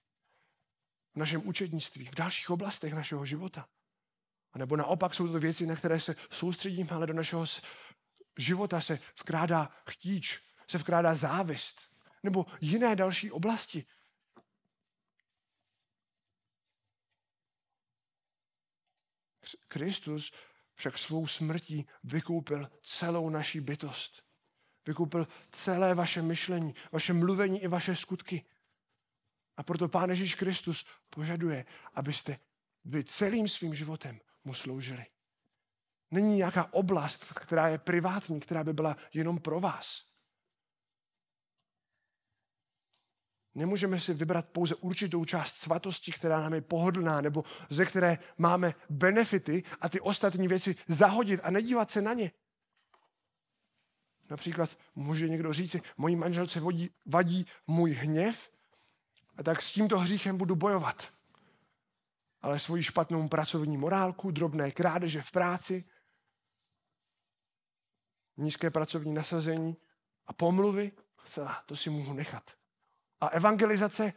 v 1.14 1.16
našem 1.16 1.48
učednictví, 1.48 2.06
v 2.06 2.16
dalších 2.16 2.50
oblastech 2.50 2.94
našeho 2.94 3.26
života. 3.26 3.70
A 4.54 4.58
nebo 4.58 4.76
naopak 4.76 5.14
jsou 5.14 5.28
to 5.28 5.40
věci, 5.40 5.66
na 5.66 5.76
které 5.76 6.00
se 6.00 6.16
soustředíme, 6.30 6.90
ale 6.90 7.08
do 7.08 7.14
našeho 7.14 7.46
života 8.38 8.82
se 8.82 9.00
vkrádá 9.20 9.72
chtíč, 9.90 10.42
se 10.68 10.78
vkrádá 10.78 11.16
závist. 11.16 11.89
Nebo 12.24 12.46
jiné 12.62 12.96
další 12.96 13.32
oblasti. 13.32 13.86
Kristus 19.68 20.32
však 20.74 20.98
svou 20.98 21.28
smrtí 21.28 21.88
vykoupil 22.04 22.72
celou 22.84 23.30
naší 23.30 23.60
bytost. 23.60 24.24
Vykoupil 24.86 25.28
celé 25.52 25.94
vaše 25.94 26.22
myšlení, 26.22 26.76
vaše 26.92 27.14
mluvení 27.14 27.64
i 27.64 27.68
vaše 27.68 27.96
skutky. 27.96 28.46
A 29.58 29.64
proto 29.64 29.90
Pán 29.90 30.10
Ježíš 30.10 30.36
Kristus 30.36 30.86
požaduje, 31.10 31.66
abyste 31.94 32.40
vy 32.86 33.04
celým 33.04 33.48
svým 33.48 33.76
životem 33.76 34.20
mu 34.44 34.54
sloužili. 34.54 35.06
Není 36.12 36.36
nějaká 36.36 36.74
oblast, 36.74 37.34
která 37.34 37.68
je 37.68 37.78
privátní, 37.78 38.40
která 38.40 38.64
by 38.64 38.74
byla 38.74 38.98
jenom 39.14 39.40
pro 39.40 39.60
vás. 39.60 40.09
Nemůžeme 43.56 44.00
si 44.00 44.14
vybrat 44.14 44.50
pouze 44.50 44.76
určitou 44.76 45.26
část 45.26 45.56
svatosti, 45.56 46.12
která 46.12 46.40
nám 46.40 46.54
je 46.54 46.62
pohodlná, 46.62 47.22
nebo 47.22 47.44
ze 47.70 47.86
které 47.86 48.18
máme 48.38 48.74
benefity 48.90 49.64
a 49.82 49.90
ty 49.90 50.00
ostatní 50.00 50.48
věci 50.48 50.76
zahodit 50.88 51.40
a 51.44 51.52
nedívat 51.52 51.92
se 51.92 52.02
na 52.02 52.14
ně. 52.14 52.32
Například 54.30 54.78
může 54.96 55.30
někdo 55.30 55.54
říci, 55.54 55.82
mojí 55.98 56.16
manželce 56.16 56.60
vodí, 56.60 56.90
vadí 57.06 57.46
můj 57.68 57.92
hněv, 57.92 58.50
a 59.38 59.44
tak 59.44 59.62
s 59.62 59.72
tímto 59.72 60.00
hříchem 60.00 60.38
budu 60.38 60.56
bojovat. 60.56 61.14
Ale 62.42 62.60
svoji 62.60 62.84
špatnou 62.84 63.28
pracovní 63.28 63.78
morálku, 63.78 64.32
drobné 64.32 64.72
krádeže 64.72 65.22
v 65.22 65.32
práci, 65.32 65.86
nízké 68.38 68.70
pracovní 68.72 69.14
nasazení 69.14 69.78
a 70.26 70.34
pomluvy, 70.34 70.92
to 71.66 71.76
si 71.76 71.90
mohu 71.90 72.14
nechat. 72.14 72.59
A 73.22 73.28
evangelizace, 73.28 74.14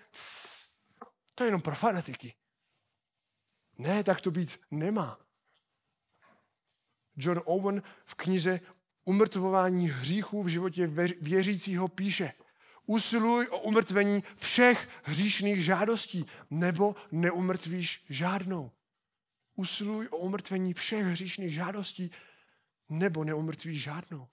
to 1.34 1.44
je 1.44 1.48
jenom 1.48 1.60
pro 1.60 1.74
fanatiky. 1.74 2.34
Ne, 3.78 4.04
tak 4.04 4.20
to 4.20 4.30
být 4.30 4.60
nemá. 4.70 5.18
John 7.16 7.42
Owen 7.44 7.82
v 8.04 8.14
knize 8.14 8.60
Umrtvování 9.04 9.88
hříchů 9.88 10.42
v 10.42 10.48
životě 10.48 10.86
věřícího 11.20 11.88
píše 11.88 12.32
Usiluj 12.86 13.48
o 13.50 13.58
umrtvení 13.60 14.22
všech 14.36 14.88
hříšných 15.02 15.64
žádostí, 15.64 16.26
nebo 16.50 16.96
neumrtvíš 17.12 18.04
žádnou. 18.08 18.70
Usiluj 19.54 20.08
o 20.10 20.16
umrtvení 20.16 20.74
všech 20.74 21.04
hříšných 21.04 21.54
žádostí, 21.54 22.10
nebo 22.88 23.24
neumrtvíš 23.24 23.82
žádnou. 23.82 24.28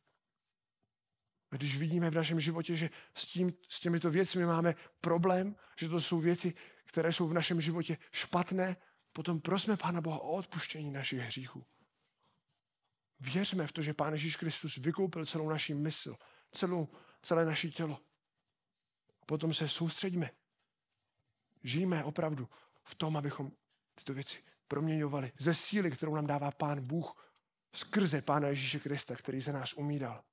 A 1.51 1.55
když 1.55 1.77
vidíme 1.77 2.09
v 2.09 2.15
našem 2.15 2.39
životě, 2.39 2.75
že 2.75 2.89
s, 3.15 3.25
tím, 3.25 3.53
s 3.69 3.79
těmito 3.79 4.11
věcmi 4.11 4.45
máme 4.45 4.75
problém, 5.01 5.55
že 5.79 5.89
to 5.89 6.01
jsou 6.01 6.19
věci, 6.19 6.53
které 6.85 7.13
jsou 7.13 7.27
v 7.27 7.33
našem 7.33 7.61
životě 7.61 7.97
špatné, 8.11 8.77
potom 9.13 9.41
prosme 9.41 9.77
Pána 9.77 10.01
Boha 10.01 10.19
o 10.19 10.31
odpuštění 10.31 10.91
našich 10.91 11.19
hříchů. 11.19 11.65
Věřme 13.19 13.67
v 13.67 13.71
to, 13.71 13.81
že 13.81 13.93
Pán 13.93 14.13
Ježíš 14.13 14.35
Kristus 14.35 14.77
vykoupil 14.77 15.25
celou 15.25 15.49
naši 15.49 15.73
mysl, 15.73 16.15
celou, 16.51 16.87
celé 17.21 17.45
naše 17.45 17.69
tělo. 17.69 18.01
Potom 19.25 19.53
se 19.53 19.69
soustředíme. 19.69 20.31
Žijeme 21.63 22.03
opravdu 22.03 22.49
v 22.83 22.95
tom, 22.95 23.17
abychom 23.17 23.51
tyto 23.95 24.13
věci 24.13 24.43
proměňovali 24.67 25.31
ze 25.39 25.53
síly, 25.53 25.91
kterou 25.91 26.15
nám 26.15 26.27
dává 26.27 26.51
Pán 26.51 26.81
Bůh 26.81 27.33
skrze 27.75 28.21
Pána 28.21 28.47
Ježíše 28.47 28.79
Krista, 28.79 29.15
který 29.15 29.41
za 29.41 29.51
nás 29.51 29.73
umíral. 29.73 30.23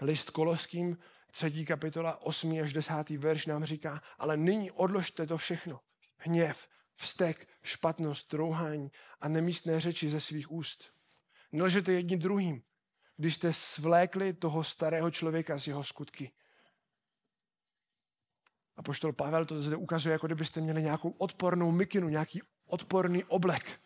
List 0.00 0.30
Koloským, 0.30 0.98
třetí 1.30 1.64
kapitola, 1.64 2.22
8. 2.22 2.60
až 2.62 2.72
10. 2.72 3.10
verš 3.10 3.46
nám 3.46 3.64
říká, 3.64 4.02
ale 4.18 4.36
nyní 4.36 4.70
odložte 4.70 5.26
to 5.26 5.38
všechno. 5.38 5.80
Hněv, 6.16 6.68
vztek, 6.94 7.48
špatnost, 7.62 8.28
trouhání 8.28 8.90
a 9.20 9.28
nemístné 9.28 9.80
řeči 9.80 10.10
ze 10.10 10.20
svých 10.20 10.52
úst. 10.52 10.84
Nelžete 11.52 11.92
jedni 11.92 12.16
druhým, 12.16 12.62
když 13.16 13.34
jste 13.34 13.52
svlékli 13.52 14.32
toho 14.32 14.64
starého 14.64 15.10
člověka 15.10 15.58
z 15.58 15.66
jeho 15.66 15.84
skutky. 15.84 16.32
A 18.76 18.82
poštol 18.82 19.12
Pavel 19.12 19.44
to 19.44 19.60
zde 19.60 19.76
ukazuje, 19.76 20.12
jako 20.12 20.26
kdybyste 20.26 20.60
měli 20.60 20.82
nějakou 20.82 21.10
odpornou 21.10 21.72
mikinu, 21.72 22.08
nějaký 22.08 22.42
odporný 22.66 23.24
oblek. 23.24 23.80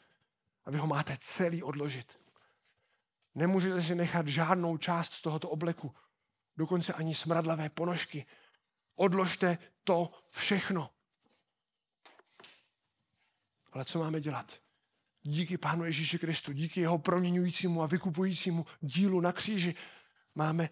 A 0.64 0.70
vy 0.70 0.78
ho 0.78 0.86
máte 0.86 1.16
celý 1.20 1.62
odložit. 1.62 2.19
Nemůžete 3.34 3.82
si 3.82 3.94
nechat 3.94 4.28
žádnou 4.28 4.76
část 4.76 5.12
z 5.12 5.22
tohoto 5.22 5.48
obleku, 5.48 5.94
dokonce 6.56 6.92
ani 6.92 7.14
smradlavé 7.14 7.68
ponožky. 7.68 8.26
Odložte 8.94 9.58
to 9.84 10.10
všechno. 10.30 10.90
Ale 13.72 13.84
co 13.84 13.98
máme 13.98 14.20
dělat? 14.20 14.60
Díky 15.22 15.58
Pánu 15.58 15.84
Ježíši 15.84 16.18
Kristu, 16.18 16.52
díky 16.52 16.80
jeho 16.80 16.98
proměňujícímu 16.98 17.82
a 17.82 17.86
vykupujícímu 17.86 18.66
dílu 18.80 19.20
na 19.20 19.32
kříži 19.32 19.74
máme 20.34 20.70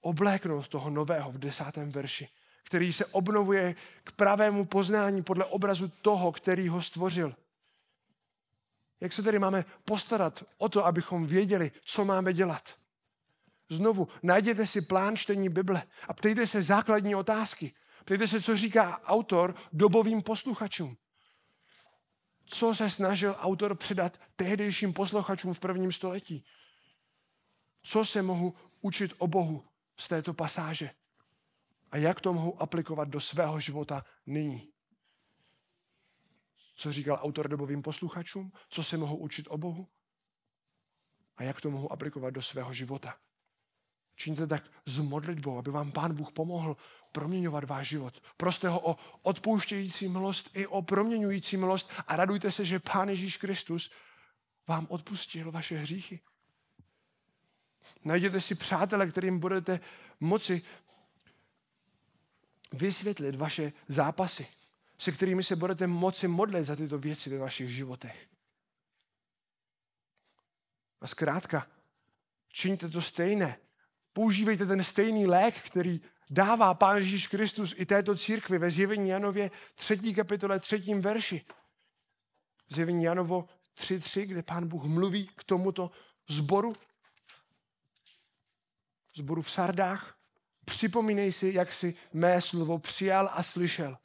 obléknout 0.00 0.68
toho 0.68 0.90
nového 0.90 1.32
v 1.32 1.38
desátém 1.38 1.92
verši, 1.92 2.28
který 2.62 2.92
se 2.92 3.06
obnovuje 3.06 3.74
k 4.04 4.12
pravému 4.12 4.64
poznání 4.64 5.22
podle 5.22 5.44
obrazu 5.44 5.88
toho, 5.88 6.32
který 6.32 6.68
ho 6.68 6.82
stvořil. 6.82 7.34
Jak 9.00 9.12
se 9.12 9.22
tedy 9.22 9.38
máme 9.38 9.64
postarat 9.84 10.44
o 10.58 10.68
to, 10.68 10.86
abychom 10.86 11.26
věděli, 11.26 11.72
co 11.84 12.04
máme 12.04 12.32
dělat? 12.32 12.74
Znovu, 13.68 14.08
najděte 14.22 14.66
si 14.66 14.80
plán 14.80 15.16
čtení 15.16 15.48
Bible 15.48 15.82
a 16.08 16.12
ptejte 16.12 16.46
se 16.46 16.62
základní 16.62 17.14
otázky. 17.14 17.74
Ptejte 18.04 18.28
se, 18.28 18.42
co 18.42 18.56
říká 18.56 19.00
autor 19.04 19.54
dobovým 19.72 20.22
posluchačům. 20.22 20.96
Co 22.44 22.74
se 22.74 22.90
snažil 22.90 23.36
autor 23.38 23.74
předat 23.74 24.20
tehdejším 24.36 24.92
posluchačům 24.92 25.54
v 25.54 25.60
prvním 25.60 25.92
století? 25.92 26.44
Co 27.82 28.04
se 28.04 28.22
mohu 28.22 28.54
učit 28.80 29.12
o 29.18 29.26
Bohu 29.26 29.64
z 29.96 30.08
této 30.08 30.34
pasáže? 30.34 30.90
A 31.90 31.96
jak 31.96 32.20
to 32.20 32.32
mohu 32.32 32.62
aplikovat 32.62 33.08
do 33.08 33.20
svého 33.20 33.60
života 33.60 34.04
nyní? 34.26 34.72
Co 36.76 36.92
říkal 36.92 37.18
autor 37.22 37.48
dobovým 37.48 37.82
posluchačům, 37.82 38.52
co 38.68 38.84
se 38.84 38.96
mohou 38.96 39.16
učit 39.16 39.46
o 39.50 39.58
Bohu 39.58 39.88
a 41.36 41.42
jak 41.42 41.60
to 41.60 41.70
mohu 41.70 41.92
aplikovat 41.92 42.30
do 42.30 42.42
svého 42.42 42.74
života. 42.74 43.16
Čiňte 44.16 44.46
tak 44.46 44.64
s 44.86 44.98
modlitbou, 44.98 45.58
aby 45.58 45.70
vám 45.70 45.92
Pán 45.92 46.14
Bůh 46.14 46.32
pomohl 46.32 46.76
proměňovat 47.12 47.64
váš 47.64 47.88
život. 47.88 48.22
Proste 48.36 48.68
ho 48.68 48.90
o 48.90 48.96
odpouštějící 49.22 50.08
milost 50.08 50.50
i 50.56 50.66
o 50.66 50.82
proměňující 50.82 51.56
milost 51.56 51.92
a 52.06 52.16
radujte 52.16 52.52
se, 52.52 52.64
že 52.64 52.78
Pán 52.78 53.08
Ježíš 53.08 53.36
Kristus 53.36 53.90
vám 54.68 54.86
odpustil 54.90 55.52
vaše 55.52 55.78
hříchy. 55.78 56.20
Najděte 58.04 58.40
si 58.40 58.54
přátele, 58.54 59.06
kterým 59.06 59.38
budete 59.38 59.80
moci 60.20 60.62
vysvětlit 62.72 63.34
vaše 63.34 63.72
zápasy 63.88 64.46
se 64.98 65.12
kterými 65.12 65.42
se 65.42 65.56
budete 65.56 65.86
moci 65.86 66.28
modlit 66.28 66.64
za 66.64 66.76
tyto 66.76 66.98
věci 66.98 67.30
ve 67.30 67.38
vašich 67.38 67.70
životech. 67.70 68.28
A 71.00 71.06
zkrátka, 71.06 71.66
čiňte 72.48 72.88
to 72.88 73.02
stejné. 73.02 73.58
Používejte 74.12 74.66
ten 74.66 74.84
stejný 74.84 75.26
lék, 75.26 75.54
který 75.60 76.00
dává 76.30 76.74
Pán 76.74 76.96
Ježíš 76.96 77.26
Kristus 77.26 77.74
i 77.76 77.86
této 77.86 78.16
církvi 78.16 78.58
ve 78.58 78.70
zjevení 78.70 79.08
Janově 79.08 79.50
3. 79.74 80.14
kapitole 80.14 80.60
3. 80.60 80.78
verši. 80.78 81.44
Zjevení 82.68 83.04
Janovo 83.04 83.48
3.3, 83.78 84.26
kde 84.26 84.42
Pán 84.42 84.68
Bůh 84.68 84.84
mluví 84.84 85.26
k 85.26 85.44
tomuto 85.44 85.90
zboru, 86.28 86.72
zboru 89.16 89.42
v 89.42 89.50
Sardách. 89.50 90.16
Připomínej 90.64 91.32
si, 91.32 91.52
jak 91.54 91.72
si 91.72 91.94
mé 92.12 92.42
slovo 92.42 92.78
přijal 92.78 93.30
a 93.32 93.42
slyšel 93.42 93.98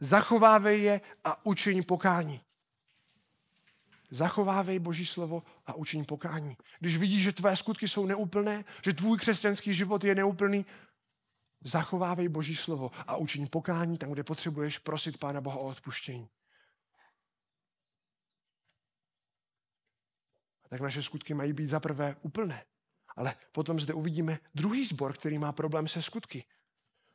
zachovávej 0.00 0.82
je 0.82 1.00
a 1.24 1.46
učiň 1.46 1.84
pokání. 1.84 2.40
Zachovávej 4.10 4.78
Boží 4.78 5.06
slovo 5.06 5.42
a 5.66 5.74
učiň 5.74 6.04
pokání. 6.04 6.56
Když 6.80 6.96
vidíš, 6.96 7.22
že 7.22 7.32
tvé 7.32 7.56
skutky 7.56 7.88
jsou 7.88 8.06
neúplné, 8.06 8.64
že 8.84 8.92
tvůj 8.92 9.18
křesťanský 9.18 9.74
život 9.74 10.04
je 10.04 10.14
neúplný, 10.14 10.66
zachovávej 11.64 12.28
Boží 12.28 12.56
slovo 12.56 12.90
a 13.06 13.16
učiň 13.16 13.48
pokání 13.48 13.98
tam, 13.98 14.10
kde 14.10 14.24
potřebuješ 14.24 14.78
prosit 14.78 15.18
Pána 15.18 15.40
Boha 15.40 15.56
o 15.56 15.68
odpuštění. 15.68 16.28
A 20.64 20.68
tak 20.68 20.80
naše 20.80 21.02
skutky 21.02 21.34
mají 21.34 21.52
být 21.52 21.68
zaprvé 21.68 22.16
úplné. 22.22 22.64
Ale 23.16 23.36
potom 23.52 23.80
zde 23.80 23.94
uvidíme 23.94 24.38
druhý 24.54 24.86
sbor, 24.86 25.12
který 25.12 25.38
má 25.38 25.52
problém 25.52 25.88
se 25.88 26.02
skutky. 26.02 26.44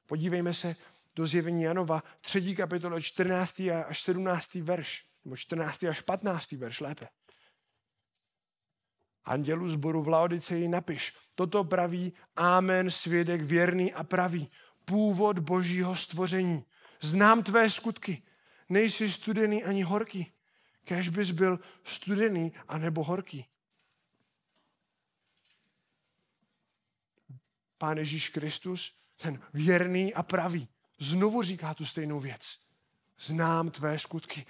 Podívejme 0.05 0.53
se 0.53 0.75
do 1.15 1.27
zjevení 1.27 1.63
Janova 1.63 2.03
3. 2.21 2.55
kapitole 2.55 3.01
14. 3.01 3.59
až 3.59 4.01
17. 4.01 4.55
verš, 4.55 5.05
nebo 5.25 5.37
14. 5.37 5.83
až 5.83 6.01
15. 6.01 6.51
verš 6.51 6.79
lépe. 6.79 7.07
Andělu 9.25 9.69
zboru 9.69 10.01
v 10.01 10.07
Laodiceji 10.07 10.67
napiš, 10.67 11.13
toto 11.35 11.63
praví 11.63 12.13
Amen, 12.35 12.91
svědek 12.91 13.41
věrný 13.41 13.93
a 13.93 14.03
pravý, 14.03 14.51
původ 14.85 15.39
božího 15.39 15.95
stvoření. 15.95 16.65
Znám 17.01 17.43
tvé 17.43 17.69
skutky, 17.69 18.23
nejsi 18.69 19.11
studený 19.11 19.63
ani 19.63 19.83
horký. 19.83 20.31
Kež 20.83 21.09
bys 21.09 21.31
byl 21.31 21.59
studený 21.83 22.53
a 22.67 22.77
nebo 22.77 23.03
horký. 23.03 23.45
Pán 27.77 27.97
Ježíš 27.97 28.29
Kristus, 28.29 28.95
ten 29.17 29.41
věrný 29.53 30.13
a 30.13 30.23
pravý, 30.23 30.67
znovu 30.99 31.43
říká 31.43 31.73
tu 31.73 31.85
stejnou 31.85 32.19
věc. 32.19 32.59
Znám 33.19 33.71
tvé 33.71 33.99
skutky. 33.99 34.45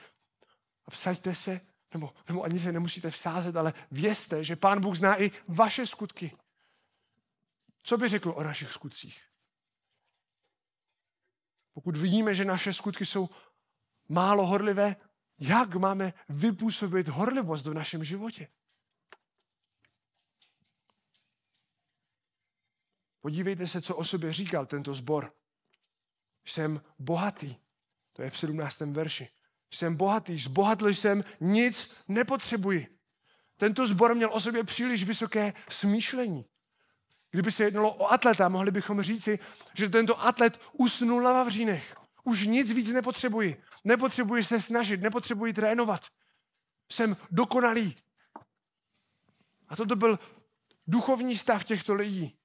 A 0.85 0.91
vsaďte 0.91 1.35
se, 1.35 1.61
nebo, 1.93 2.13
nebo 2.27 2.43
ani 2.43 2.59
se 2.59 2.71
nemusíte 2.71 3.11
vsázet, 3.11 3.55
ale 3.55 3.73
vězte, 3.91 4.43
že 4.43 4.55
Pán 4.55 4.81
Bůh 4.81 4.97
zná 4.97 5.21
i 5.21 5.31
vaše 5.47 5.87
skutky. 5.87 6.37
Co 7.83 7.97
by 7.97 8.09
řekl 8.09 8.33
o 8.35 8.43
našich 8.43 8.71
skutcích? 8.71 9.23
Pokud 11.73 11.97
vidíme, 11.97 12.35
že 12.35 12.45
naše 12.45 12.73
skutky 12.73 13.05
jsou 13.05 13.29
málo 14.09 14.45
horlivé, 14.45 14.95
jak 15.39 15.75
máme 15.75 16.13
vypůsobit 16.29 17.07
horlivost 17.07 17.65
v 17.65 17.73
našem 17.73 18.03
životě? 18.03 18.47
Podívejte 23.19 23.67
se, 23.67 23.81
co 23.81 23.95
o 23.95 24.05
sobě 24.05 24.33
říkal 24.33 24.65
tento 24.65 24.93
zbor. 24.93 25.33
Jsem 26.45 26.81
bohatý. 26.99 27.55
To 28.13 28.21
je 28.21 28.29
v 28.29 28.37
17. 28.37 28.79
verši. 28.79 29.29
Jsem 29.71 29.95
bohatý, 29.95 30.37
zbohatl 30.37 30.87
jsem, 30.87 31.23
nic 31.39 31.91
nepotřebuji. 32.07 32.87
Tento 33.57 33.87
zbor 33.87 34.15
měl 34.15 34.29
o 34.33 34.39
sobě 34.39 34.63
příliš 34.63 35.03
vysoké 35.03 35.53
smýšlení. 35.69 36.45
Kdyby 37.31 37.51
se 37.51 37.63
jednalo 37.63 37.93
o 37.93 38.11
atleta, 38.11 38.49
mohli 38.49 38.71
bychom 38.71 39.01
říci, 39.01 39.39
že 39.73 39.89
tento 39.89 40.21
atlet 40.21 40.61
usnul 40.73 41.21
na 41.21 41.33
Vavřínech. 41.33 41.95
Už 42.23 42.47
nic 42.47 42.71
víc 42.71 42.87
nepotřebuji. 42.87 43.63
Nepotřebuji 43.83 44.43
se 44.43 44.61
snažit, 44.61 45.01
nepotřebuji 45.01 45.53
trénovat. 45.53 46.01
Jsem 46.91 47.17
dokonalý. 47.31 47.95
A 49.67 49.75
toto 49.75 49.95
byl 49.95 50.19
duchovní 50.87 51.37
stav 51.37 51.63
těchto 51.63 51.93
lidí. 51.93 52.37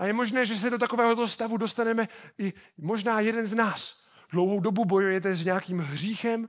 A 0.00 0.06
je 0.06 0.12
možné, 0.12 0.46
že 0.46 0.56
se 0.56 0.70
do 0.70 0.78
takového 0.78 1.28
stavu 1.28 1.56
dostaneme 1.56 2.08
i 2.38 2.52
možná 2.78 3.20
jeden 3.20 3.46
z 3.46 3.54
nás. 3.54 4.00
Dlouhou 4.32 4.60
dobu 4.60 4.84
bojujete 4.84 5.34
s 5.34 5.44
nějakým 5.44 5.78
hříchem 5.78 6.48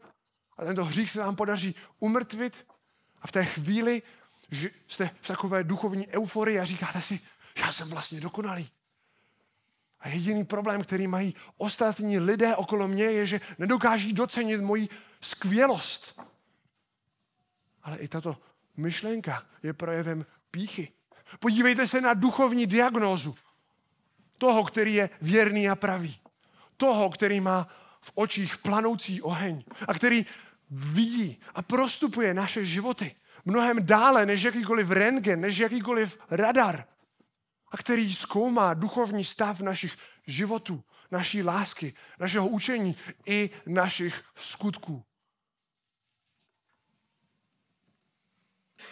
a 0.58 0.66
tento 0.66 0.86
hřích 0.86 1.12
se 1.12 1.20
vám 1.20 1.36
podaří 1.36 1.76
umrtvit 1.99 2.68
a 3.22 3.28
v 3.28 3.32
té 3.32 3.45
chvíli 3.45 4.02
že 4.52 4.70
jste 4.88 5.12
v 5.22 5.28
takové 5.28 5.64
duchovní 5.64 6.08
euforii 6.08 6.60
a 6.60 6.66
říkáte 6.66 7.02
si, 7.02 7.20
já 7.58 7.72
jsem 7.72 7.89
vlastně 7.89 8.22
dokonalý. 8.22 8.70
A 9.99 10.10
jediný 10.10 10.45
problém, 10.45 10.84
který 10.84 11.08
mají 11.08 11.36
ostatní 11.58 12.20
lidé 12.20 12.56
okolo 12.56 12.88
mě, 12.88 13.04
je, 13.04 13.28
že 13.28 13.41
nedokáží 13.58 14.14
docenit 14.14 14.62
moji 14.62 14.89
skvělost. 15.22 16.22
Ale 17.84 17.97
i 17.97 18.08
tato 18.08 18.38
myšlenka 18.78 19.45
je 19.64 19.74
projevem 19.74 20.26
píchy. 20.52 20.93
Podívejte 21.40 21.88
se 21.88 22.02
na 22.02 22.14
duchovní 22.14 22.68
diagnózu 22.68 23.36
toho, 24.38 24.64
který 24.64 24.94
je 24.94 25.10
věrný 25.22 25.70
a 25.70 25.76
pravý. 25.76 26.20
Toho, 26.78 27.10
který 27.10 27.40
má 27.40 27.68
v 28.02 28.12
očích 28.16 28.58
planoucí 28.58 29.22
oheň 29.22 29.64
a 29.88 29.94
který 29.94 30.26
vidí 30.70 31.40
a 31.56 31.62
prostupuje 31.62 32.34
naše 32.34 32.66
životy 32.66 33.16
mnohem 33.46 33.86
dále 33.86 34.26
než 34.26 34.44
jakýkoliv 34.44 34.90
rentgen, 34.90 35.42
než 35.42 35.58
jakýkoliv 35.58 36.20
radar 36.30 36.88
a 37.72 37.78
který 37.78 38.16
zkoumá 38.16 38.74
duchovní 38.74 39.26
stav 39.26 39.62
našich 39.62 39.98
životů, 40.28 40.84
naší 41.12 41.44
lásky, 41.44 41.94
našeho 42.20 42.48
učení 42.48 42.96
i 43.26 43.50
našich 43.66 44.24
skutků. 44.36 45.04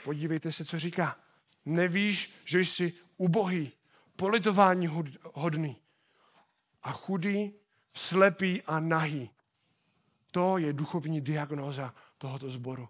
Podívejte 0.03 0.51
se, 0.51 0.65
co 0.65 0.79
říká. 0.79 1.19
Nevíš, 1.69 2.33
že 2.45 2.59
jsi 2.59 2.93
ubohý, 3.17 3.71
politování 4.15 4.87
hodný 5.33 5.77
a 6.83 6.91
chudý, 6.91 7.53
slepý 7.93 8.61
a 8.61 8.79
nahý. 8.79 9.29
To 10.31 10.57
je 10.57 10.73
duchovní 10.73 11.21
diagnóza 11.21 11.93
tohoto 12.17 12.49
sboru. 12.49 12.89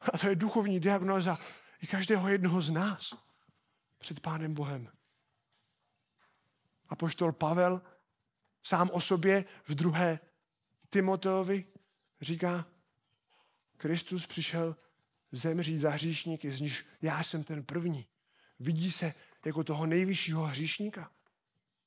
A 0.00 0.18
to 0.18 0.28
je 0.28 0.36
duchovní 0.36 0.80
diagnóza 0.80 1.38
i 1.82 1.86
každého 1.86 2.28
jednoho 2.28 2.60
z 2.60 2.70
nás 2.70 3.14
před 3.98 4.20
Pánem 4.20 4.54
Bohem. 4.54 4.88
A 6.88 6.96
poštol 6.96 7.32
Pavel 7.32 7.82
sám 8.62 8.90
o 8.92 9.00
sobě 9.00 9.44
v 9.64 9.74
druhé 9.74 10.20
Timoteovi 10.90 11.64
říká, 12.20 12.66
Kristus 13.76 14.26
přišel 14.26 14.76
zemřít 15.36 15.78
za 15.78 15.90
hříšníky, 15.90 16.50
z 16.50 16.60
níž 16.60 16.84
já 17.02 17.22
jsem 17.22 17.44
ten 17.44 17.64
první. 17.64 18.06
Vidí 18.60 18.92
se 18.92 19.14
jako 19.44 19.64
toho 19.64 19.86
nejvyššího 19.86 20.46
hříšníka. 20.46 21.10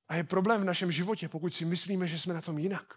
A 0.07 0.15
je 0.15 0.23
problém 0.23 0.61
v 0.61 0.65
našem 0.65 0.91
životě, 0.91 1.29
pokud 1.29 1.55
si 1.55 1.65
myslíme, 1.65 2.07
že 2.07 2.19
jsme 2.19 2.33
na 2.33 2.41
tom 2.41 2.57
jinak. 2.57 2.93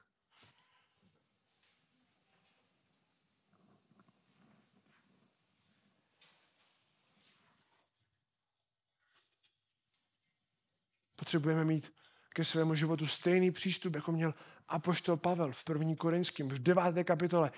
Potřebujeme 11.16 11.64
mít 11.64 11.92
ke 12.34 12.44
svému 12.44 12.74
životu 12.74 13.06
stejný 13.06 13.50
přístup, 13.50 13.94
jako 13.94 14.12
měl 14.12 14.34
apoštol 14.68 15.16
Pavel 15.16 15.52
v 15.52 15.64
1. 15.68 15.94
Korinském, 15.96 16.48
v 16.48 16.58
9. 16.58 17.04
kapitole, 17.04 17.50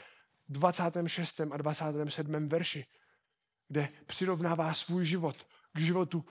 26. 0.49 1.41
a 1.41 1.57
27. 1.57 2.49
verši, 2.49 2.87
kde 3.69 3.89
přirovnává 4.07 4.75
svůj 4.75 5.07
život 5.07 5.47
k 5.73 5.81
životu 5.81 6.25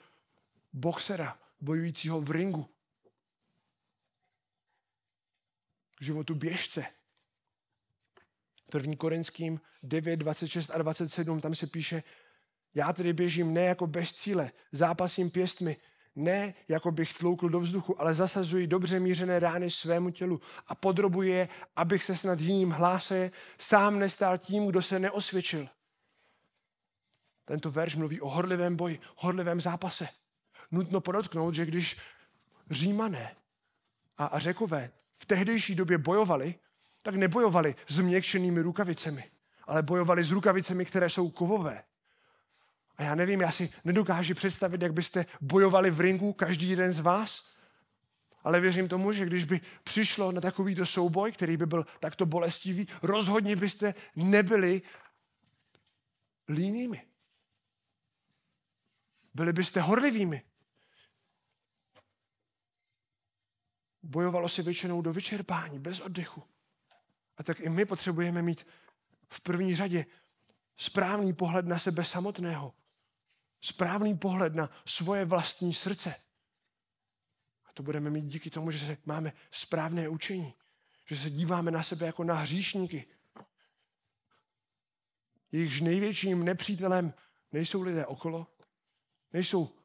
boxera, 0.74 1.40
bojujícího 1.62 2.22
v 2.22 2.32
ringu. 2.32 2.70
K 5.96 6.04
životu 6.04 6.36
běžce. 6.36 6.86
1. 8.74 8.96
Korinským 8.96 9.62
9, 9.84 10.18
26 10.18 10.70
a 10.70 10.78
27, 10.78 11.42
tam 11.42 11.56
se 11.56 11.68
píše, 11.68 12.04
já 12.74 12.94
tedy 12.94 13.14
běžím 13.14 13.54
ne 13.54 13.62
jako 13.62 13.88
bez 13.88 14.14
cíle, 14.14 14.52
zápasím 14.72 15.30
pěstmi, 15.30 15.78
ne 16.16 16.54
jako 16.68 16.92
bych 16.92 17.14
tloukl 17.14 17.50
do 17.50 17.60
vzduchu, 17.60 18.02
ale 18.02 18.16
zasazuji 18.16 18.68
dobře 18.68 19.00
mířené 19.00 19.40
rány 19.40 19.72
svému 19.72 20.12
tělu 20.12 20.42
a 20.68 20.76
podrobuji 20.76 21.30
je, 21.30 21.50
abych 21.76 22.04
se 22.04 22.18
snad 22.18 22.40
jiným 22.40 22.70
hláse, 22.70 23.32
sám 23.60 24.00
nestál 24.00 24.38
tím, 24.38 24.68
kdo 24.68 24.82
se 24.82 25.00
neosvědčil. 25.00 25.68
Tento 27.46 27.72
verš 27.72 27.96
mluví 27.96 28.22
o 28.22 28.30
horlivém 28.30 28.76
boji, 28.76 29.00
horlivém 29.16 29.62
zápase. 29.62 30.08
Nutno 30.72 31.02
podotknout, 31.02 31.56
že 31.56 31.66
když 31.66 31.98
římané 32.72 33.36
a, 34.18 34.26
a 34.26 34.40
řekové 34.40 34.92
v 35.20 35.26
tehdejší 35.26 35.76
době 35.76 35.98
bojovali, 35.98 36.56
tak 37.04 37.16
nebojovali 37.16 37.76
s 37.88 38.00
měkčenými 38.00 38.62
rukavicemi, 38.62 39.32
ale 39.68 39.84
bojovali 39.84 40.24
s 40.24 40.32
rukavicemi, 40.32 40.86
které 40.86 41.10
jsou 41.10 41.30
kovové. 41.30 41.84
A 43.02 43.04
já 43.04 43.16
nevím, 43.16 43.42
já 43.42 43.52
si 43.52 43.70
nedokážu 43.84 44.34
představit, 44.34 44.82
jak 44.82 44.94
byste 44.94 45.26
bojovali 45.42 45.92
v 45.92 46.00
ringu, 46.00 46.34
každý 46.34 46.70
jeden 46.70 46.94
z 46.94 47.00
vás. 47.00 47.52
Ale 48.44 48.60
věřím 48.60 48.88
tomu, 48.88 49.14
že 49.14 49.26
když 49.26 49.44
by 49.44 49.62
přišlo 49.84 50.32
na 50.32 50.42
takovýto 50.42 50.86
souboj, 50.86 51.32
který 51.32 51.58
by 51.58 51.66
byl 51.66 51.86
takto 52.00 52.26
bolestivý, 52.26 52.88
rozhodně 53.02 53.56
byste 53.56 53.94
nebyli 54.16 54.82
línými. 56.48 57.08
Byli 59.34 59.54
byste 59.54 59.82
horlivými. 59.82 60.44
Bojovalo 64.04 64.50
se 64.50 64.62
většinou 64.62 65.02
do 65.02 65.14
vyčerpání, 65.14 65.80
bez 65.80 66.00
oddechu. 66.00 66.44
A 67.38 67.44
tak 67.44 67.60
i 67.60 67.70
my 67.70 67.86
potřebujeme 67.86 68.42
mít 68.42 68.68
v 69.30 69.42
první 69.42 69.76
řadě 69.76 70.06
správný 70.78 71.34
pohled 71.34 71.66
na 71.66 71.80
sebe 71.80 72.06
samotného 72.06 72.74
správný 73.62 74.18
pohled 74.18 74.56
na 74.56 74.70
svoje 74.86 75.26
vlastní 75.26 75.74
srdce. 75.74 76.16
A 77.66 77.74
to 77.74 77.84
budeme 77.84 78.10
mít 78.10 78.26
díky 78.26 78.50
tomu, 78.50 78.72
že 78.72 78.80
se 78.80 78.98
máme 79.06 79.34
správné 79.52 80.10
učení. 80.10 80.54
Že 81.06 81.16
se 81.16 81.30
díváme 81.30 81.72
na 81.72 81.84
sebe 81.84 82.06
jako 82.06 82.24
na 82.24 82.34
hříšníky. 82.34 83.06
Jejichž 85.52 85.82
největším 85.82 86.46
nepřítelem 86.46 87.14
nejsou 87.52 87.82
lidé 87.82 88.06
okolo, 88.06 88.48
nejsou 89.34 89.76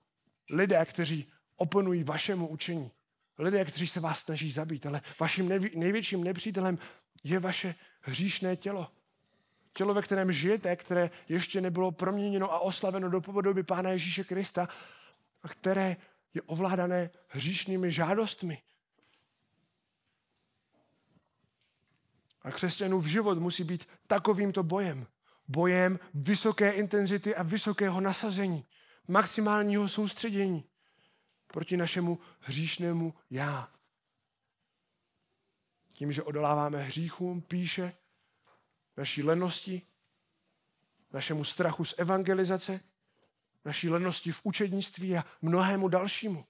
lidé, 0.51 0.85
kteří 0.85 1.33
oponují 1.57 2.05
vašemu 2.05 2.49
učení. 2.49 2.91
Lidé, 3.39 3.65
kteří 3.65 3.87
se 3.87 4.01
vás 4.01 4.19
snaží 4.19 4.53
zabít, 4.53 4.87
ale 4.87 5.03
vaším 5.21 5.49
největším 5.75 6.25
nepřítelem 6.25 6.79
je 7.25 7.39
vaše 7.39 7.75
hříšné 8.01 8.57
tělo. 8.57 8.93
Tělo, 9.77 9.95
ve 9.95 10.03
kterém 10.03 10.33
žijete, 10.33 10.77
které 10.77 11.11
ještě 11.29 11.61
nebylo 11.61 11.93
proměněno 11.93 12.53
a 12.53 12.59
oslaveno 12.59 13.11
do 13.11 13.21
podoby 13.21 13.63
Pána 13.63 13.91
Ježíše 13.91 14.25
Krista 14.25 14.69
a 15.43 15.49
které 15.49 15.97
je 16.35 16.43
ovládané 16.43 17.11
hříšnými 17.29 17.93
žádostmi. 17.93 18.63
A 22.43 22.51
křesťanův 22.51 23.07
život 23.07 23.39
musí 23.39 23.65
být 23.65 23.89
takovýmto 24.07 24.63
bojem. 24.63 25.07
Bojem 25.49 25.99
vysoké 26.15 26.71
intenzity 26.71 27.35
a 27.35 27.43
vysokého 27.43 28.01
nasazení, 28.01 28.65
maximálního 29.09 29.89
soustředění 29.89 30.65
proti 31.47 31.77
našemu 31.77 32.19
hříšnému 32.41 33.15
já. 33.31 33.69
Tím, 35.93 36.13
že 36.13 36.23
odoláváme 36.23 36.83
hříchům, 36.83 37.41
píše, 37.41 37.93
naší 38.97 39.23
lenosti, 39.23 39.83
našemu 41.13 41.45
strachu 41.45 41.85
z 41.85 41.95
evangelizace, 41.99 42.81
naší 43.65 43.91
lenosti 43.91 44.33
v 44.33 44.41
učednictví 44.43 45.17
a 45.17 45.25
mnohému 45.43 45.89
dalšímu. 45.89 46.45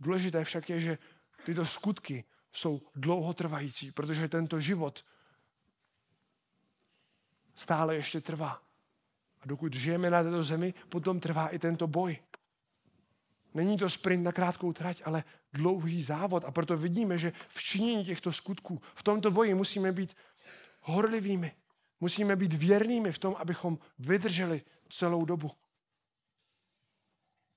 Důležité 0.00 0.44
však 0.44 0.70
je, 0.70 0.80
že 0.80 0.98
tyto 1.44 1.66
skutky 1.66 2.24
jsou 2.52 2.82
dlouhotrvající, 2.94 3.92
protože 3.92 4.28
tento 4.28 4.60
život 4.60 5.04
stále 7.54 7.94
ještě 7.94 8.20
trvá. 8.20 8.62
A 9.40 9.46
dokud 9.46 9.74
žijeme 9.74 10.10
na 10.10 10.22
této 10.22 10.42
zemi, 10.42 10.74
potom 10.88 11.20
trvá 11.20 11.48
i 11.48 11.58
tento 11.58 11.86
boj. 11.86 12.18
Není 13.54 13.78
to 13.78 13.90
sprint 13.90 14.24
na 14.24 14.32
krátkou 14.32 14.72
trať, 14.72 15.02
ale 15.04 15.24
dlouhý 15.52 16.02
závod. 16.02 16.44
A 16.44 16.50
proto 16.50 16.76
vidíme, 16.76 17.18
že 17.18 17.32
v 17.48 17.62
činění 17.62 18.04
těchto 18.04 18.32
skutků, 18.32 18.82
v 18.94 19.02
tomto 19.02 19.30
boji 19.30 19.54
musíme 19.54 19.92
být 19.92 20.16
horlivými. 20.86 21.56
Musíme 22.00 22.36
být 22.36 22.52
věrnými 22.52 23.12
v 23.12 23.18
tom, 23.18 23.36
abychom 23.38 23.78
vydrželi 23.98 24.62
celou 24.90 25.24
dobu. 25.24 25.50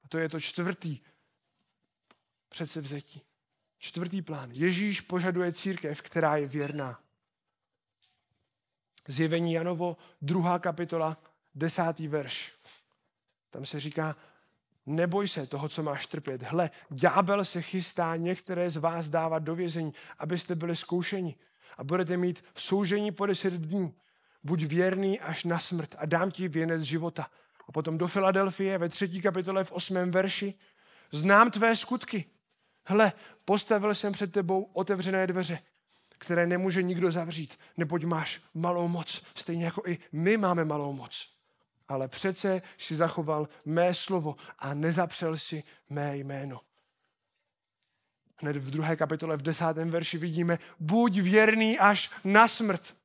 A 0.03 0.07
to 0.07 0.17
je 0.17 0.29
to 0.29 0.39
čtvrtý 0.39 0.99
předsevzetí. 2.49 3.21
Čtvrtý 3.77 4.21
plán. 4.21 4.51
Ježíš 4.51 5.01
požaduje 5.01 5.51
církev, 5.51 6.01
která 6.01 6.37
je 6.37 6.47
věrná. 6.47 6.99
Zjevení 9.07 9.53
Janovo, 9.53 9.97
druhá 10.21 10.59
kapitola, 10.59 11.17
desátý 11.55 12.07
verš. 12.07 12.53
Tam 13.49 13.65
se 13.65 13.79
říká, 13.79 14.15
neboj 14.85 15.27
se 15.27 15.47
toho, 15.47 15.69
co 15.69 15.83
máš 15.83 16.07
trpět. 16.07 16.43
Hle, 16.43 16.69
ďábel 16.89 17.45
se 17.45 17.61
chystá 17.61 18.15
některé 18.15 18.69
z 18.69 18.77
vás 18.77 19.09
dávat 19.09 19.39
do 19.39 19.55
vězení, 19.55 19.93
abyste 20.17 20.55
byli 20.55 20.75
zkoušeni. 20.75 21.35
A 21.79 21.83
budete 21.83 22.17
mít 22.17 22.43
soužení 22.55 23.11
po 23.11 23.25
deset 23.25 23.53
dní. 23.53 23.93
Buď 24.43 24.63
věrný 24.63 25.19
až 25.19 25.43
na 25.43 25.59
smrt 25.59 25.95
a 25.97 26.05
dám 26.05 26.31
ti 26.31 26.47
věnec 26.47 26.81
života. 26.81 27.27
A 27.67 27.71
potom 27.71 27.97
do 27.97 28.07
Filadelfie 28.07 28.77
ve 28.77 28.89
třetí 28.89 29.21
kapitole 29.21 29.63
v 29.63 29.71
osmém 29.71 30.11
verši. 30.11 30.53
Znám 31.11 31.51
tvé 31.51 31.75
skutky. 31.75 32.25
Hle, 32.85 33.13
postavil 33.45 33.95
jsem 33.95 34.13
před 34.13 34.31
tebou 34.31 34.63
otevřené 34.63 35.27
dveře, 35.27 35.59
které 36.17 36.47
nemůže 36.47 36.83
nikdo 36.83 37.11
zavřít, 37.11 37.59
neboť 37.77 38.03
máš 38.03 38.41
malou 38.53 38.87
moc, 38.87 39.23
stejně 39.35 39.65
jako 39.65 39.83
i 39.85 39.97
my 40.11 40.37
máme 40.37 40.65
malou 40.65 40.93
moc. 40.93 41.29
Ale 41.87 42.07
přece 42.07 42.61
si 42.77 42.95
zachoval 42.95 43.47
mé 43.65 43.93
slovo 43.93 44.35
a 44.59 44.73
nezapřel 44.73 45.37
si 45.37 45.63
mé 45.89 46.17
jméno. 46.17 46.61
Hned 48.41 48.55
v 48.55 48.71
druhé 48.71 48.95
kapitole, 48.95 49.37
v 49.37 49.41
desátém 49.41 49.91
verši 49.91 50.17
vidíme, 50.17 50.59
buď 50.79 51.19
věrný 51.19 51.79
až 51.79 52.11
na 52.23 52.47
smrt 52.47 52.95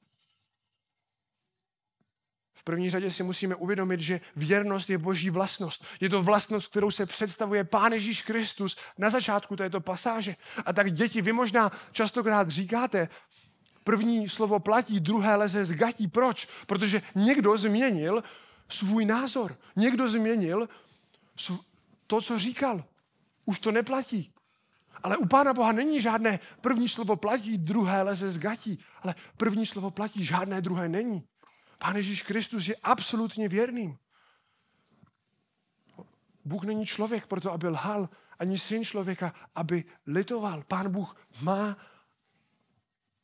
první 2.64 2.90
řadě 2.90 3.10
si 3.10 3.22
musíme 3.22 3.54
uvědomit, 3.54 4.00
že 4.00 4.20
věrnost 4.36 4.90
je 4.90 4.98
boží 4.98 5.30
vlastnost. 5.30 5.84
Je 6.00 6.08
to 6.08 6.22
vlastnost, 6.22 6.68
kterou 6.68 6.90
se 6.90 7.06
představuje 7.06 7.64
Pán 7.64 7.92
Ježíš 7.92 8.22
Kristus 8.22 8.76
na 8.98 9.10
začátku 9.10 9.56
této 9.56 9.80
pasáže. 9.80 10.36
A 10.66 10.72
tak 10.72 10.92
děti, 10.92 11.22
vy 11.22 11.32
možná 11.32 11.72
častokrát 11.92 12.48
říkáte, 12.48 13.08
první 13.84 14.28
slovo 14.28 14.60
platí, 14.60 15.00
druhé 15.00 15.36
leze 15.36 15.64
z 15.64 15.72
gatí. 15.72 16.08
Proč? 16.08 16.48
Protože 16.66 17.02
někdo 17.14 17.58
změnil 17.58 18.22
svůj 18.68 19.04
názor. 19.04 19.58
Někdo 19.76 20.08
změnil 20.08 20.68
to, 22.06 22.20
co 22.20 22.38
říkal. 22.38 22.84
Už 23.44 23.58
to 23.58 23.72
neplatí. 23.72 24.33
Ale 25.04 25.16
u 25.16 25.26
Pána 25.26 25.52
Boha 25.52 25.72
není 25.72 26.00
žádné 26.00 26.40
první 26.60 26.88
slovo 26.88 27.16
platí, 27.16 27.58
druhé 27.58 28.02
leze 28.02 28.32
z 28.32 28.38
gatí. 28.38 28.78
Ale 29.02 29.14
první 29.36 29.66
slovo 29.66 29.90
platí, 29.90 30.24
žádné 30.24 30.60
druhé 30.60 30.88
není. 30.88 31.28
Pán 31.78 31.96
Ježíš 31.96 32.22
Kristus 32.22 32.68
je 32.68 32.76
absolutně 32.76 33.48
věrným. 33.48 33.98
Bůh 36.44 36.64
není 36.64 36.86
člověk 36.86 37.26
proto, 37.26 37.52
aby 37.52 37.68
lhal, 37.68 38.08
ani 38.38 38.58
syn 38.58 38.84
člověka, 38.84 39.34
aby 39.54 39.84
litoval. 40.06 40.64
Pán 40.68 40.92
Bůh 40.92 41.16
má 41.42 41.76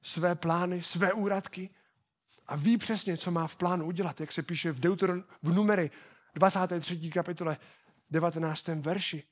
své 0.03 0.35
plány, 0.35 0.83
své 0.83 1.12
úradky 1.12 1.70
a 2.47 2.57
ví 2.57 2.76
přesně, 2.76 3.16
co 3.16 3.31
má 3.31 3.47
v 3.47 3.57
plánu 3.57 3.87
udělat, 3.87 4.20
jak 4.20 4.33
se 4.33 4.43
píše 4.43 4.72
v, 4.72 4.81
Deuteron, 4.81 5.24
v 5.43 5.55
numery 5.55 5.91
23. 6.35 7.11
kapitole 7.11 7.57
19. 8.11 8.68
verši. 8.68 9.24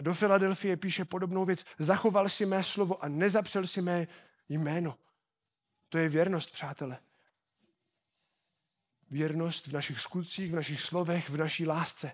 A 0.00 0.02
do 0.02 0.14
Filadelfie 0.14 0.76
píše 0.76 1.04
podobnou 1.04 1.44
věc. 1.44 1.64
Zachoval 1.78 2.28
si 2.28 2.46
mé 2.46 2.64
slovo 2.64 3.04
a 3.04 3.08
nezapřel 3.08 3.66
si 3.66 3.82
mé 3.82 4.06
jméno. 4.48 4.98
To 5.88 5.98
je 5.98 6.08
věrnost, 6.08 6.52
přátelé. 6.52 7.00
Věrnost 9.10 9.66
v 9.66 9.72
našich 9.72 10.00
skutcích, 10.00 10.52
v 10.52 10.54
našich 10.54 10.80
slovech, 10.80 11.30
v 11.30 11.36
naší 11.36 11.66
lásce. 11.66 12.12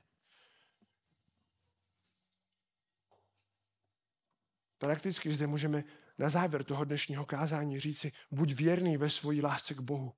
Prakticky 4.78 5.32
zde 5.32 5.47
můžeme 5.47 5.84
na 6.18 6.30
závěr 6.30 6.64
toho 6.64 6.84
dnešního 6.84 7.26
kázání 7.26 7.80
říci, 7.80 8.12
buď 8.30 8.53
věrný 8.53 8.97
ve 8.97 9.11
svojí 9.11 9.43
lásce 9.43 9.74
k 9.74 9.80
Bohu. 9.80 10.14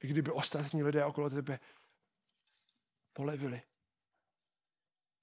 I 0.00 0.08
kdyby 0.08 0.30
ostatní 0.30 0.82
lidé 0.82 1.04
okolo 1.04 1.30
tebe 1.30 1.60
polevili. 3.12 3.62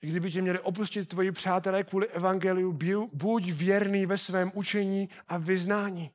I 0.02 0.08
kdyby 0.08 0.32
tě 0.32 0.42
měli 0.42 0.60
opustit 0.60 1.10
tvoji 1.10 1.32
přátelé 1.32 1.84
kvůli 1.84 2.08
evangeliu, 2.08 2.80
buď 3.14 3.52
věrný 3.52 4.06
ve 4.06 4.18
svém 4.18 4.52
učení 4.54 5.10
a 5.28 5.38
vyznání. 5.38 6.12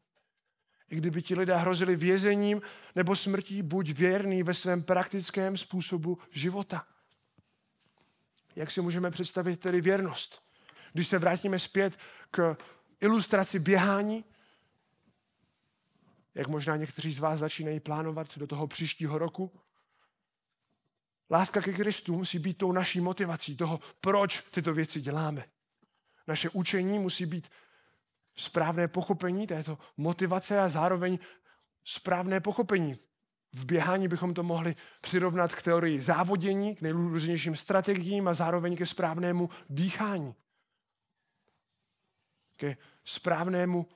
I 0.91 0.97
kdyby 0.97 1.22
ti 1.22 1.35
lidé 1.35 1.57
hrozili 1.57 1.97
vězením 1.97 2.62
nebo 2.95 3.16
smrtí, 3.16 3.62
buď 3.62 3.91
věrný 3.91 4.43
ve 4.43 4.55
svém 4.55 4.83
praktickém 4.83 5.57
způsobu 5.57 6.18
života. 6.30 6.87
Jak 8.57 8.70
si 8.70 8.80
můžeme 8.80 9.11
představit 9.11 9.61
tedy 9.61 9.80
věrnost? 9.80 10.43
Když 10.93 11.09
se 11.09 11.18
vrátíme 11.18 11.59
zpět 11.59 11.99
k 12.30 12.57
ilustraci 13.01 13.59
běhání, 13.59 14.24
jak 16.35 16.49
možná 16.49 16.76
někteří 16.76 17.12
z 17.12 17.18
vás 17.18 17.39
začínají 17.39 17.80
plánovat 17.80 18.39
do 18.39 18.47
toho 18.47 18.66
příštího 18.66 19.18
roku, 19.18 19.51
Láska 21.33 21.61
ke 21.61 21.72
Kristu 21.72 22.16
musí 22.16 22.39
být 22.39 22.59
tou 22.59 22.72
naší 22.72 23.01
motivací, 23.01 23.57
toho, 23.57 23.80
proč 24.01 24.41
tyto 24.51 24.74
věci 24.74 25.01
děláme. 25.01 25.45
Naše 26.26 26.51
učení 26.51 26.99
musí 26.99 27.26
být 27.26 27.51
správné 28.37 28.89
pochopení 28.89 29.47
této 29.47 29.78
motivace 29.97 30.61
a 30.61 30.68
zároveň 30.68 31.18
správné 31.85 32.41
pochopení. 32.41 32.99
V 33.53 33.64
běhání 33.64 34.09
bychom 34.09 34.35
to 34.35 34.43
mohli 34.43 34.76
přirovnat 35.01 35.55
k 35.55 35.62
teorii 35.62 36.01
závodění, 36.01 36.76
k 36.76 36.80
nejrůznějším 36.80 37.57
strategiím 37.57 38.28
a 38.28 38.35
zároveň 38.35 38.76
ke 38.76 38.87
správnému 38.87 39.51
dýchání. 39.68 40.35
Ke 42.57 42.76
správnému 43.05 43.87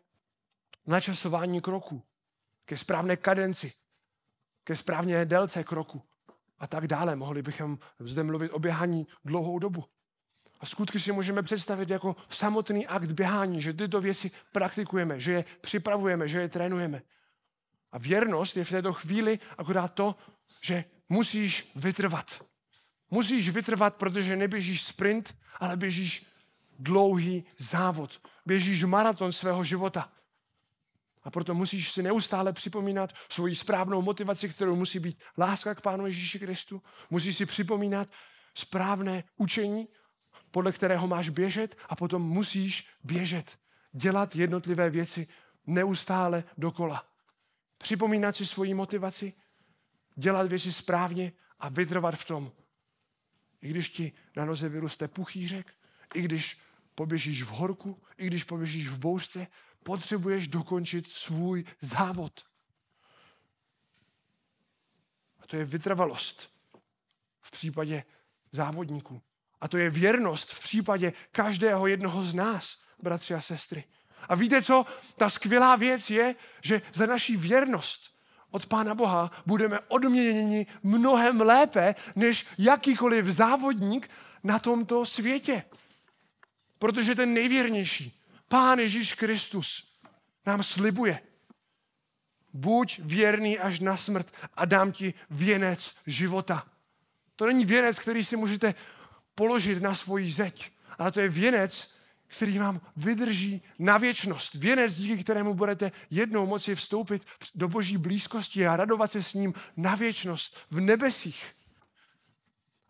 načasování 0.86 1.60
kroku. 1.60 2.02
Ke 2.64 2.76
správné 2.76 3.16
kadenci. 3.16 3.72
Ke 4.64 4.76
správné 4.76 5.24
délce 5.24 5.64
kroku 5.64 6.02
a 6.58 6.66
tak 6.66 6.86
dále. 6.86 7.16
Mohli 7.16 7.42
bychom 7.42 7.78
zde 7.98 8.22
mluvit 8.22 8.52
o 8.52 8.58
běhání 8.58 9.06
dlouhou 9.24 9.58
dobu. 9.58 9.84
A 10.60 10.66
skutky 10.66 11.00
si 11.00 11.12
můžeme 11.12 11.42
představit 11.42 11.90
jako 11.90 12.16
samotný 12.28 12.86
akt 12.86 13.12
běhání, 13.12 13.62
že 13.62 13.72
tyto 13.72 14.00
věci 14.00 14.30
praktikujeme, 14.52 15.20
že 15.20 15.32
je 15.32 15.44
připravujeme, 15.60 16.28
že 16.28 16.40
je 16.40 16.48
trénujeme. 16.48 17.02
A 17.92 17.98
věrnost 17.98 18.56
je 18.56 18.64
v 18.64 18.70
této 18.70 18.92
chvíli 18.92 19.38
akorát 19.58 19.94
to, 19.94 20.16
že 20.60 20.84
musíš 21.08 21.72
vytrvat. 21.76 22.44
Musíš 23.10 23.48
vytrvat, 23.48 23.94
protože 23.94 24.36
neběžíš 24.36 24.84
sprint, 24.84 25.36
ale 25.60 25.76
běžíš 25.76 26.26
dlouhý 26.78 27.44
závod. 27.58 28.20
Běžíš 28.46 28.84
maraton 28.84 29.32
svého 29.32 29.64
života. 29.64 30.12
A 31.26 31.30
proto 31.30 31.54
musíš 31.54 31.92
si 31.92 32.02
neustále 32.02 32.52
připomínat 32.52 33.12
svoji 33.28 33.54
správnou 33.54 34.02
motivaci, 34.02 34.48
kterou 34.48 34.76
musí 34.76 34.98
být 34.98 35.22
láska 35.38 35.74
k 35.74 35.80
Pánu 35.80 36.06
Ježíši 36.06 36.38
Kristu. 36.38 36.82
Musíš 37.10 37.36
si 37.36 37.46
připomínat 37.46 38.08
správné 38.54 39.24
učení, 39.36 39.88
podle 40.50 40.72
kterého 40.72 41.06
máš 41.06 41.28
běžet 41.28 41.76
a 41.88 41.96
potom 41.96 42.22
musíš 42.22 42.88
běžet. 43.04 43.58
Dělat 43.92 44.36
jednotlivé 44.36 44.90
věci 44.90 45.26
neustále 45.66 46.44
dokola. 46.58 47.04
Připomínat 47.78 48.36
si 48.36 48.46
svoji 48.46 48.74
motivaci, 48.74 49.32
dělat 50.16 50.48
věci 50.48 50.72
správně 50.72 51.32
a 51.60 51.68
vytrvat 51.68 52.14
v 52.14 52.24
tom. 52.24 52.52
I 53.62 53.68
když 53.68 53.88
ti 53.88 54.12
na 54.36 54.44
noze 54.44 54.68
vyroste 54.68 55.08
puchýřek, 55.08 55.74
i 56.14 56.22
když 56.22 56.58
poběžíš 56.94 57.42
v 57.42 57.48
horku, 57.48 58.02
i 58.16 58.26
když 58.26 58.44
poběžíš 58.44 58.88
v 58.88 58.98
bouřce, 58.98 59.46
potřebuješ 59.86 60.48
dokončit 60.48 61.08
svůj 61.08 61.64
závod. 61.80 62.40
A 65.40 65.46
to 65.46 65.56
je 65.56 65.64
vytrvalost 65.64 66.50
v 67.40 67.50
případě 67.50 68.04
závodníků. 68.52 69.22
A 69.60 69.68
to 69.68 69.76
je 69.76 69.90
věrnost 69.90 70.50
v 70.50 70.60
případě 70.60 71.12
každého 71.32 71.86
jednoho 71.86 72.22
z 72.22 72.34
nás, 72.34 72.78
bratři 73.02 73.34
a 73.34 73.40
sestry. 73.40 73.84
A 74.28 74.34
víte 74.34 74.62
co? 74.62 74.86
Ta 75.16 75.30
skvělá 75.30 75.76
věc 75.76 76.10
je, 76.10 76.34
že 76.62 76.82
za 76.94 77.06
naší 77.06 77.36
věrnost 77.36 78.10
od 78.50 78.66
Pána 78.66 78.94
Boha 78.94 79.30
budeme 79.46 79.80
odměněni 79.80 80.66
mnohem 80.82 81.40
lépe, 81.40 81.94
než 82.16 82.46
jakýkoliv 82.58 83.26
závodník 83.26 84.10
na 84.44 84.58
tomto 84.58 85.06
světě. 85.06 85.62
Protože 86.78 87.14
ten 87.14 87.34
nejvěrnější, 87.34 88.15
Pán 88.48 88.78
Ježíš 88.78 89.14
Kristus, 89.14 89.88
nám 90.46 90.62
slibuje, 90.62 91.20
buď 92.52 93.00
věrný 93.02 93.58
až 93.58 93.80
na 93.80 93.96
smrt 93.96 94.32
a 94.54 94.64
dám 94.64 94.92
ti 94.92 95.14
věnec 95.30 95.94
života. 96.06 96.66
To 97.36 97.46
není 97.46 97.64
věnec, 97.64 97.98
který 97.98 98.24
si 98.24 98.36
můžete 98.36 98.74
položit 99.34 99.82
na 99.82 99.94
svoji 99.94 100.32
zeď, 100.32 100.70
ale 100.98 101.12
to 101.12 101.20
je 101.20 101.28
věnec, 101.28 101.96
který 102.26 102.58
vám 102.58 102.80
vydrží 102.96 103.62
na 103.78 103.98
věčnost. 103.98 104.54
Věnec, 104.54 104.94
díky 104.94 105.24
kterému 105.24 105.54
budete 105.54 105.92
jednou 106.10 106.46
moci 106.46 106.74
vstoupit 106.74 107.26
do 107.54 107.68
boží 107.68 107.96
blízkosti 107.96 108.66
a 108.66 108.76
radovat 108.76 109.12
se 109.12 109.22
s 109.22 109.34
ním 109.34 109.54
na 109.76 109.94
věčnost 109.94 110.56
v 110.70 110.80
nebesích. 110.80 111.52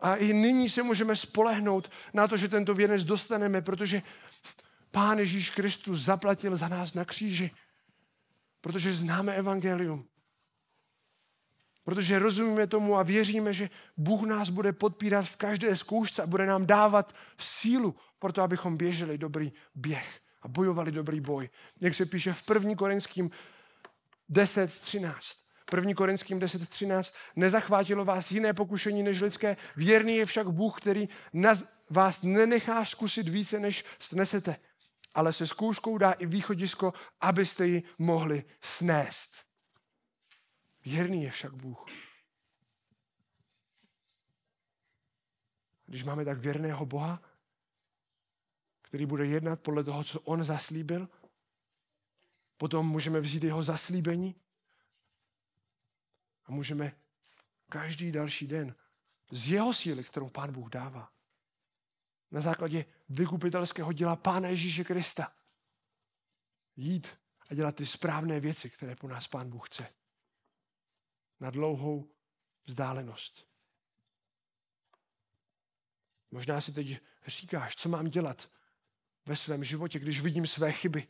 A 0.00 0.14
i 0.14 0.32
nyní 0.32 0.70
se 0.70 0.82
můžeme 0.82 1.16
spolehnout 1.16 1.90
na 2.14 2.28
to, 2.28 2.36
že 2.36 2.48
tento 2.48 2.74
věnec 2.74 3.04
dostaneme, 3.04 3.62
protože 3.62 4.02
Pán 4.96 5.18
Ježíš 5.18 5.50
Kristus 5.50 6.00
zaplatil 6.00 6.56
za 6.56 6.68
nás 6.68 6.94
na 6.94 7.04
kříži. 7.04 7.50
Protože 8.60 8.92
známe 8.92 9.34
evangelium. 9.34 10.08
Protože 11.84 12.18
rozumíme 12.18 12.66
tomu 12.66 12.96
a 12.96 13.02
věříme, 13.02 13.52
že 13.52 13.70
Bůh 13.96 14.22
nás 14.22 14.50
bude 14.50 14.72
podpírat 14.72 15.26
v 15.26 15.36
každé 15.36 15.76
zkoušce 15.76 16.22
a 16.22 16.26
bude 16.26 16.46
nám 16.46 16.66
dávat 16.66 17.14
sílu 17.38 17.96
pro 18.18 18.32
to, 18.32 18.42
abychom 18.42 18.76
běželi 18.76 19.18
dobrý 19.18 19.52
běh 19.74 20.20
a 20.42 20.48
bojovali 20.48 20.92
dobrý 20.92 21.20
boj. 21.20 21.50
Jak 21.80 21.94
se 21.94 22.06
píše 22.06 22.32
v 22.32 22.42
1. 22.54 22.74
Korinským 22.74 23.30
10.13. 24.30 25.12
1. 25.74 25.94
Korinským 25.94 26.40
10.13. 26.40 27.14
Nezachvátilo 27.36 28.04
vás 28.04 28.30
jiné 28.30 28.52
pokušení 28.54 29.02
než 29.02 29.20
lidské, 29.20 29.56
věrný 29.76 30.16
je 30.16 30.26
však 30.26 30.48
Bůh, 30.48 30.80
který 30.80 31.08
vás 31.90 32.22
nenechá 32.22 32.84
zkusit 32.84 33.28
více, 33.28 33.60
než 33.60 33.84
snesete. 33.98 34.56
Ale 35.16 35.32
se 35.32 35.46
zkouškou 35.46 35.98
dá 35.98 36.12
i 36.12 36.26
východisko, 36.26 36.92
abyste 37.20 37.66
ji 37.66 37.82
mohli 37.98 38.44
snést. 38.60 39.30
Věrný 40.84 41.22
je 41.22 41.30
však 41.30 41.54
Bůh. 41.54 41.84
Když 45.86 46.04
máme 46.04 46.24
tak 46.24 46.38
věrného 46.38 46.86
Boha, 46.86 47.22
který 48.82 49.06
bude 49.06 49.26
jednat 49.26 49.60
podle 49.60 49.84
toho, 49.84 50.04
co 50.04 50.20
on 50.20 50.44
zaslíbil, 50.44 51.08
potom 52.56 52.88
můžeme 52.88 53.20
vzít 53.20 53.44
jeho 53.44 53.62
zaslíbení 53.62 54.34
a 56.44 56.52
můžeme 56.52 56.96
každý 57.68 58.12
další 58.12 58.46
den 58.46 58.74
z 59.30 59.50
jeho 59.50 59.74
síly, 59.74 60.04
kterou 60.04 60.28
Pán 60.28 60.52
Bůh 60.52 60.70
dává, 60.70 61.15
na 62.30 62.40
základě 62.40 62.84
vykupitelského 63.08 63.92
děla 63.92 64.16
Pána 64.16 64.48
Ježíše 64.48 64.84
Krista, 64.84 65.32
jít 66.76 67.08
a 67.50 67.54
dělat 67.54 67.76
ty 67.76 67.86
správné 67.86 68.40
věci, 68.40 68.70
které 68.70 68.96
po 68.96 69.08
nás 69.08 69.28
Pán 69.28 69.50
Bůh 69.50 69.68
chce 69.68 69.88
na 71.40 71.50
dlouhou 71.50 72.10
vzdálenost. 72.66 73.46
Možná 76.30 76.60
si 76.60 76.72
teď 76.72 76.98
říkáš, 77.26 77.76
co 77.76 77.88
mám 77.88 78.06
dělat 78.06 78.50
ve 79.26 79.36
svém 79.36 79.64
životě, 79.64 79.98
když 79.98 80.20
vidím 80.20 80.46
své 80.46 80.72
chyby. 80.72 81.08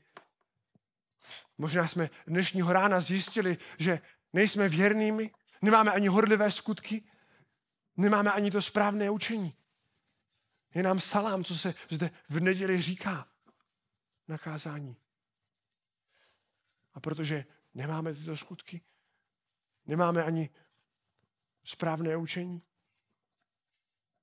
Možná 1.59 1.89
jsme 1.89 2.11
dnešního 2.27 2.73
rána 2.73 3.01
zjistili, 3.01 3.59
že 3.79 4.01
nejsme 4.33 4.69
věrnými, 4.69 5.31
nemáme 5.62 5.93
ani 5.93 6.09
horlivé 6.09 6.51
skutky, 6.51 7.05
nemáme 7.97 8.33
ani 8.33 8.51
to 8.51 8.62
správné 8.62 9.11
učení. 9.11 9.57
Je 10.77 10.83
nám 10.83 11.01
salám, 11.01 11.45
co 11.45 11.59
se 11.59 11.74
zde 11.91 12.11
v 12.29 12.41
neděli 12.41 12.83
říká 12.83 13.29
na 14.29 14.39
kázání. 14.39 14.97
A 16.95 17.01
protože 17.01 17.45
nemáme 17.74 18.14
tyto 18.14 18.37
skutky, 18.37 18.81
Nemáme 19.87 20.24
ani 20.24 20.51
správné 21.64 22.16
učení. 22.16 22.62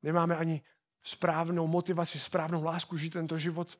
Nemáme 0.01 0.37
ani 0.37 0.61
správnou 1.03 1.67
motivaci, 1.67 2.19
správnou 2.19 2.63
lásku 2.63 2.97
žít 2.97 3.09
tento 3.09 3.37
život. 3.37 3.79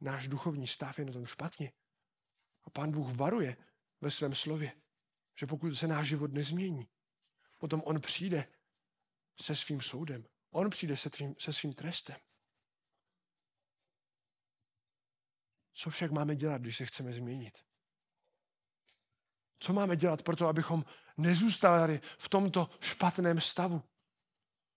Náš 0.00 0.28
duchovní 0.28 0.66
stav 0.66 0.98
je 0.98 1.04
na 1.04 1.12
tom 1.12 1.26
špatně. 1.26 1.72
A 2.64 2.70
pán 2.70 2.90
Bůh 2.90 3.14
varuje 3.14 3.56
ve 4.00 4.10
svém 4.10 4.34
slově, 4.34 4.72
že 5.34 5.46
pokud 5.46 5.74
se 5.74 5.86
náš 5.86 6.08
život 6.08 6.32
nezmění, 6.32 6.88
potom 7.58 7.82
on 7.84 8.00
přijde 8.00 8.48
se 9.40 9.56
svým 9.56 9.80
soudem. 9.80 10.26
On 10.50 10.70
přijde 10.70 10.96
se, 10.96 11.10
tvým, 11.10 11.34
se 11.38 11.52
svým 11.52 11.74
trestem. 11.74 12.16
Co 15.72 15.90
však 15.90 16.10
máme 16.10 16.36
dělat, 16.36 16.60
když 16.62 16.76
se 16.76 16.86
chceme 16.86 17.12
změnit? 17.12 17.58
Co 19.58 19.72
máme 19.72 19.96
dělat 19.96 20.22
pro 20.22 20.36
to, 20.36 20.48
abychom 20.48 20.84
nezůstali 21.16 22.00
v 22.18 22.28
tomto 22.28 22.70
špatném 22.80 23.40
stavu? 23.40 23.82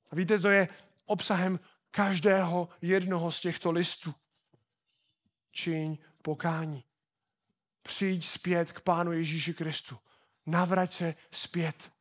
A 0.10 0.16
víte, 0.16 0.40
to 0.40 0.50
je 0.50 0.70
obsahem 1.06 1.60
každého 1.92 2.70
jednoho 2.82 3.32
z 3.32 3.40
těchto 3.40 3.72
listů. 3.72 4.16
Čiň 5.52 5.98
pokání. 6.22 6.84
Přijď 7.82 8.26
zpět 8.26 8.72
k 8.72 8.82
Pánu 8.82 9.12
Ježíši 9.12 9.54
Kristu. 9.54 10.00
Navrať 10.46 10.94
se 10.94 11.16
zpět. 11.32 11.93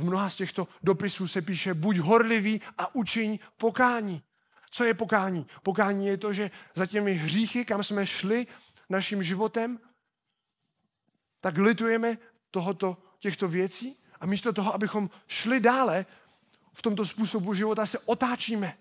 V 0.00 0.04
mnoha 0.04 0.30
z 0.30 0.34
těchto 0.34 0.68
dopisů 0.82 1.28
se 1.28 1.42
píše, 1.42 1.74
buď 1.74 1.96
horlivý 1.98 2.60
a 2.78 2.94
učiň 2.94 3.38
pokání. 3.56 4.22
Co 4.70 4.84
je 4.84 4.94
pokání? 4.94 5.46
Pokání 5.62 6.06
je 6.06 6.16
to, 6.16 6.32
že 6.32 6.50
za 6.74 6.86
těmi 6.86 7.12
hříchy, 7.12 7.64
kam 7.64 7.84
jsme 7.84 8.06
šli 8.06 8.46
naším 8.88 9.22
životem, 9.22 9.78
tak 11.40 11.58
litujeme 11.58 12.18
tohoto, 12.50 12.96
těchto 13.18 13.48
věcí 13.48 14.00
a 14.20 14.26
místo 14.26 14.52
toho, 14.52 14.74
abychom 14.74 15.10
šli 15.26 15.60
dále 15.60 16.06
v 16.72 16.82
tomto 16.82 17.06
způsobu 17.06 17.54
života, 17.54 17.86
se 17.86 17.98
otáčíme 17.98 18.78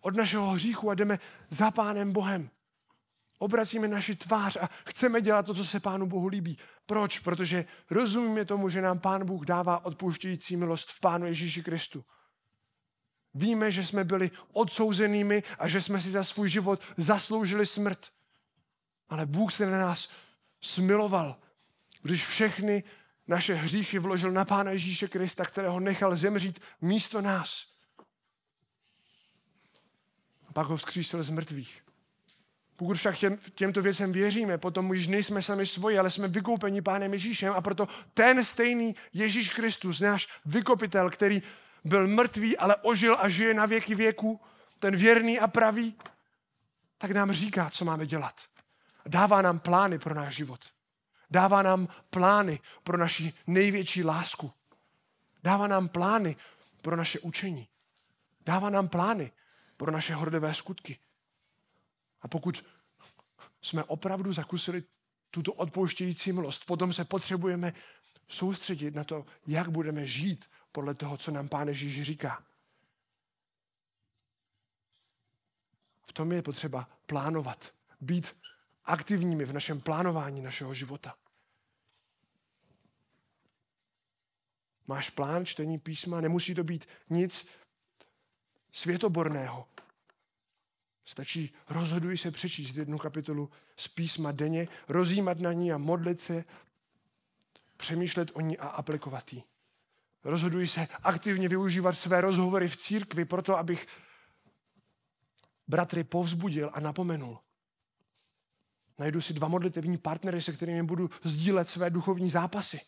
od 0.00 0.16
našeho 0.16 0.50
hříchu 0.50 0.90
a 0.90 0.94
jdeme 0.94 1.18
za 1.50 1.70
Pánem 1.70 2.12
Bohem. 2.12 2.50
Obracíme 3.42 3.88
naši 3.88 4.16
tvář 4.16 4.56
a 4.56 4.70
chceme 4.86 5.20
dělat 5.20 5.46
to, 5.46 5.54
co 5.54 5.64
se 5.64 5.80
Pánu 5.80 6.06
Bohu 6.06 6.26
líbí. 6.26 6.58
Proč? 6.86 7.18
Protože 7.18 7.64
rozumíme 7.90 8.44
tomu, 8.44 8.68
že 8.68 8.82
nám 8.82 8.98
Pán 8.98 9.26
Bůh 9.26 9.44
dává 9.44 9.84
odpouštějící 9.84 10.56
milost 10.56 10.90
v 10.90 11.00
Pánu 11.00 11.26
Ježíši 11.26 11.62
Kristu. 11.62 12.04
Víme, 13.34 13.72
že 13.72 13.84
jsme 13.84 14.04
byli 14.04 14.30
odsouzenými 14.52 15.42
a 15.58 15.68
že 15.68 15.82
jsme 15.82 16.00
si 16.00 16.10
za 16.10 16.24
svůj 16.24 16.48
život 16.48 16.80
zasloužili 16.96 17.66
smrt. 17.66 18.06
Ale 19.08 19.26
Bůh 19.26 19.52
se 19.52 19.66
na 19.66 19.78
nás 19.78 20.08
smiloval 20.60 21.36
když 22.02 22.26
všechny 22.26 22.84
naše 23.28 23.54
hříchy 23.54 23.98
vložil 23.98 24.32
na 24.32 24.44
Pána 24.44 24.70
Ježíše 24.70 25.08
Krista, 25.08 25.44
kterého 25.44 25.80
nechal 25.80 26.16
zemřít 26.16 26.60
místo 26.80 27.20
nás. 27.20 27.66
A 30.48 30.52
pak 30.52 30.66
ho 30.66 30.76
vzkřísil 30.76 31.22
z 31.22 31.30
mrtvých. 31.30 31.81
Pokud 32.76 32.96
však 32.96 33.18
těm, 33.18 33.38
těmto 33.54 33.82
věcem 33.82 34.12
věříme, 34.12 34.58
potom 34.58 34.90
už 34.90 35.06
nejsme 35.06 35.42
sami 35.42 35.66
svoji, 35.66 35.98
ale 35.98 36.10
jsme 36.10 36.28
vykoupeni 36.28 36.82
Pánem 36.82 37.12
Ježíšem 37.12 37.52
a 37.52 37.60
proto 37.60 37.88
ten 38.14 38.44
stejný 38.44 38.96
Ježíš 39.12 39.52
Kristus, 39.52 40.00
náš 40.00 40.28
vykopitel, 40.44 41.10
který 41.10 41.42
byl 41.84 42.08
mrtvý, 42.08 42.56
ale 42.56 42.76
ožil 42.76 43.16
a 43.20 43.28
žije 43.28 43.54
na 43.54 43.66
věky 43.66 43.94
věku, 43.94 44.40
ten 44.78 44.96
věrný 44.96 45.40
a 45.40 45.46
pravý, 45.46 45.96
tak 46.98 47.10
nám 47.10 47.32
říká, 47.32 47.70
co 47.70 47.84
máme 47.84 48.06
dělat. 48.06 48.34
Dává 49.06 49.42
nám 49.42 49.58
plány 49.58 49.98
pro 49.98 50.14
náš 50.14 50.34
život. 50.34 50.60
Dává 51.30 51.62
nám 51.62 51.88
plány 52.10 52.60
pro 52.82 52.96
naši 52.96 53.32
největší 53.46 54.04
lásku. 54.04 54.52
Dává 55.42 55.66
nám 55.66 55.88
plány 55.88 56.36
pro 56.82 56.96
naše 56.96 57.18
učení. 57.20 57.68
Dává 58.46 58.70
nám 58.70 58.88
plány 58.88 59.32
pro 59.76 59.90
naše 59.90 60.14
horlivé 60.14 60.54
skutky. 60.54 60.98
A 62.22 62.28
pokud 62.28 62.64
jsme 63.62 63.84
opravdu 63.84 64.32
zakusili 64.32 64.82
tuto 65.30 65.52
odpouštějící 65.52 66.32
milost, 66.32 66.66
potom 66.66 66.92
se 66.92 67.04
potřebujeme 67.04 67.72
soustředit 68.28 68.94
na 68.94 69.04
to, 69.04 69.26
jak 69.46 69.68
budeme 69.68 70.06
žít 70.06 70.44
podle 70.72 70.94
toho, 70.94 71.16
co 71.16 71.30
nám 71.30 71.48
Pán 71.48 71.68
Ježíš 71.68 72.02
říká. 72.02 72.44
V 76.06 76.12
tom 76.12 76.32
je 76.32 76.42
potřeba 76.42 76.88
plánovat, 77.06 77.74
být 78.00 78.36
aktivními 78.84 79.44
v 79.44 79.52
našem 79.52 79.80
plánování 79.80 80.40
našeho 80.40 80.74
života. 80.74 81.14
Máš 84.86 85.10
plán 85.10 85.46
čtení 85.46 85.78
písma, 85.78 86.20
nemusí 86.20 86.54
to 86.54 86.64
být 86.64 86.88
nic 87.10 87.46
světoborného. 88.72 89.68
Stačí, 91.04 91.54
rozhoduj 91.68 92.18
se 92.18 92.30
přečíst 92.30 92.76
jednu 92.76 92.98
kapitolu 92.98 93.50
z 93.76 93.88
písma 93.88 94.32
denně, 94.32 94.68
rozjímat 94.88 95.40
na 95.40 95.52
ní 95.52 95.72
a 95.72 95.78
modlit 95.78 96.20
se, 96.20 96.44
přemýšlet 97.76 98.30
o 98.34 98.40
ní 98.40 98.58
a 98.58 98.68
aplikovat 98.68 99.32
ji. 99.32 99.42
Rozhoduj 100.24 100.66
se 100.66 100.88
aktivně 101.02 101.48
využívat 101.48 101.92
své 101.92 102.20
rozhovory 102.20 102.68
v 102.68 102.76
církvi 102.76 103.24
proto, 103.24 103.58
abych 103.58 103.86
bratry 105.68 106.04
povzbudil 106.04 106.70
a 106.74 106.80
napomenul. 106.80 107.38
Najdu 108.98 109.20
si 109.20 109.32
dva 109.32 109.48
modlitevní 109.48 109.98
partnery, 109.98 110.42
se 110.42 110.52
kterými 110.52 110.82
budu 110.82 111.10
sdílet 111.22 111.68
své 111.68 111.90
duchovní 111.90 112.30
zápasy. 112.30 112.80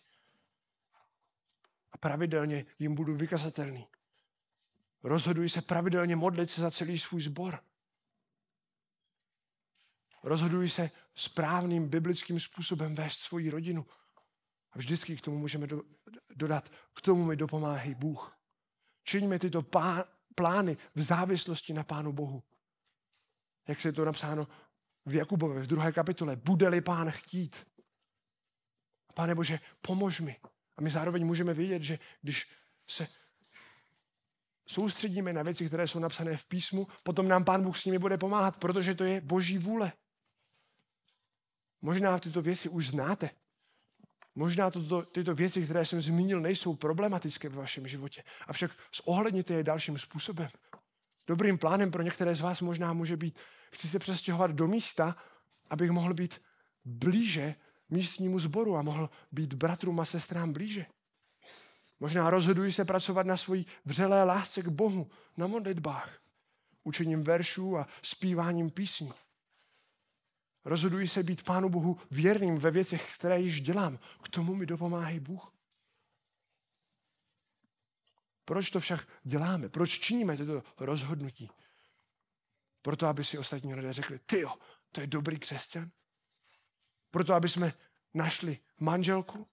A 1.92 1.98
pravidelně 1.98 2.66
jim 2.78 2.94
budu 2.94 3.14
vykazatelný. 3.16 3.86
Rozhoduji 5.02 5.48
se 5.48 5.62
pravidelně 5.62 6.16
modlit 6.16 6.50
se 6.50 6.60
za 6.60 6.70
celý 6.70 6.98
svůj 6.98 7.22
sbor. 7.22 7.60
Rozhoduji 10.24 10.68
se 10.68 10.90
správným 11.14 11.88
biblickým 11.88 12.40
způsobem 12.40 12.94
vést 12.94 13.18
svoji 13.18 13.50
rodinu. 13.50 13.86
A 14.72 14.78
vždycky 14.78 15.16
k 15.16 15.20
tomu 15.20 15.38
můžeme 15.38 15.66
do, 15.66 15.82
dodat, 16.34 16.68
k 16.94 17.00
tomu 17.00 17.24
mi 17.24 17.36
dopomáhá 17.36 17.94
Bůh. 17.94 18.36
Čiňme 19.04 19.38
tyto 19.38 19.62
pá, 19.62 20.04
plány 20.34 20.76
v 20.94 21.02
závislosti 21.02 21.72
na 21.72 21.84
Pánu 21.84 22.12
Bohu. 22.12 22.42
Jak 23.68 23.80
se 23.80 23.88
je 23.88 23.92
to 23.92 24.04
napsáno 24.04 24.48
v 25.06 25.14
Jakubově 25.14 25.62
v 25.62 25.66
druhé 25.66 25.92
kapitole. 25.92 26.36
Bude-li 26.36 26.80
Pán 26.80 27.10
chtít. 27.10 27.66
Pane 29.14 29.34
Bože, 29.34 29.60
pomož 29.80 30.20
mi. 30.20 30.36
A 30.76 30.82
my 30.82 30.90
zároveň 30.90 31.26
můžeme 31.26 31.54
vědět, 31.54 31.82
že 31.82 31.98
když 32.22 32.48
se 32.88 33.08
soustředíme 34.68 35.32
na 35.32 35.42
věci, 35.42 35.66
které 35.66 35.88
jsou 35.88 35.98
napsané 35.98 36.36
v 36.36 36.46
písmu, 36.46 36.86
potom 37.02 37.28
nám 37.28 37.44
Pán 37.44 37.62
Bůh 37.62 37.78
s 37.78 37.84
nimi 37.84 37.98
bude 37.98 38.18
pomáhat, 38.18 38.56
protože 38.56 38.94
to 38.94 39.04
je 39.04 39.20
Boží 39.20 39.58
vůle. 39.58 39.92
Možná 41.84 42.18
tyto 42.18 42.42
věci 42.42 42.68
už 42.68 42.88
znáte. 42.88 43.30
Možná 44.34 44.70
toto, 44.70 45.02
tyto 45.02 45.34
věci, 45.34 45.64
které 45.64 45.86
jsem 45.86 46.00
zmínil, 46.00 46.40
nejsou 46.40 46.74
problematické 46.74 47.48
ve 47.48 47.56
vašem 47.56 47.88
životě. 47.88 48.22
Avšak 48.46 48.70
zohledněte 49.06 49.54
je 49.54 49.62
dalším 49.62 49.98
způsobem. 49.98 50.48
Dobrým 51.26 51.58
plánem 51.58 51.90
pro 51.90 52.02
některé 52.02 52.34
z 52.34 52.40
vás 52.40 52.60
možná 52.60 52.92
může 52.92 53.16
být, 53.16 53.38
chci 53.70 53.88
se 53.88 53.98
přestěhovat 53.98 54.50
do 54.50 54.68
místa, 54.68 55.16
abych 55.70 55.90
mohl 55.90 56.14
být 56.14 56.40
blíže 56.84 57.54
místnímu 57.90 58.38
sboru 58.38 58.76
a 58.76 58.82
mohl 58.82 59.10
být 59.32 59.54
bratrům 59.54 60.00
a 60.00 60.04
sestrám 60.04 60.52
blíže. 60.52 60.86
Možná 62.00 62.30
rozhoduji 62.30 62.72
se 62.72 62.84
pracovat 62.84 63.26
na 63.26 63.36
svojí 63.36 63.66
vřelé 63.84 64.24
lásce 64.24 64.62
k 64.62 64.68
Bohu, 64.68 65.10
na 65.36 65.46
modlitbách, 65.46 66.18
učením 66.84 67.24
veršů 67.24 67.78
a 67.78 67.88
zpíváním 68.02 68.70
písní. 68.70 69.12
Rozhoduji 70.64 71.08
se 71.08 71.22
být 71.22 71.42
Pánu 71.42 71.68
Bohu 71.68 72.00
věrným 72.10 72.58
ve 72.58 72.70
věcech, 72.70 73.14
které 73.14 73.40
již 73.40 73.60
dělám. 73.60 73.98
K 74.22 74.28
tomu 74.28 74.54
mi 74.54 74.66
dopomáhá 74.66 75.20
Bůh. 75.20 75.54
Proč 78.44 78.70
to 78.70 78.80
však 78.80 79.08
děláme? 79.22 79.68
Proč 79.68 79.98
činíme 79.98 80.36
toto 80.36 80.62
rozhodnutí? 80.76 81.50
Proto, 82.82 83.06
aby 83.06 83.24
si 83.24 83.38
ostatní 83.38 83.74
lidé 83.74 83.92
řekli, 83.92 84.18
ty 84.18 84.40
jo, 84.40 84.54
to 84.92 85.00
je 85.00 85.06
dobrý 85.06 85.38
křesťan. 85.38 85.90
Proto, 87.10 87.34
aby 87.34 87.48
jsme 87.48 87.72
našli 88.14 88.58
manželku. 88.80 89.48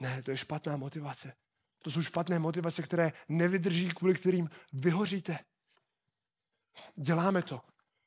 Ne, 0.00 0.22
to 0.22 0.30
je 0.30 0.36
špatná 0.36 0.76
motivace. 0.76 1.36
To 1.78 1.90
jsou 1.90 2.02
špatné 2.02 2.38
motivace, 2.38 2.82
které 2.82 3.12
nevydrží, 3.28 3.88
kvůli 3.88 4.14
kterým 4.14 4.50
vyhoříte. 4.72 5.38
Děláme 6.94 7.42
to, 7.42 7.60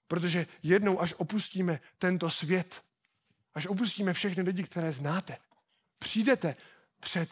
protože 0.07 0.47
jednou, 0.63 1.01
až 1.01 1.13
opustíme 1.17 1.79
tento 1.97 2.29
svět, 2.29 2.83
až 3.53 3.67
opustíme 3.67 4.13
všechny 4.13 4.43
lidi, 4.43 4.63
které 4.63 4.91
znáte, 4.91 5.37
přijdete 5.99 6.55
před 6.99 7.29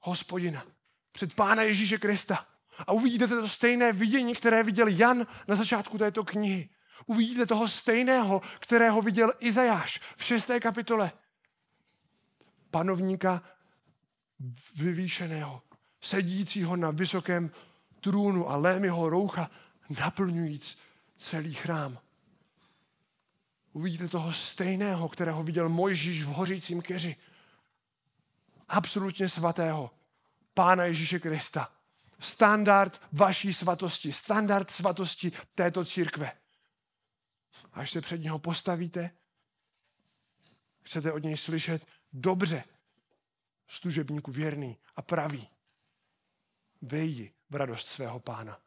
hospodina, 0.00 0.66
před 1.12 1.34
Pána 1.34 1.62
Ježíše 1.62 1.98
Krista 1.98 2.46
a 2.78 2.92
uvidíte 2.92 3.28
to 3.28 3.48
stejné 3.48 3.92
vidění, 3.92 4.34
které 4.34 4.62
viděl 4.62 4.88
Jan 4.88 5.26
na 5.48 5.56
začátku 5.56 5.98
této 5.98 6.24
knihy. 6.24 6.68
Uvidíte 7.06 7.46
toho 7.46 7.68
stejného, 7.68 8.42
kterého 8.58 9.02
viděl 9.02 9.32
Izajáš 9.38 10.00
v 10.16 10.24
šesté 10.24 10.60
kapitole. 10.60 11.12
Panovníka 12.70 13.42
vyvýšeného, 14.76 15.62
sedícího 16.00 16.76
na 16.76 16.90
vysokém 16.90 17.50
trůnu 18.00 18.50
a 18.50 18.56
lémyho 18.56 19.08
roucha, 19.08 19.50
naplňujíc 20.00 20.78
celý 21.16 21.54
chrám. 21.54 21.98
Uvidíte 23.72 24.08
toho 24.08 24.32
stejného, 24.32 25.08
kterého 25.08 25.42
viděl 25.42 25.68
Mojžíš 25.68 26.22
v 26.22 26.28
hořícím 26.28 26.82
keři. 26.82 27.16
Absolutně 28.68 29.28
svatého. 29.28 29.90
Pána 30.54 30.84
Ježíše 30.84 31.18
Krista. 31.18 31.72
Standard 32.20 33.02
vaší 33.12 33.54
svatosti. 33.54 34.12
Standard 34.12 34.70
svatosti 34.70 35.32
této 35.54 35.84
církve. 35.84 36.32
Až 37.72 37.90
se 37.90 38.00
před 38.00 38.18
něho 38.18 38.38
postavíte, 38.38 39.10
chcete 40.82 41.12
od 41.12 41.22
něj 41.22 41.36
slyšet 41.36 41.86
dobře, 42.12 42.64
služebníku 43.68 44.32
věrný 44.32 44.78
a 44.96 45.02
pravý. 45.02 45.48
Vejdi 46.82 47.34
v 47.50 47.54
radost 47.54 47.88
svého 47.88 48.20
pána. 48.20 48.60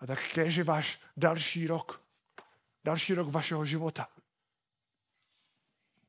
A 0.00 0.06
tak 0.06 0.28
kéž 0.28 0.54
je 0.54 0.64
váš 0.64 1.00
další 1.16 1.66
rok, 1.66 2.02
další 2.84 3.14
rok 3.14 3.28
vašeho 3.28 3.66
života. 3.66 4.08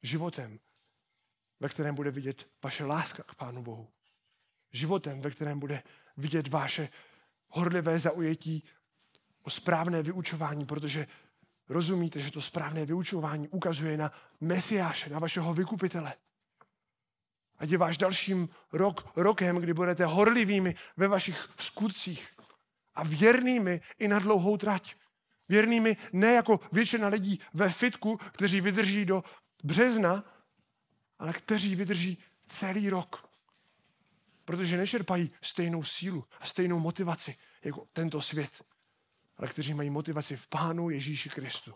Životem, 0.04 0.60
ve 1.60 1.70
kterém 1.70 1.96
bude 1.96 2.12
vidět 2.12 2.48
vaše 2.64 2.86
láska 2.86 3.24
k 3.24 3.36
Pánu 3.36 3.64
Bohu. 3.64 3.90
Životem, 4.72 5.22
ve 5.22 5.32
kterém 5.32 5.60
bude 5.60 5.84
vidět 6.18 6.48
vaše 6.48 6.90
horlivé 7.48 8.00
zaujetí 8.00 8.64
o 9.42 9.50
správné 9.50 10.04
vyučování, 10.04 10.66
protože 10.66 11.08
rozumíte, 11.70 12.20
že 12.20 12.32
to 12.32 12.42
správné 12.42 12.86
vyučování 12.86 13.48
ukazuje 13.48 13.98
na 13.98 14.12
Mesiáše, 14.40 15.10
na 15.10 15.20
vašeho 15.20 15.54
vykupitele. 15.54 16.14
Ať 17.58 17.70
je 17.70 17.78
váš 17.78 17.98
dalším 17.98 18.50
rok 18.74 19.12
rokem, 19.16 19.58
kdy 19.58 19.74
budete 19.74 20.06
horlivými 20.06 20.76
ve 20.98 21.08
vašich 21.08 21.50
skutcích 21.58 22.39
a 23.00 23.04
věrnými 23.04 23.82
i 24.00 24.08
na 24.08 24.20
dlouhou 24.20 24.58
trať. 24.58 24.96
Věrnými 25.50 25.98
ne 26.14 26.34
jako 26.34 26.60
většina 26.72 27.08
lidí 27.08 27.40
ve 27.54 27.70
fitku, 27.70 28.18
kteří 28.18 28.62
vydrží 28.62 29.06
do 29.06 29.24
března, 29.64 30.24
ale 31.20 31.34
kteří 31.34 31.76
vydrží 31.76 32.18
celý 32.48 32.90
rok. 32.90 33.30
Protože 34.46 34.78
nečerpají 34.78 35.32
stejnou 35.42 35.84
sílu 35.84 36.26
a 36.40 36.46
stejnou 36.46 36.80
motivaci 36.80 37.36
jako 37.64 37.88
tento 37.94 38.22
svět, 38.22 38.62
ale 39.38 39.48
kteří 39.48 39.74
mají 39.74 39.90
motivaci 39.90 40.38
v 40.38 40.48
Pánu 40.48 40.90
Ježíši 40.90 41.30
Kristu. 41.30 41.74